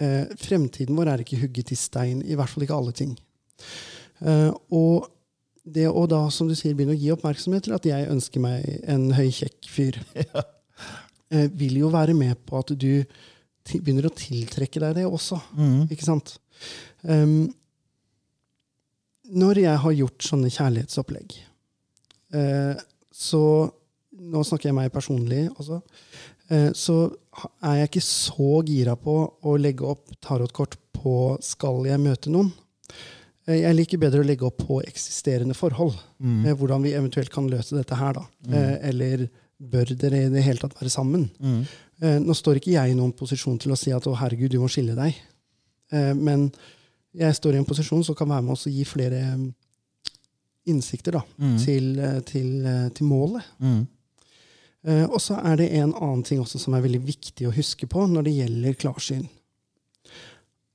Eh, 0.00 0.24
fremtiden 0.40 0.96
vår 0.96 1.12
er 1.12 1.22
ikke 1.22 1.40
hugget 1.42 1.72
i 1.72 1.76
stein, 1.76 2.22
i 2.24 2.34
hvert 2.34 2.48
fall 2.48 2.64
ikke 2.64 2.78
alle 2.78 2.92
ting. 2.96 3.12
Eh, 4.22 4.50
og 4.72 5.10
det 5.62 5.86
å 5.86 6.06
da, 6.08 6.24
som 6.30 6.48
du 6.48 6.54
sier, 6.54 6.74
begynne 6.74 6.96
å 6.96 6.98
gi 6.98 7.12
oppmerksomhet 7.12 7.68
til 7.68 7.76
at 7.76 7.86
jeg 7.86 8.08
ønsker 8.10 8.42
meg 8.42 8.66
en 8.88 9.10
høy, 9.14 9.28
kjekk 9.30 9.68
fyr, 9.68 9.98
eh, 11.30 11.48
vil 11.52 11.76
jo 11.84 11.92
være 11.92 12.16
med 12.18 12.40
på 12.46 12.58
at 12.58 12.72
du 12.72 13.04
begynner 13.78 14.08
å 14.08 14.16
tiltrekke 14.16 14.80
deg 14.80 14.96
det 14.96 15.06
også. 15.06 15.38
Ikke 15.92 16.06
sant? 16.08 16.38
Um, 17.06 17.52
når 19.30 19.62
jeg 19.62 19.78
har 19.84 19.92
gjort 19.92 20.26
sånne 20.26 20.50
kjærlighetsopplegg, 20.52 21.38
eh, 22.34 22.74
så 23.12 23.44
Nå 24.22 24.42
snakker 24.44 24.68
jeg 24.68 24.76
meg 24.76 24.92
personlig 24.92 25.46
også. 25.58 25.78
Eh, 26.52 26.68
så 26.76 26.94
er 27.64 27.78
jeg 27.80 27.88
ikke 27.88 28.02
så 28.04 28.60
gira 28.68 28.92
på 28.94 29.14
å 29.42 29.54
legge 29.58 29.88
opp 29.88 30.12
tarotkort 30.22 30.76
på 30.94 31.38
'skal 31.40 31.86
jeg 31.88 31.98
møte 31.98 32.30
noen'? 32.30 32.52
Eh, 33.48 33.62
Jeg 33.62 33.74
liker 33.74 33.98
bedre 33.98 34.20
å 34.20 34.26
legge 34.26 34.46
opp 34.46 34.58
på 34.58 34.82
eksisterende 34.84 35.56
forhold. 35.56 35.98
Mm. 36.20 36.54
hvordan 36.54 36.82
vi 36.82 36.92
eventuelt 36.92 37.30
kan 37.30 37.48
løse 37.48 37.74
dette 37.74 37.96
her. 37.96 38.12
da. 38.12 38.26
Mm. 38.46 38.78
eller 38.82 39.28
bør 39.60 39.84
dere 39.96 40.26
i 40.26 40.28
det 40.28 40.42
hele 40.42 40.58
tatt 40.58 40.74
være 40.80 40.90
sammen? 40.90 41.30
Mm. 41.40 41.66
nå 42.24 42.34
står 42.34 42.60
ikke 42.60 42.72
jeg 42.72 42.90
i 42.90 42.94
noen 42.94 43.12
posisjon 43.12 43.58
til 43.58 43.72
å 43.72 43.76
si 43.78 43.90
at 43.90 44.04
'å, 44.04 44.16
herregud, 44.16 44.50
du 44.50 44.60
må 44.60 44.68
skille 44.68 44.94
deg'. 44.94 46.14
Men 46.14 46.52
jeg 47.12 47.36
står 47.36 47.56
i 47.56 47.60
en 47.60 47.68
posisjon 47.68 48.04
som 48.06 48.16
kan 48.16 48.30
være 48.30 48.44
med 48.46 48.54
oss 48.54 48.66
og 48.68 48.76
gi 48.76 48.84
flere 48.88 49.20
mm, 49.36 49.48
innsikter 50.72 51.18
da, 51.18 51.22
til, 51.60 51.92
eh, 51.98 52.20
til, 52.26 52.50
eh, 52.66 52.88
til 52.94 53.08
målet. 53.08 53.44
Eh, 54.82 55.04
og 55.04 55.20
så 55.22 55.38
er 55.42 55.58
det 55.60 55.70
en 55.78 55.92
annen 55.92 56.24
ting 56.26 56.40
også 56.42 56.60
som 56.62 56.74
er 56.74 56.84
veldig 56.84 57.02
viktig 57.04 57.48
å 57.48 57.54
huske 57.54 57.88
på 57.90 58.06
når 58.10 58.28
det 58.28 58.36
gjelder 58.38 58.78
klarsyn. 58.78 59.26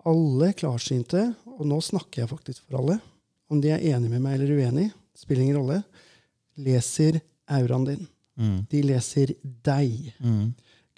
Alle 0.07 0.53
klarsynte, 0.55 1.23
og 1.57 1.65
nå 1.67 1.79
snakker 1.83 2.23
jeg 2.23 2.31
faktisk 2.31 2.67
for 2.67 2.81
alle, 2.81 2.99
om 3.51 3.59
de 3.63 3.71
er 3.73 3.83
enige 3.95 4.11
med 4.11 4.23
meg 4.23 4.37
eller 4.37 4.59
uenig, 4.59 4.91
spiller 5.17 5.43
ingen 5.43 5.59
rolle, 5.59 5.81
leser 6.63 7.19
auraen 7.57 7.87
din. 7.87 8.07
De 8.69 8.83
leser 8.85 9.31
deg. 9.65 10.11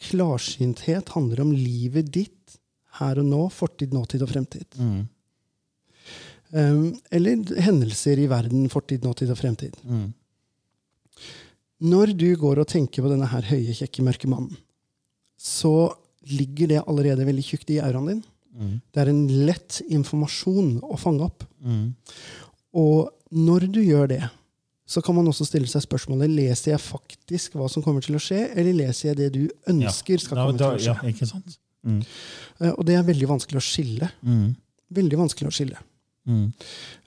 Klarsynthet 0.10 1.12
handler 1.16 1.46
om 1.46 1.54
livet 1.56 2.10
ditt 2.12 2.58
her 3.00 3.22
og 3.22 3.30
nå, 3.30 3.42
fortid, 3.54 3.94
nåtid 3.96 4.26
og 4.26 4.32
fremtid. 4.32 4.68
Um, 4.80 5.06
eller 6.54 7.62
hendelser 7.62 8.18
i 8.24 8.28
verden, 8.32 8.68
fortid, 8.70 9.04
nåtid 9.06 9.30
og 9.32 9.38
fremtid. 9.38 9.76
Når 11.80 12.12
du 12.20 12.28
går 12.36 12.60
og 12.60 12.68
tenker 12.68 13.06
på 13.06 13.12
denne 13.12 13.28
her 13.32 13.46
høye, 13.48 13.72
kjekke, 13.78 14.04
mørke 14.04 14.28
mannen, 14.28 14.58
så 15.40 15.94
ligger 16.30 16.68
det 16.74 16.82
allerede 16.84 17.24
veldig 17.28 17.46
tjukt 17.48 17.70
i 17.72 17.78
auraen 17.80 18.10
din. 18.12 18.24
Det 18.92 19.00
er 19.06 19.12
en 19.14 19.22
lett 19.48 19.78
informasjon 19.88 20.82
å 20.84 20.98
fange 21.00 21.24
opp. 21.30 21.46
Og 22.76 23.10
når 23.32 23.70
du 23.72 23.80
gjør 23.86 24.10
det, 24.12 24.24
så 24.90 25.04
kan 25.06 25.14
man 25.16 25.28
også 25.30 25.46
stille 25.46 25.70
seg 25.70 25.84
spørsmålet 25.86 26.32
leser 26.34 26.72
jeg 26.74 26.82
faktisk 26.82 27.54
hva 27.56 27.68
som 27.70 27.84
kommer 27.86 28.02
til 28.02 28.18
å 28.18 28.22
skje, 28.22 28.48
eller 28.58 28.74
leser 28.74 29.12
jeg 29.12 29.18
det 29.20 29.28
du 29.38 29.44
ønsker 29.70 30.20
skal 30.20 30.36
Da- 30.36 30.46
komme 30.48 30.58
til 30.58 30.66
å 30.66 30.80
skje. 30.82 30.96
Ja, 30.98 31.10
ikke 31.14 31.28
sant? 31.30 31.58
Eh, 32.60 32.72
Og 32.76 32.86
det 32.86 32.96
er 32.98 33.04
veldig 33.04 33.28
vanskelig 33.30 33.62
å 33.62 33.64
skille. 33.64 34.12
Veldig 34.92 35.18
vanskelig 35.22 35.48
å 35.48 35.54
skille. 35.56 35.78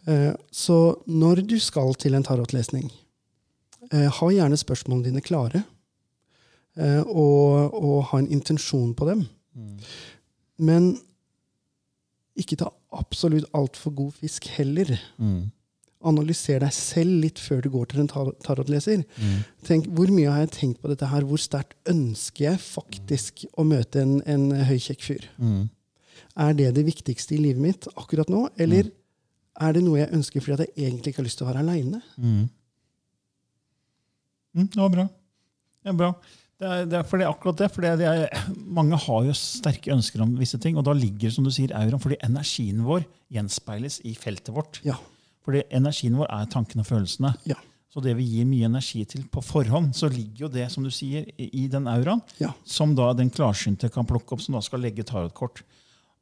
Eh, 0.09 0.33
Så 0.51 0.79
når 1.07 1.43
du 1.47 1.59
skal 1.63 1.95
til 1.95 2.15
en 2.15 2.25
tarotlesning, 2.27 2.91
eh, 3.93 4.09
ha 4.11 4.27
gjerne 4.35 4.57
spørsmålene 4.59 5.05
dine 5.11 5.21
klare. 5.25 5.65
eh, 6.77 7.01
Og, 7.07 7.75
og 7.75 8.05
ha 8.11 8.19
en 8.19 8.31
intensjon 8.33 8.95
på 8.95 9.07
dem. 9.07 9.27
Men 10.59 10.99
ikke 12.39 12.57
ta 12.57 12.71
absolutt 12.97 13.45
altfor 13.55 13.93
god 13.95 14.13
fisk 14.21 14.47
heller. 14.57 14.95
Analyser 16.05 16.59
deg 16.65 16.73
selv 16.75 17.21
litt 17.23 17.39
før 17.39 17.61
du 17.63 17.69
går 17.71 17.85
til 17.93 18.01
en 18.01 18.09
tarotleser. 18.09 18.43
tarotleser. 18.43 19.05
Tenk, 19.69 19.87
Hvor 19.87 20.11
mye 20.11 20.31
har 20.33 20.41
jeg 20.47 20.51
tenkt 20.57 20.81
på 20.83 20.89
dette 20.91 21.07
her? 21.07 21.23
Hvor 21.29 21.39
sterkt 21.39 21.75
ønsker 21.87 22.45
jeg 22.51 22.59
faktisk 22.59 23.45
å 23.59 23.63
møte 23.69 24.01
en, 24.03 24.17
en 24.27 24.51
høykjekk 24.67 25.01
fyr? 25.03 25.29
Er 26.37 26.53
det 26.55 26.75
det 26.75 26.87
viktigste 26.87 27.35
i 27.37 27.39
livet 27.39 27.61
mitt 27.63 27.87
akkurat 27.97 28.29
nå? 28.33 28.49
Eller 28.59 28.91
er 29.63 29.77
det 29.77 29.83
noe 29.85 29.99
jeg 30.01 30.13
ønsker 30.17 30.43
fordi 30.45 30.67
jeg 30.67 30.75
egentlig 30.89 31.13
ikke 31.13 31.23
har 31.23 31.29
lyst 31.29 31.39
til 31.41 31.47
å 31.47 31.51
være 31.53 31.63
aleine? 31.65 32.01
Mm, 32.19 32.45
det 34.55 34.81
var 34.83 34.93
bra. 34.93 35.07
Det 35.83 35.91
er 35.93 35.99
bra. 35.99 36.13
Det 36.63 36.69
er, 36.71 36.85
det 36.87 36.99
er 37.01 37.07
fordi 37.09 37.27
akkurat 37.27 37.59
det, 37.59 37.69
fordi 37.75 37.91
det 37.99 38.07
er, 38.07 38.45
Mange 38.79 38.99
har 39.03 39.25
jo 39.27 39.33
sterke 39.35 39.91
ønsker 39.97 40.23
om 40.23 40.37
visse 40.39 40.61
ting, 40.63 40.77
og 40.79 40.85
da 40.87 40.95
ligger 40.95 41.33
som 41.35 41.47
du 41.47 41.51
sier, 41.55 41.73
euroen, 41.75 42.03
fordi 42.03 42.21
energien 42.23 42.85
vår 42.87 43.03
gjenspeiles 43.35 43.97
i 44.07 44.13
feltet 44.19 44.53
vårt. 44.55 44.79
Ja. 44.87 44.95
Fordi 45.43 45.65
energien 45.75 46.15
vår 46.21 46.31
er 46.31 46.47
tankene 46.53 46.85
og 46.85 46.91
følelsene. 46.93 47.33
Ja. 47.51 47.59
Så 47.93 48.01
det 48.05 48.15
vi 48.17 48.25
gir 48.25 48.47
mye 48.49 48.69
energi 48.71 49.03
til 49.11 49.25
på 49.29 49.43
forhånd, 49.45 49.91
så 49.99 50.09
ligger 50.09 50.47
jo 50.47 50.53
det 50.55 50.69
som 50.73 50.87
du 50.87 50.93
sier, 50.95 51.27
i 51.37 51.49
i 51.65 51.67
den 51.73 51.89
auraen, 51.91 52.23
Ja. 52.41 52.53
som 52.65 52.95
da 52.97 53.11
den 53.13 53.29
klarsynte 53.35 53.91
kan 53.93 54.07
plukke 54.09 54.33
opp, 54.37 54.41
som 54.45 54.55
da 54.57 54.63
skal 54.65 54.81
legge 54.81 55.05
tarotkort. 55.05 55.65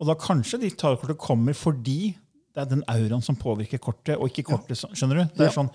Og 0.01 0.09
da 0.09 0.17
kanskje 0.19 0.59
de 0.65 0.71
tarotkortene 0.73 1.21
kommer 1.21 1.55
fordi 1.55 2.15
det 2.55 2.63
er 2.65 2.69
den 2.73 2.85
auraen 2.91 3.23
som 3.23 3.37
påvirker 3.39 3.79
kortet, 3.83 4.17
og 4.19 4.29
ikke 4.31 4.43
kortet. 4.51 4.79
Ja. 4.83 4.91
Skjønner 4.97 5.21
du? 5.23 5.25
Det 5.39 5.47
er 5.47 5.55
sånn, 5.55 5.71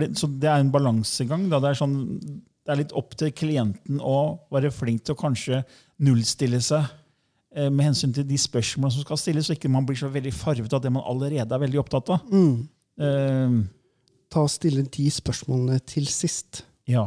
det, 0.00 0.10
så 0.18 0.28
det 0.30 0.48
er 0.50 0.62
en 0.64 0.72
balansegang. 0.74 1.46
Det, 1.52 1.60
er 1.68 1.76
sånn, 1.78 1.96
det 2.64 2.72
er 2.72 2.80
litt 2.80 2.94
opp 2.96 3.12
til 3.20 3.32
klienten 3.36 4.00
å 4.00 4.14
være 4.54 4.70
flink 4.74 5.04
til 5.04 5.14
å 5.16 5.20
kanskje 5.20 5.60
nullstille 6.04 6.60
seg 6.64 6.86
eh, 7.54 7.68
med 7.68 7.90
hensyn 7.90 8.14
til 8.16 8.26
de 8.28 8.38
spørsmålene 8.40 8.96
som 8.96 9.04
skal 9.04 9.20
stilles, 9.20 9.46
så 9.50 9.56
ikke 9.58 9.70
man 9.72 9.84
blir 9.86 10.00
så 10.00 10.08
veldig 10.12 10.32
farvet 10.34 10.72
av 10.74 10.82
det 10.84 10.92
man 10.96 11.04
allerede 11.06 11.54
er 11.54 11.64
veldig 11.66 11.82
opptatt 11.84 12.14
av. 12.16 12.24
Eh, 12.34 13.58
Ta 14.34 14.42
og 14.42 14.50
stille 14.50 14.82
de 14.90 15.04
spørsmålene 15.14 15.76
til 15.86 16.08
sist. 16.10 16.64
ja. 16.90 17.04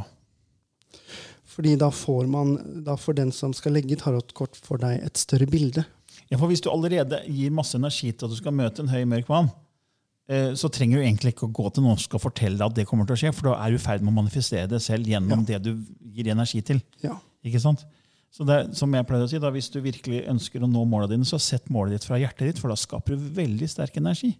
Fordi 1.57 1.71
da 1.81 1.87
får, 1.89 2.27
man, 2.29 2.51
da 2.85 2.93
får 3.01 3.15
den 3.17 3.31
som 3.33 3.49
skal 3.57 3.73
legge 3.73 3.95
tarotkort 3.97 4.53
for 4.61 4.77
deg, 4.77 4.99
et 5.01 5.17
større 5.17 5.47
bilde. 5.49 5.81
Ja, 6.31 6.37
for 6.37 6.51
Hvis 6.51 6.63
du 6.63 6.71
allerede 6.71 7.21
gir 7.27 7.53
masse 7.55 7.77
energi 7.79 8.11
til 8.11 8.27
at 8.27 8.33
du 8.33 8.37
skal 8.39 8.55
møte 8.55 8.83
en 8.83 8.91
høy, 8.91 9.03
mørk 9.07 9.29
mann, 9.31 9.51
eh, 10.29 10.51
så 10.59 10.69
trenger 10.73 10.99
du 10.99 11.05
egentlig 11.05 11.33
ikke 11.33 11.47
å 11.47 11.53
gå 11.55 11.69
til 11.71 11.85
noen 11.85 11.99
som 11.99 12.09
skal 12.09 12.23
fortelle 12.23 12.59
deg 12.59 12.65
at 12.67 12.75
det 12.75 12.87
kommer 12.89 13.07
til 13.07 13.15
å 13.15 13.21
skje, 13.21 13.33
for 13.35 13.51
da 13.51 13.59
er 13.63 13.71
du 13.71 13.79
i 13.79 13.83
ferd 13.83 14.03
med 14.03 14.11
å 14.11 14.17
manifestere 14.19 14.67
det 14.71 14.81
selv 14.83 15.07
gjennom 15.07 15.45
det 15.47 15.61
du 15.63 15.71
gir 16.13 16.33
energi 16.33 16.61
til. 16.67 16.81
Ja. 17.03 17.15
Ikke 17.47 17.63
sant? 17.63 17.85
Så 18.29 18.45
det 18.45 18.57
som 18.77 18.91
jeg 18.93 19.05
pleier 19.07 19.23
å 19.25 19.29
si, 19.31 19.39
da, 19.41 19.49
Hvis 19.49 19.69
du 19.73 19.79
virkelig 19.81 20.19
ønsker 20.29 20.61
å 20.61 20.67
nå 20.69 20.83
målene 20.85 21.15
dine, 21.15 21.25
så 21.25 21.39
sett 21.41 21.69
målet 21.73 21.95
ditt 21.95 22.05
fra 22.05 22.19
hjertet 22.19 22.51
ditt, 22.51 22.59
for 22.61 22.69
da 22.69 22.75
skaper 22.77 23.15
du 23.15 23.23
veldig 23.33 23.69
sterk 23.71 23.95
energi. 23.97 24.33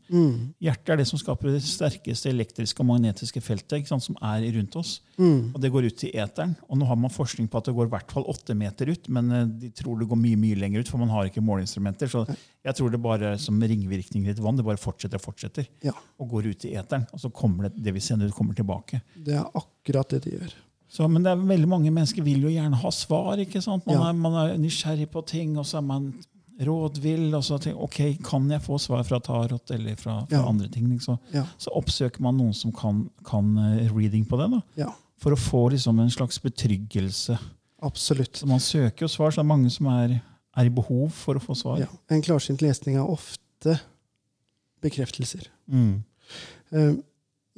Hjertet 0.62 0.92
er 0.94 1.00
det 1.02 1.08
som 1.10 1.18
skaper 1.18 1.50
det 1.56 1.64
sterkeste 1.66 2.30
elektriske 2.30 2.84
og 2.84 2.90
magnetiske 2.92 3.42
feltet 3.42 3.88
sant, 3.90 4.04
som 4.04 4.20
er 4.22 4.44
rundt 4.54 4.76
oss. 4.78 5.00
Og 5.56 5.58
Det 5.64 5.72
går 5.74 5.88
ut 5.88 6.04
i 6.04 6.12
eteren. 6.20 6.54
Og 6.70 6.78
nå 6.78 6.86
har 6.86 7.00
man 7.00 7.10
forskning 7.10 7.48
på 7.50 7.58
at 7.58 7.66
det 7.72 7.74
går 7.74 7.88
i 7.90 7.94
hvert 7.96 8.12
fall 8.12 8.28
åtte 8.30 8.54
meter 8.54 8.92
ut, 8.92 9.10
men 9.10 9.32
eh, 9.32 9.48
de 9.64 9.72
tror 9.72 9.98
det 9.98 10.10
går 10.12 10.22
mye 10.22 10.38
mye 10.38 10.60
lenger 10.60 10.84
ut, 10.86 10.92
for 10.94 11.02
man 11.02 11.10
har 11.16 11.32
ikke 11.32 11.42
måleinstrumenter. 11.42 12.12
Så 12.12 12.28
jeg 12.68 12.76
tror 12.78 12.92
det 12.94 13.02
bare 13.02 13.34
som 13.42 13.58
ringvirkninger 13.58 14.30
i 14.30 14.36
et 14.36 14.44
vann. 14.44 14.60
Det 14.60 14.68
bare 14.68 14.78
fortsetter 14.78 15.18
og 15.18 15.26
fortsetter. 15.26 15.66
Ja. 15.82 15.96
Og 16.20 16.30
går 16.36 16.52
ut 16.52 16.66
i 16.70 16.76
eteren. 16.78 17.08
Og 17.16 17.24
så 17.24 17.32
kommer 17.34 17.70
det, 17.70 17.82
det 17.82 17.96
vi 17.96 18.04
sender 18.04 18.28
ut, 18.30 18.36
kommer 18.36 18.54
tilbake. 18.54 19.02
Det 19.16 19.40
er 19.40 19.48
akkurat 19.58 20.10
det 20.14 20.26
de 20.28 20.38
gjør. 20.38 20.56
Så, 20.98 21.06
men 21.12 21.22
det 21.26 21.30
er 21.36 21.42
veldig 21.52 21.68
mange 21.70 21.92
mennesker 21.94 22.26
vil 22.26 22.42
jo 22.48 22.50
gjerne 22.50 22.80
ha 22.82 22.90
svar. 22.96 23.38
ikke 23.44 23.62
sant? 23.62 23.86
Man, 23.86 23.96
Ja. 24.00 24.08
er, 24.10 24.14
man 24.18 24.34
er 24.42 24.56
nysgjerrig 24.58 25.06
på 25.14 25.22
ting, 25.30 25.52
og 25.62 25.66
så 25.70 25.78
er 25.78 25.86
man 25.86 26.08
rådvill. 26.60 27.36
og 27.38 27.44
så 27.46 27.60
tenker 27.62 27.84
ok, 27.86 28.18
Kan 28.26 28.50
jeg 28.50 28.62
få 28.66 28.80
svar 28.82 29.04
fra 29.06 29.20
tarot 29.22 29.70
eller 29.76 29.96
fra, 29.96 30.26
fra 30.26 30.40
Ja. 30.40 30.48
andre 30.50 30.68
ting? 30.74 30.88
Så, 31.00 31.20
Ja. 31.34 31.44
så 31.60 31.70
oppsøker 31.78 32.20
man 32.22 32.38
noen 32.38 32.54
som 32.56 32.72
kan, 32.72 33.10
kan 33.24 33.52
eh, 33.60 33.92
reading 33.94 34.26
på 34.26 34.38
det. 34.42 34.50
da, 34.52 34.62
Ja, 34.76 34.92
For 35.20 35.32
å 35.32 35.38
få 35.38 35.70
liksom 35.72 36.00
en 36.00 36.10
slags 36.10 36.40
betryggelse. 36.42 37.38
absolutt. 37.84 38.34
Så 38.38 38.48
Man 38.48 38.60
søker 38.60 39.02
jo 39.02 39.08
svar, 39.08 39.30
så 39.30 39.36
det 39.36 39.46
er 39.46 39.56
mange 39.56 39.70
som 39.70 39.86
er, 39.88 40.22
er 40.58 40.66
i 40.66 40.70
behov 40.70 41.12
for 41.12 41.36
å 41.36 41.40
få 41.42 41.56
svar. 41.56 41.88
En 42.10 42.22
klarsynt 42.24 42.62
lesning 42.62 42.96
er 42.96 43.06
ofte 43.08 43.80
bekreftelser. 44.82 45.46
Mm. 45.72 46.04
Eh, 46.74 46.96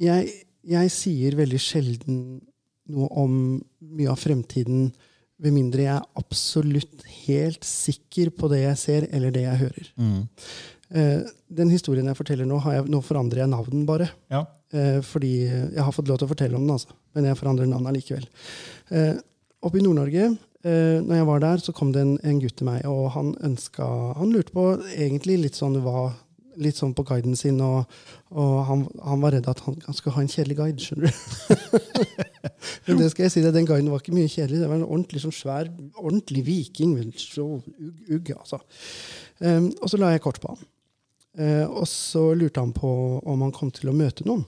Jeg, 0.00 0.30
jeg 0.66 0.90
sier 0.90 1.32
veldig 1.36 1.58
sjelden 1.60 2.40
noe 2.90 3.08
om 3.22 3.38
mye 3.96 4.10
av 4.12 4.20
fremtiden, 4.20 4.90
ved 5.40 5.54
mindre 5.56 5.86
jeg 5.86 5.94
er 5.94 6.20
absolutt 6.20 7.06
helt 7.24 7.64
sikker 7.64 8.28
på 8.36 8.50
det 8.52 8.60
jeg 8.60 8.80
ser, 8.80 9.06
eller 9.08 9.32
det 9.32 9.46
jeg 9.46 9.62
hører. 9.62 9.86
Mm. 9.96 10.18
Eh, 10.90 11.30
Den 11.48 11.72
historien 11.72 12.06
jeg 12.10 12.18
forteller 12.18 12.48
nå, 12.48 12.58
har 12.62 12.76
jeg, 12.76 12.90
nå 12.92 13.00
forandrer 13.02 13.44
jeg 13.44 13.52
navn 13.52 13.86
bare. 13.88 14.10
Ja. 14.30 14.44
Eh, 14.70 15.00
fordi 15.02 15.32
jeg 15.48 15.82
har 15.82 15.94
fått 15.96 16.10
lov 16.10 16.20
til 16.20 16.28
å 16.28 16.32
fortelle 16.34 16.58
om 16.58 16.66
den, 16.66 16.76
altså. 16.76 16.94
men 17.16 17.26
jeg 17.30 17.40
forandrer 17.40 17.70
navnet 17.70 17.96
likevel. 17.96 18.28
Eh, 18.94 19.16
oppe 19.64 19.80
i 19.80 19.84
Nord-Norge, 19.84 20.28
eh, 20.62 20.98
når 21.02 21.22
jeg 21.22 21.28
var 21.30 21.44
der, 21.46 21.64
så 21.64 21.74
kom 21.74 21.94
det 21.94 22.04
en, 22.04 22.16
en 22.22 22.42
gutt 22.42 22.58
til 22.60 22.68
meg, 22.68 22.84
og 22.86 23.10
han 23.16 23.32
ønska 23.46 23.86
Han 24.20 24.34
lurte 24.34 24.54
på 24.54 24.66
egentlig 24.94 25.40
litt 25.40 25.58
sånn 25.58 25.80
hva 25.82 26.10
litt 26.60 26.76
sånn 26.76 26.94
på 26.94 27.04
guiden 27.08 27.36
sin, 27.38 27.60
og, 27.64 27.88
og 28.34 28.54
han, 28.68 28.84
han, 29.02 29.20
var 29.22 29.34
redd 29.36 29.48
at 29.48 29.62
han, 29.64 29.78
han, 29.86 29.96
skulle 29.96 30.16
ha 30.18 30.24
en 30.24 30.30
kjedelig 30.30 30.58
guide, 30.58 30.82
skjønner 30.82 31.08
du. 31.08 32.26
Men 32.86 33.00
det 33.00 33.10
skal 33.12 33.26
jeg 33.26 33.34
si 33.34 33.42
deg, 33.44 33.52
den 33.54 33.68
guiden 33.68 33.90
var 33.92 34.02
ikke 34.02 34.14
mye 34.16 34.30
kjedelig. 34.30 34.62
Det 34.62 34.68
var 34.70 34.78
en 34.80 34.86
ordentlig 34.86 35.22
sånn 35.22 35.34
svær, 35.36 35.68
ordentlig 36.00 36.44
viking. 36.46 36.94
Så 37.20 37.44
ugg, 37.60 37.98
ugg 38.16 38.32
altså. 38.36 38.60
Um, 39.40 39.70
og 39.80 39.92
så 39.92 40.00
la 40.00 40.14
jeg 40.14 40.24
kort 40.24 40.40
på 40.42 40.54
han. 40.54 40.70
Uh, 41.38 41.66
og 41.68 41.84
så 41.88 42.24
lurte 42.34 42.62
han 42.62 42.72
på 42.74 42.90
om 43.20 43.44
han 43.44 43.54
kom 43.54 43.70
til 43.74 43.92
å 43.92 43.96
møte 43.96 44.26
noen. 44.28 44.46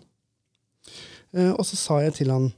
Uh, 1.36 1.52
og 1.52 1.64
så 1.68 1.78
sa 1.78 2.02
jeg 2.06 2.18
til 2.22 2.34
han 2.34 2.50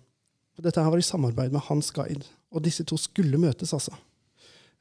Dette 0.63 0.79
her 0.79 0.93
var 0.93 1.01
i 1.03 1.05
samarbeid 1.05 1.51
med 1.51 1.65
hans 1.67 1.89
guide, 1.91 2.29
og 2.55 2.63
disse 2.63 2.85
to 2.87 2.95
skulle 3.01 3.41
møtes, 3.43 3.73
altså. 3.75 3.91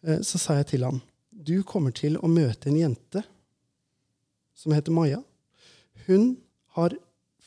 Uh, 0.06 0.20
så 0.22 0.38
sa 0.38 0.60
jeg 0.60 0.70
til 0.76 0.86
han 0.86 1.02
du 1.44 1.64
kommer 1.66 1.94
til 1.96 2.20
å 2.22 2.30
møte 2.30 2.70
en 2.70 2.78
jente 2.78 3.24
som 4.56 4.74
heter 4.76 4.94
Maja. 4.94 5.20
Hun 6.06 6.36
har 6.78 6.94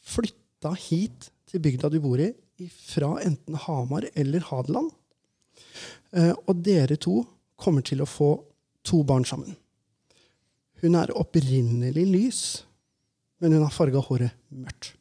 flytta 0.06 0.74
hit 0.88 1.30
til 1.46 1.62
bygda 1.62 1.90
du 1.92 2.00
bor 2.02 2.20
i, 2.20 2.32
fra 2.72 3.16
enten 3.22 3.58
Hamar 3.66 4.08
eller 4.14 4.44
Hadeland. 4.48 4.92
Eh, 6.16 6.32
og 6.32 6.62
dere 6.64 6.98
to 7.00 7.20
kommer 7.56 7.84
til 7.86 8.02
å 8.02 8.08
få 8.08 8.30
to 8.86 9.02
barn 9.06 9.26
sammen. 9.28 9.56
Hun 10.82 10.96
er 10.98 11.14
opprinnelig 11.16 12.04
lys, 12.08 12.42
men 13.40 13.56
hun 13.56 13.64
har 13.64 13.74
farga 13.74 14.02
håret 14.04 14.36
mørkt 14.52 14.94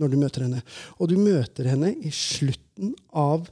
når 0.00 0.12
du 0.12 0.16
møter 0.20 0.44
henne. 0.46 0.60
Og 1.00 1.10
du 1.10 1.16
møter 1.20 1.68
henne 1.68 1.92
i 1.92 2.12
slutten 2.14 2.94
av 3.16 3.48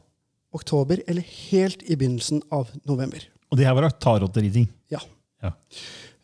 oktober 0.54 1.02
eller 1.10 1.26
helt 1.50 1.82
i 1.84 1.96
begynnelsen 1.98 2.40
av 2.54 2.70
november. 2.88 3.20
Og 3.48 3.58
det 3.58 3.66
her 3.68 3.76
var 3.76 3.90
tarot-reading? 4.00 4.68
Ja. 4.92 5.00
ja. 5.44 5.52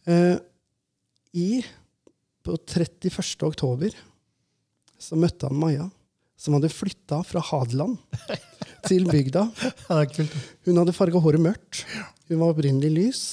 Uh, 0.09 0.37
i, 1.35 1.65
på 2.45 2.57
31. 2.57 3.21
oktober 3.49 3.97
så 5.01 5.19
møtte 5.21 5.49
han 5.51 5.61
Maja, 5.61 5.89
som 6.37 6.57
hadde 6.57 6.73
flytta 6.73 7.23
fra 7.27 7.43
Hadeland 7.45 7.99
til 8.89 9.07
bygda. 9.09 9.47
Hun 10.67 10.81
hadde 10.81 10.97
farga 10.97 11.23
håret 11.23 11.43
mørkt. 11.43 11.85
Hun 12.29 12.41
var 12.41 12.55
opprinnelig 12.55 12.93
lys. 12.95 13.25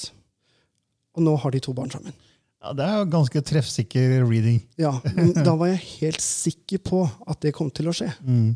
Og 1.16 1.26
nå 1.26 1.34
har 1.36 1.52
de 1.52 1.60
to 1.62 1.74
barn 1.76 1.92
sammen. 1.92 2.14
Ja, 2.62 2.72
Det 2.78 2.86
er 2.86 2.98
jo 3.00 3.06
ganske 3.12 3.42
treffsikker 3.42 4.22
reading. 4.24 4.62
Ja, 4.80 4.94
men 5.16 5.32
Da 5.46 5.54
var 5.58 5.72
jeg 5.72 5.84
helt 5.98 6.22
sikker 6.24 6.82
på 6.84 7.04
at 7.26 7.42
det 7.42 7.54
kom 7.56 7.72
til 7.74 7.90
å 7.90 7.96
skje. 7.96 8.08
Mm. 8.22 8.54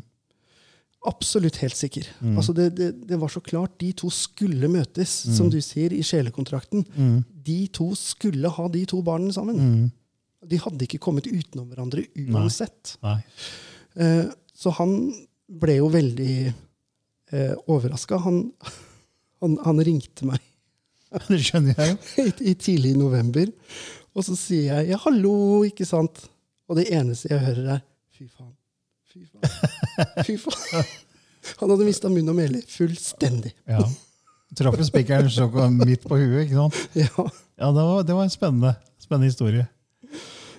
Absolutt 1.07 1.59
helt 1.61 1.77
sikker. 1.77 2.07
Mm. 2.19 2.37
Altså 2.39 2.55
det, 2.55 2.71
det, 2.75 2.89
det, 3.07 3.19
var 3.19 3.31
så 3.31 3.41
klart. 3.43 3.75
De 3.79 3.91
to 3.95 4.09
skulle 4.11 4.71
møtes, 4.71 5.19
mm. 5.27 5.35
som 5.37 5.51
du 5.51 5.59
sier, 5.63 5.93
i 5.93 6.01
sjelekontrakten. 6.03 6.83
Mm. 6.95 7.21
De 7.47 7.59
to 7.75 7.91
skulle 7.99 8.49
ha 8.51 8.67
de 8.73 8.83
to 8.89 9.03
barna 9.05 9.31
sammen. 9.35 9.59
Mm. 9.59 9.85
De 10.47 10.59
hadde 10.63 10.87
ikke 10.87 11.01
kommet 11.03 11.27
utenom 11.27 11.67
hverandre 11.69 12.07
uansett. 12.15 12.97
Nei. 13.03 13.19
Nei. 13.19 13.55
Eh, 13.97 14.25
så 14.57 14.73
han 14.77 14.93
ble 15.47 15.77
jo 15.79 15.89
veldig 15.93 16.35
eh, 16.47 17.53
overraska. 17.69 18.19
Han, 18.25 18.43
han, 19.43 19.57
han, 19.65 19.83
ringte 19.85 20.27
meg 20.29 20.43
Det 21.31 21.39
skjønner 21.39 21.77
jeg 21.77 21.93
jo. 21.93 21.97
I, 22.27 22.51
I, 22.51 22.55
tidlig 22.59 22.95
november. 22.99 23.51
Og 24.17 24.25
så 24.25 24.35
sier 24.37 24.73
jeg 24.73 24.93
ja, 24.93 25.01
'hallo', 25.01 25.63
ikke 25.69 25.85
sant? 25.87 26.25
Og 26.67 26.79
det 26.79 26.89
eneste 26.91 27.31
jeg 27.31 27.43
hører, 27.43 27.77
er 27.77 27.83
'fy 28.11 28.27
faen'. 28.27 28.55
Fy 29.07 29.23
faen. 29.25 30.23
Fy 30.25 30.35
faen. 30.41 30.89
Han 31.61 31.71
hadde 31.71 31.87
mista 31.87 32.09
munn 32.11 32.27
og 32.29 32.35
mæle 32.37 32.61
fullstendig. 32.69 33.53
Ja. 33.69 33.85
Traff 34.57 34.79
spikeren 34.87 35.79
midt 35.79 36.05
på 36.07 36.17
huet. 36.17 36.45
ikke 36.45 36.55
sant? 36.55 36.77
Ja, 36.95 37.07
ja 37.59 37.71
det, 37.71 37.83
var, 37.83 38.03
det, 38.03 38.15
var, 38.15 38.23
en 38.23 38.33
spennende, 38.33 38.73
spennende 38.99 39.31
historie. 39.31 39.67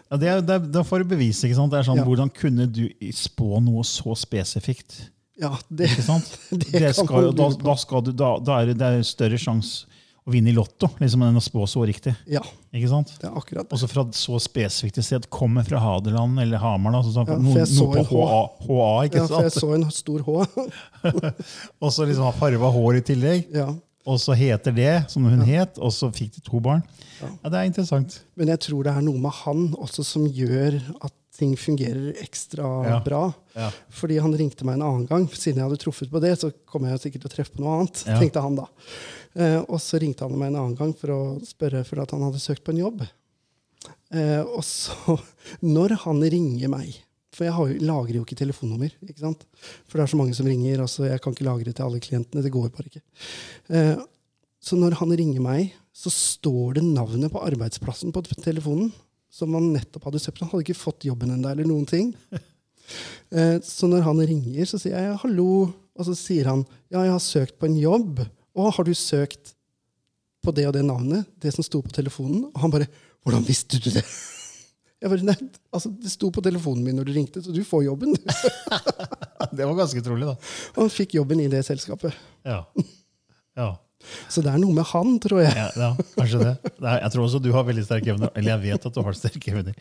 Ja, 0.09 0.16
det, 0.16 0.32
det, 0.48 0.59
det 0.72 0.84
får 0.88 1.04
du 1.04 1.12
bevise. 1.12 1.44
ikke 1.46 1.59
sant? 1.59 1.72
Det 1.72 1.82
er 1.82 1.88
sånn, 1.88 2.00
ja. 2.00 2.06
Hvordan 2.09 2.32
kunne 2.32 2.68
du 2.70 2.86
spå 3.14 3.61
noe 3.64 3.84
så 3.86 4.16
spesifikt? 4.16 5.02
Ja, 5.38 5.52
det, 5.68 5.92
ikke 5.92 6.06
sant? 6.06 6.32
det 6.72 6.94
skal, 6.96 7.30
da, 7.36 7.52
da, 7.61 7.76
skal 7.78 8.04
du, 8.09 8.12
da, 8.16 8.34
da 8.42 8.62
er 8.62 8.74
det 8.74 8.92
større 9.06 9.38
sjanse 9.40 9.86
å 10.28 10.32
vinne 10.32 10.50
i 10.52 10.54
Lotto 10.56 10.90
liksom 11.00 11.22
enn 11.24 11.40
å 11.40 11.42
spå 11.42 11.64
så 11.70 11.84
riktig. 11.88 12.12
Ja, 12.28 12.42
ikke 12.74 12.90
sant? 12.90 13.14
det 13.20 13.28
er 13.30 13.36
akkurat 13.38 13.68
det. 13.68 13.76
Også 13.76 13.88
fra 13.88 14.04
et 14.04 14.18
så 14.18 14.40
spesifikt 14.42 15.00
sted. 15.04 15.28
Kommer 15.32 15.64
fra 15.64 15.80
Hadeland 15.80 16.40
eller 16.42 16.61
Hamar. 16.61 16.98
Da, 16.98 17.02
så, 17.06 17.24
ja, 17.24 17.38
noe, 17.40 17.64
noe 17.64 18.04
på 18.09 18.24
HA, 18.28 18.42
HA, 18.66 18.88
ikke 19.09 19.22
ja, 19.22 19.28
sant? 19.28 19.36
for 19.36 19.48
jeg 19.48 19.56
så 19.56 19.70
en 19.78 19.86
stor 19.94 20.26
H. 20.26 20.34
og 21.84 21.94
så 21.94 22.09
liksom 22.09 22.28
ha 22.28 22.34
farva 22.36 22.72
hår 22.74 23.00
i 23.00 23.04
tillegg. 23.12 23.48
Ja. 23.56 23.70
Og 24.09 24.20
så 24.22 24.32
heter 24.38 24.72
det 24.72 24.94
som 25.12 25.26
hun 25.28 25.44
het, 25.44 25.76
og 25.76 25.92
så 25.92 26.09
fikk 26.14 26.38
de 26.38 26.44
to 26.46 26.61
barn. 26.64 26.82
Ja. 27.18 27.28
Det 27.50 27.61
er 27.61 27.68
interessant. 27.68 28.20
Men 28.38 28.52
jeg 28.54 28.62
tror 28.64 28.86
det 28.86 28.94
er 28.94 29.04
noe 29.04 29.20
med 29.20 29.34
han 29.42 29.66
også 29.76 30.04
som 30.06 30.24
gjør 30.24 30.78
at 31.04 31.14
ting 31.38 31.52
fungerer 31.61 32.16
ekstra 32.22 32.66
ja. 32.88 32.96
bra. 33.04 33.28
Ja. 33.54 33.68
Fordi 33.94 34.18
han 34.22 34.34
ringte 34.38 34.66
meg 34.66 34.78
en 34.78 34.86
annen 34.88 35.06
gang. 35.06 35.28
Siden 35.30 35.61
jeg 35.61 35.68
hadde 35.68 35.80
truffet 35.84 36.11
på 36.11 36.22
det, 36.24 36.34
så 36.40 36.50
kommer 36.66 36.94
jeg 36.94 37.04
sikkert 37.04 37.26
til 37.26 37.30
å 37.30 37.34
treffe 37.36 37.54
på 37.54 37.62
noe 37.62 37.76
annet. 37.76 38.02
Ja. 38.09 38.18
tenkte 38.18 38.42
han 38.42 38.59
da. 38.59 38.66
Eh, 39.38 39.61
og 39.61 39.78
så 39.82 40.00
ringte 40.02 40.26
han 40.26 40.34
meg 40.34 40.50
en 40.50 40.61
annen 40.64 40.78
gang 40.78 40.94
for 40.98 41.14
å 41.14 41.20
spørre 41.46 41.84
for 41.86 42.02
at 42.02 42.14
han 42.14 42.24
hadde 42.26 42.42
søkt 42.42 42.64
på 42.66 42.74
en 42.74 42.82
jobb. 42.82 43.04
Eh, 44.14 44.42
og 44.42 44.64
så, 44.66 45.18
når 45.76 45.98
han 46.06 46.24
ringer 46.24 46.74
meg 46.74 46.96
For 47.39 47.47
jeg 47.47 47.55
har, 47.55 47.74
lagrer 47.86 48.16
jo 48.18 48.24
ikke 48.26 48.39
telefonnummer. 48.41 48.91
ikke 49.07 49.22
sant? 49.22 49.45
For 49.86 49.99
det 49.99 50.05
er 50.05 50.11
så 50.11 50.18
mange 50.18 50.34
som 50.34 50.49
ringer. 50.49 50.82
altså 50.82 51.07
Jeg 51.07 51.22
kan 51.22 51.34
ikke 51.34 51.47
lagre 51.47 51.70
til 51.70 51.86
alle 51.86 52.01
klientene. 52.03 52.43
Det 52.43 52.51
går 52.51 52.72
bare 52.74 52.91
ikke. 52.91 53.05
Eh, 53.70 54.01
så 54.59 54.74
når 54.74 54.97
han 54.99 55.14
ringer 55.20 55.45
meg, 55.45 55.76
så 55.95 56.11
står 56.11 56.80
det 56.80 56.86
navnet 56.86 57.30
på 57.30 57.43
arbeidsplassen 57.47 58.11
på 58.14 58.24
telefonen. 58.43 58.91
Som 59.30 59.55
han 59.55 59.70
nettopp 59.70 60.09
hadde 60.09 60.22
søkt. 60.22 60.43
Han 60.43 60.51
hadde 60.51 60.66
ikke 60.66 60.80
fått 60.80 61.07
jobben 61.07 61.30
ennå, 61.36 61.53
eller 61.53 61.68
noen 61.68 61.86
ting. 61.89 62.14
Eh, 63.28 63.59
så 63.61 63.84
når 63.84 64.01
han 64.07 64.22
ringer, 64.24 64.64
så 64.64 64.78
sier 64.80 64.95
jeg 64.97 65.18
'hallo', 65.20 65.68
og 65.68 66.07
så 66.07 66.14
sier 66.16 66.47
han 66.49 66.62
'ja, 66.89 67.03
jeg 67.05 67.12
har 67.12 67.20
søkt 67.20 67.59
på 67.61 67.66
en 67.68 67.76
jobb'. 67.76 68.24
'Å, 68.57 68.72
har 68.72 68.84
du 68.89 68.95
søkt 68.97 69.53
på 70.41 70.55
det 70.57 70.64
og 70.66 70.72
det 70.72 70.86
navnet?' 70.89 71.26
Det 71.36 71.53
som 71.53 71.62
sto 71.62 71.82
på 71.82 71.93
telefonen. 71.93 72.49
Og 72.49 72.61
han 72.62 72.70
bare 72.70 72.89
'Hvordan 73.20 73.45
visste 73.45 73.76
du 73.76 73.91
det?' 73.91 74.09
Jeg 74.99 75.12
bare, 75.12 75.26
nei, 75.28 75.34
altså, 75.70 75.92
Det 75.94 76.11
sto 76.11 76.30
på 76.34 76.42
telefonen 76.42 76.86
min 76.86 76.96
når 76.99 77.07
du 77.07 77.14
ringte, 77.14 77.42
så 77.42 77.55
du 77.55 77.62
får 77.66 77.84
jobben. 77.86 78.16
det 79.57 79.66
var 79.66 79.76
ganske 79.78 80.03
trolig, 80.03 80.26
da. 80.26 80.34
Og 80.74 80.80
han 80.84 80.94
fikk 80.94 81.18
jobben 81.20 81.42
i 81.44 81.51
det 81.53 81.61
selskapet. 81.68 82.16
Ja. 82.46 82.64
ja. 83.59 83.74
Så 84.30 84.42
det 84.44 84.51
er 84.53 84.61
noe 84.62 84.74
med 84.74 84.86
han, 84.92 85.16
tror 85.22 85.40
jeg. 85.42 85.53
Ja, 85.59 85.68
ja 85.74 85.88
kanskje 86.14 86.40
det. 86.42 86.53
Jeg 86.82 87.11
tror 87.14 87.24
også 87.24 87.40
du 87.42 87.51
har 87.55 87.66
veldig 87.66 87.82
sterke 87.86 88.12
evner. 88.14 88.30
Eller 88.38 88.55
jeg 88.55 88.62
vet 88.68 88.86
at 88.88 88.94
du 88.94 89.01
har 89.03 89.18
sterke 89.18 89.53
evner. 89.53 89.74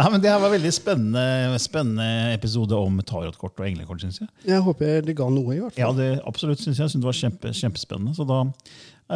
Nei, 0.00 0.08
men 0.08 0.22
Det 0.24 0.32
her 0.32 0.40
var 0.40 0.52
veldig 0.54 0.72
spennende, 0.72 1.60
spennende 1.60 2.32
episode 2.32 2.76
om 2.76 3.00
tarotkort 3.04 3.60
og 3.60 3.68
englekort. 3.68 4.00
synes 4.04 4.22
Jeg 4.22 4.28
Jeg 4.48 4.64
håper 4.64 5.04
det 5.04 5.16
ga 5.16 5.28
noe. 5.32 5.54
i 5.54 5.60
hvert 5.60 5.76
fall. 5.76 5.84
Ja, 5.84 5.92
det 5.96 6.20
absolutt 6.28 6.64
synes 6.64 6.80
jeg. 6.80 6.90
synes 6.92 7.04
det 7.04 7.10
var 7.10 7.20
kjempe, 7.20 7.52
kjempespennende. 7.60 8.16
Så 8.16 8.28
da 8.28 8.44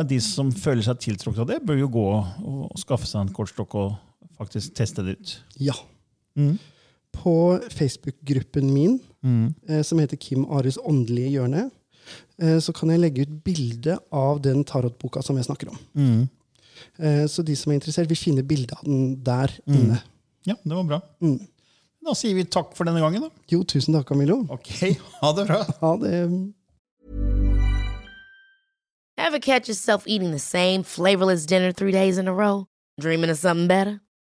er 0.01 0.09
De 0.09 0.21
som 0.21 0.53
føler 0.53 0.85
seg 0.85 1.01
tiltrukket 1.01 1.45
av 1.45 1.49
det, 1.49 1.61
bør 1.69 1.81
jo 1.81 1.89
gå 1.93 2.09
og 2.17 2.81
skaffe 2.81 3.09
seg 3.09 3.25
en 3.25 3.33
kortstokk 3.37 3.77
og 3.77 3.97
faktisk 4.39 4.75
teste 4.79 5.05
det 5.07 5.17
ut. 5.19 5.35
Ja. 5.61 5.75
Mm. 6.37 6.57
På 7.13 7.61
Facebook-gruppen 7.71 8.73
min, 8.73 8.99
mm. 9.21 9.55
eh, 9.69 9.83
som 9.83 10.01
heter 10.01 10.17
Kim 10.17 10.47
Ares 10.49 10.79
åndelige 10.81 11.35
hjørne, 11.37 11.69
Eh, 12.43 12.59
så 12.59 12.73
kan 12.75 12.91
jeg 12.93 13.03
legge 13.03 13.27
ut 13.27 13.35
bilde 13.45 13.97
av 14.15 14.41
den 14.45 14.65
tarotboka 14.67 15.23
som 15.25 15.39
jeg 15.39 15.47
snakker 15.49 15.73
om. 15.73 15.79
Mm. 15.95 16.23
Eh, 16.99 17.25
så 17.31 17.45
de 17.47 17.57
som 17.59 17.73
er 17.73 17.79
interessert, 17.79 18.11
vil 18.11 18.19
finne 18.19 18.45
bilde 18.47 18.77
av 18.79 18.85
den 18.87 19.17
der 19.25 19.55
mm. 19.67 19.77
inne. 19.79 20.01
Ja, 20.49 20.57
det 20.65 20.75
var 20.75 20.89
bra. 20.89 21.01
Mm. 21.23 21.39
Da 22.03 22.17
sier 22.19 22.35
vi 22.35 22.45
takk 22.51 22.73
for 22.75 22.89
denne 22.89 23.03
gangen. 23.03 23.29
da. 23.29 23.45
Jo, 23.53 23.63
tusen 23.63 23.95
takk, 23.95 24.09
Camillo. 24.09 24.43
Ok, 24.51 24.73
Ha 25.23 25.33
det 25.39 25.47
bra. 25.51 25.63
Ha 25.85 25.95
det. 26.03 26.17
Ever 29.23 29.39
catch 29.39 29.69
yourself 29.69 30.03
eating 30.07 30.33
the 30.33 30.41
same 30.41 30.83
flavorless 30.83 31.47
dinner 31.47 31.71
three 31.71 31.93
days 31.93 32.19
in 32.19 32.27
a 32.27 32.35
row? 32.35 32.67
Dreaming 33.01 33.31
of 33.31 33.39
something 33.39 33.69
better? 33.69 34.01